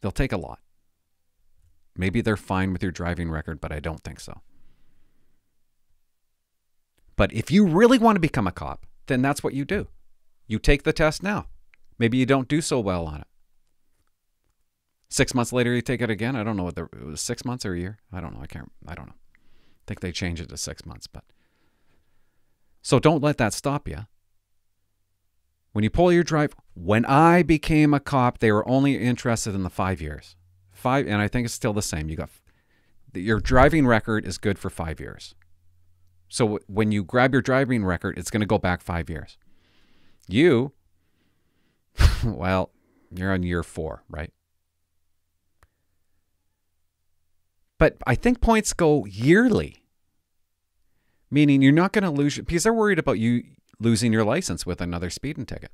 they'll 0.01 0.11
take 0.11 0.31
a 0.31 0.37
lot. 0.37 0.59
Maybe 1.97 2.21
they're 2.21 2.37
fine 2.37 2.71
with 2.71 2.83
your 2.83 2.91
driving 2.91 3.29
record, 3.29 3.59
but 3.59 3.71
I 3.71 3.79
don't 3.79 4.03
think 4.03 4.19
so. 4.19 4.41
But 7.15 7.33
if 7.33 7.49
you 7.49 7.65
really 7.65 7.97
want 7.97 8.15
to 8.15 8.19
become 8.21 8.47
a 8.47 8.51
cop, 8.51 8.85
then 9.07 9.21
that's 9.21 9.43
what 9.43 9.53
you 9.53 9.65
do. 9.65 9.87
You 10.45 10.59
take 10.59 10.83
the 10.83 10.93
test 10.93 11.23
now. 11.23 11.47
Maybe 11.97 12.17
you 12.17 12.25
don't 12.25 12.47
do 12.47 12.61
so 12.61 12.79
well 12.79 13.05
on 13.05 13.21
it. 13.21 13.27
Six 15.09 15.33
months 15.33 15.51
later, 15.51 15.73
you 15.73 15.81
take 15.81 16.01
it 16.01 16.09
again. 16.09 16.35
I 16.35 16.43
don't 16.43 16.57
know 16.57 16.65
what 16.65 16.75
the 16.75 16.83
it 16.83 17.05
was 17.05 17.21
six 17.21 17.43
months 17.43 17.65
or 17.65 17.73
a 17.73 17.79
year. 17.79 17.97
I 18.13 18.21
don't 18.21 18.35
know. 18.35 18.41
I 18.41 18.45
can't. 18.45 18.71
I 18.87 18.93
don't 18.93 19.07
know. 19.07 19.15
I 19.15 19.83
think 19.87 20.01
they 20.01 20.11
changed 20.11 20.41
it 20.41 20.49
to 20.49 20.57
six 20.57 20.85
months, 20.85 21.07
but 21.07 21.23
so 22.81 22.99
don't 22.99 23.23
let 23.23 23.37
that 23.37 23.53
stop 23.53 23.87
you. 23.87 24.05
When 25.71 25.83
you 25.83 25.89
pull 25.89 26.11
your 26.11 26.23
drive, 26.23 26.53
when 26.73 27.05
I 27.05 27.43
became 27.43 27.93
a 27.93 27.99
cop, 27.99 28.39
they 28.39 28.51
were 28.51 28.67
only 28.67 28.97
interested 28.97 29.55
in 29.55 29.63
the 29.63 29.69
five 29.69 30.01
years, 30.01 30.35
five, 30.87 31.05
and 31.05 31.21
I 31.21 31.27
think 31.27 31.43
it's 31.43 31.53
still 31.53 31.73
the 31.73 31.81
same. 31.81 32.09
You 32.09 32.15
got 32.15 32.29
your 33.13 33.41
driving 33.41 33.85
record 33.85 34.25
is 34.25 34.37
good 34.37 34.57
for 34.57 34.69
five 34.69 35.01
years. 35.01 35.35
So 36.29 36.59
when 36.67 36.93
you 36.93 37.03
grab 37.03 37.33
your 37.33 37.41
driving 37.41 37.83
record, 37.83 38.17
it's 38.17 38.31
going 38.31 38.39
to 38.39 38.47
go 38.47 38.57
back 38.57 38.81
five 38.81 39.09
years. 39.09 39.37
You, 40.29 40.71
well, 42.23 42.71
you're 43.11 43.33
on 43.33 43.43
year 43.43 43.63
four, 43.63 44.03
right? 44.09 44.31
But 47.77 47.97
I 48.07 48.15
think 48.15 48.39
points 48.39 48.71
go 48.71 49.05
yearly, 49.05 49.83
meaning 51.29 51.61
you're 51.61 51.73
not 51.73 51.91
going 51.91 52.05
to 52.05 52.09
lose 52.09 52.37
because 52.37 52.63
they're 52.63 52.73
worried 52.73 52.99
about 52.99 53.19
you 53.19 53.43
losing 53.77 54.13
your 54.13 54.23
license 54.23 54.65
with 54.65 54.79
another 54.79 55.09
speeding 55.09 55.45
ticket. 55.45 55.71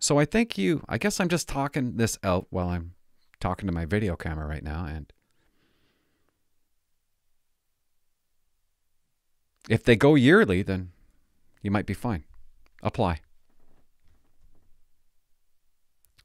So 0.00 0.18
I 0.18 0.24
think 0.24 0.58
you, 0.58 0.82
I 0.88 0.98
guess 0.98 1.20
I'm 1.20 1.28
just 1.28 1.48
talking 1.48 1.98
this 1.98 2.18
out 2.24 2.48
while 2.50 2.68
I'm 2.68 2.95
talking 3.40 3.66
to 3.66 3.72
my 3.72 3.84
video 3.84 4.16
camera 4.16 4.46
right 4.46 4.62
now. 4.62 4.84
And 4.84 5.12
if 9.68 9.82
they 9.82 9.96
go 9.96 10.14
yearly, 10.14 10.62
then 10.62 10.92
you 11.62 11.70
might 11.70 11.86
be 11.86 11.94
fine. 11.94 12.24
Apply. 12.82 13.20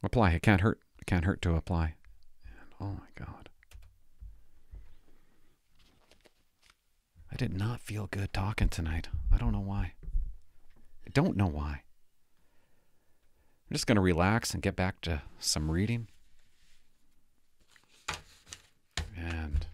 Apply. 0.02 0.30
It 0.32 0.42
can't 0.42 0.60
hurt. 0.60 0.80
It 0.98 1.06
can't 1.06 1.24
hurt 1.24 1.42
to 1.42 1.54
apply. 1.54 1.94
And, 2.44 2.74
oh 2.80 2.92
my 3.00 3.24
God. 3.26 3.48
I 7.32 7.36
did 7.36 7.56
not 7.56 7.80
feel 7.80 8.08
good 8.08 8.32
talking 8.32 8.68
tonight. 8.68 9.08
I 9.32 9.38
don't 9.38 9.52
know 9.52 9.60
why. 9.60 9.94
I 11.06 11.10
don't 11.12 11.36
know 11.36 11.46
why. 11.46 11.82
I'm 13.70 13.74
just 13.74 13.86
going 13.86 13.96
to 13.96 14.02
relax 14.02 14.52
and 14.52 14.62
get 14.62 14.76
back 14.76 15.00
to 15.02 15.22
some 15.38 15.70
reading. 15.70 16.08
And 19.16 19.66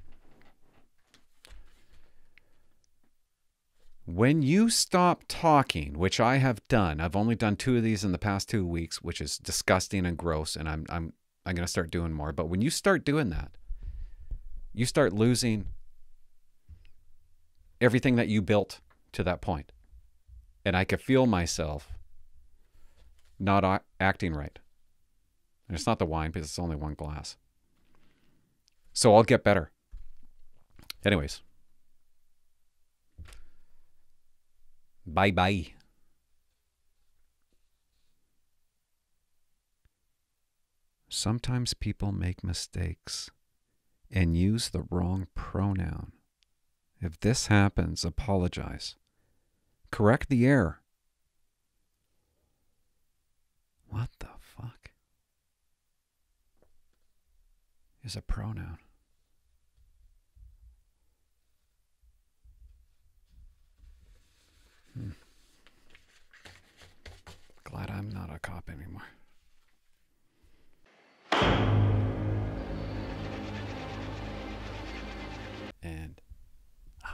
When 4.18 4.42
you 4.42 4.68
stop 4.68 5.22
talking, 5.28 5.96
which 5.96 6.18
I 6.18 6.38
have 6.38 6.66
done, 6.66 7.00
I've 7.00 7.14
only 7.14 7.36
done 7.36 7.54
two 7.54 7.76
of 7.76 7.84
these 7.84 8.02
in 8.02 8.10
the 8.10 8.18
past 8.18 8.48
two 8.48 8.66
weeks, 8.66 9.00
which 9.00 9.20
is 9.20 9.38
disgusting 9.38 10.04
and 10.04 10.18
gross, 10.18 10.56
and 10.56 10.68
I'm 10.68 10.86
I'm 10.88 11.12
I'm 11.46 11.54
gonna 11.54 11.68
start 11.68 11.92
doing 11.92 12.12
more. 12.12 12.32
But 12.32 12.48
when 12.48 12.60
you 12.60 12.68
start 12.68 13.04
doing 13.04 13.30
that, 13.30 13.52
you 14.74 14.86
start 14.86 15.12
losing 15.12 15.66
everything 17.80 18.16
that 18.16 18.26
you 18.26 18.42
built 18.42 18.80
to 19.12 19.22
that 19.22 19.40
point. 19.40 19.70
And 20.64 20.76
I 20.76 20.82
could 20.82 21.00
feel 21.00 21.26
myself 21.26 21.92
not 23.38 23.84
acting 24.00 24.32
right. 24.32 24.58
And 25.68 25.76
it's 25.76 25.86
not 25.86 26.00
the 26.00 26.06
wine 26.06 26.32
because 26.32 26.48
it's 26.48 26.58
only 26.58 26.74
one 26.74 26.94
glass. 26.94 27.36
So 28.92 29.14
I'll 29.14 29.22
get 29.22 29.44
better. 29.44 29.70
Anyways. 31.04 31.40
Bye 35.14 35.30
bye. 35.30 35.66
Sometimes 41.08 41.72
people 41.72 42.12
make 42.12 42.44
mistakes 42.44 43.30
and 44.10 44.36
use 44.36 44.68
the 44.68 44.84
wrong 44.90 45.26
pronoun. 45.34 46.12
If 47.00 47.18
this 47.20 47.46
happens, 47.46 48.04
apologize. 48.04 48.96
Correct 49.90 50.28
the 50.28 50.46
error. 50.46 50.82
What 53.88 54.10
the 54.18 54.28
fuck 54.38 54.90
is 58.04 58.14
a 58.14 58.20
pronoun? 58.20 58.78
Glad 67.70 67.90
I'm 67.90 68.08
not 68.08 68.34
a 68.34 68.38
cop 68.38 68.70
anymore. 68.70 69.02
And 75.82 76.18
oh, 77.04 77.10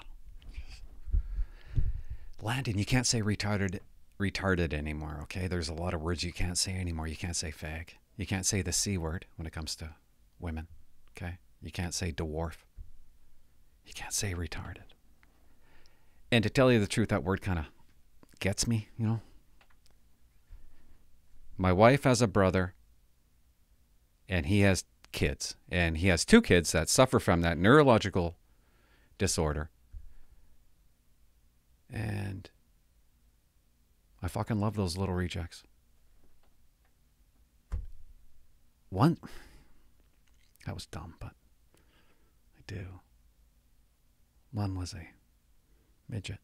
Landon, 2.40 2.78
you 2.78 2.84
can't 2.84 3.04
say 3.04 3.20
retarded 3.20 3.80
retarded 4.20 4.72
anymore, 4.72 5.18
okay? 5.24 5.48
There's 5.48 5.68
a 5.68 5.74
lot 5.74 5.92
of 5.92 6.00
words 6.00 6.22
you 6.22 6.32
can't 6.32 6.56
say 6.56 6.76
anymore. 6.76 7.08
You 7.08 7.16
can't 7.16 7.34
say 7.34 7.50
fag. 7.50 7.88
You 8.16 8.24
can't 8.24 8.46
say 8.46 8.62
the 8.62 8.72
C 8.72 8.96
word 8.96 9.26
when 9.34 9.48
it 9.48 9.52
comes 9.52 9.74
to 9.76 9.90
women, 10.38 10.68
okay? 11.16 11.38
You 11.62 11.72
can't 11.72 11.94
say 11.94 12.12
dwarf. 12.12 12.58
You 13.84 13.92
can't 13.92 14.12
say 14.12 14.34
retarded. 14.34 14.92
And 16.30 16.44
to 16.44 16.50
tell 16.50 16.70
you 16.70 16.78
the 16.78 16.86
truth, 16.86 17.08
that 17.08 17.24
word 17.24 17.42
kind 17.42 17.58
of 17.58 17.64
gets 18.38 18.68
me, 18.68 18.88
you 18.96 19.06
know? 19.06 19.20
My 21.56 21.72
wife 21.72 22.04
has 22.04 22.20
a 22.20 22.26
brother, 22.26 22.74
and 24.28 24.46
he 24.46 24.60
has 24.60 24.84
kids. 25.12 25.56
And 25.70 25.98
he 25.98 26.08
has 26.08 26.24
two 26.24 26.42
kids 26.42 26.72
that 26.72 26.88
suffer 26.88 27.18
from 27.18 27.40
that 27.40 27.56
neurological 27.56 28.36
disorder. 29.16 29.70
And 31.90 32.50
I 34.22 34.28
fucking 34.28 34.58
love 34.58 34.74
those 34.74 34.96
little 34.96 35.14
rejects. 35.14 35.62
One, 38.90 39.18
that 40.66 40.74
was 40.74 40.86
dumb, 40.86 41.14
but 41.20 41.32
I 42.56 42.62
do. 42.66 43.00
One 44.52 44.76
was 44.78 44.94
a 44.94 45.08
midget. 46.08 46.38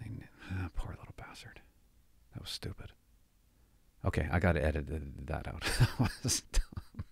They, 0.00 0.10
ah, 0.50 0.70
poor 0.74 0.90
little 0.98 1.14
bastard. 1.16 1.60
Was 2.44 2.50
stupid. 2.50 2.92
Okay, 4.04 4.28
I 4.30 4.38
got 4.38 4.52
to 4.52 4.62
edit 4.62 4.86
that 5.26 5.48
out. 5.48 5.62
that 5.98 6.10
was 6.22 6.42
dumb. 6.52 7.04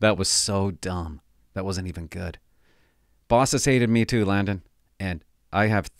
That 0.00 0.16
was 0.16 0.30
so 0.30 0.70
dumb. 0.70 1.20
That 1.52 1.66
wasn't 1.66 1.88
even 1.88 2.06
good. 2.06 2.38
Bosses 3.28 3.66
hated 3.66 3.90
me 3.90 4.06
too, 4.06 4.24
Landon, 4.24 4.62
and 4.98 5.22
I 5.52 5.66
have 5.66 5.90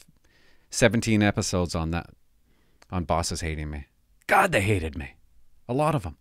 17 0.71 1.23
episodes 1.23 1.75
on 1.75 1.91
that, 1.91 2.09
on 2.91 3.05
bosses 3.05 3.43
hating 3.43 3.69
me. 3.69 3.89
God, 4.27 4.53
they 4.53 4.63
hated 4.63 4.97
me. 4.97 5.17
A 5.69 5.75
lot 5.75 5.95
of 5.95 6.03
them. 6.03 6.17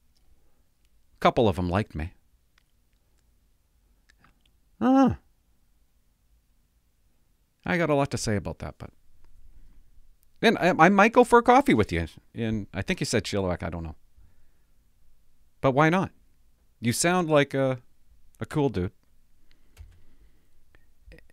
A 1.16 1.20
couple 1.22 1.48
of 1.48 1.56
them 1.56 1.70
liked 1.70 1.96
me. 1.96 2.12
Ah. 4.82 5.20
I 7.66 7.78
got 7.78 7.90
a 7.90 7.96
lot 7.96 8.12
to 8.12 8.18
say 8.18 8.36
about 8.36 8.60
that, 8.60 8.76
but. 8.78 8.90
And 10.42 10.58
I, 10.58 10.74
I 10.78 10.90
might 10.90 11.14
go 11.14 11.24
for 11.24 11.40
a 11.40 11.44
coffee 11.44 11.74
with 11.74 11.92
you. 11.92 12.08
And 12.34 12.68
I 12.74 12.82
think 12.82 13.00
you 13.00 13.06
said 13.06 13.24
Chilliwack. 13.24 13.64
I 13.64 13.70
don't 13.70 13.84
know. 13.84 13.96
But 15.62 15.72
why 15.72 15.90
not? 15.90 16.12
You 16.80 16.94
sound 16.94 17.30
like 17.30 17.54
a, 17.54 17.80
a 18.40 18.46
cool 18.46 18.70
dude. 18.70 18.92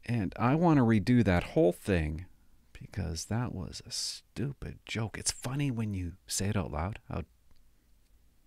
And 0.05 0.35
I 0.39 0.55
want 0.55 0.79
to 0.79 0.83
redo 0.83 1.25
that 1.25 1.45
whole 1.45 1.73
thing 1.73 2.27
because 2.73 3.27
that 3.27 3.55
was 3.55 3.83
a 3.87 3.91
stupid 3.91 4.79
joke. 4.87 5.19
It's 5.19 5.31
funny 5.31 5.71
when 5.71 5.95
you 5.95 6.13
say 6.27 6.49
it 6.49 6.57
out 6.57 6.71
loud 6.71 6.99
how 7.09 7.23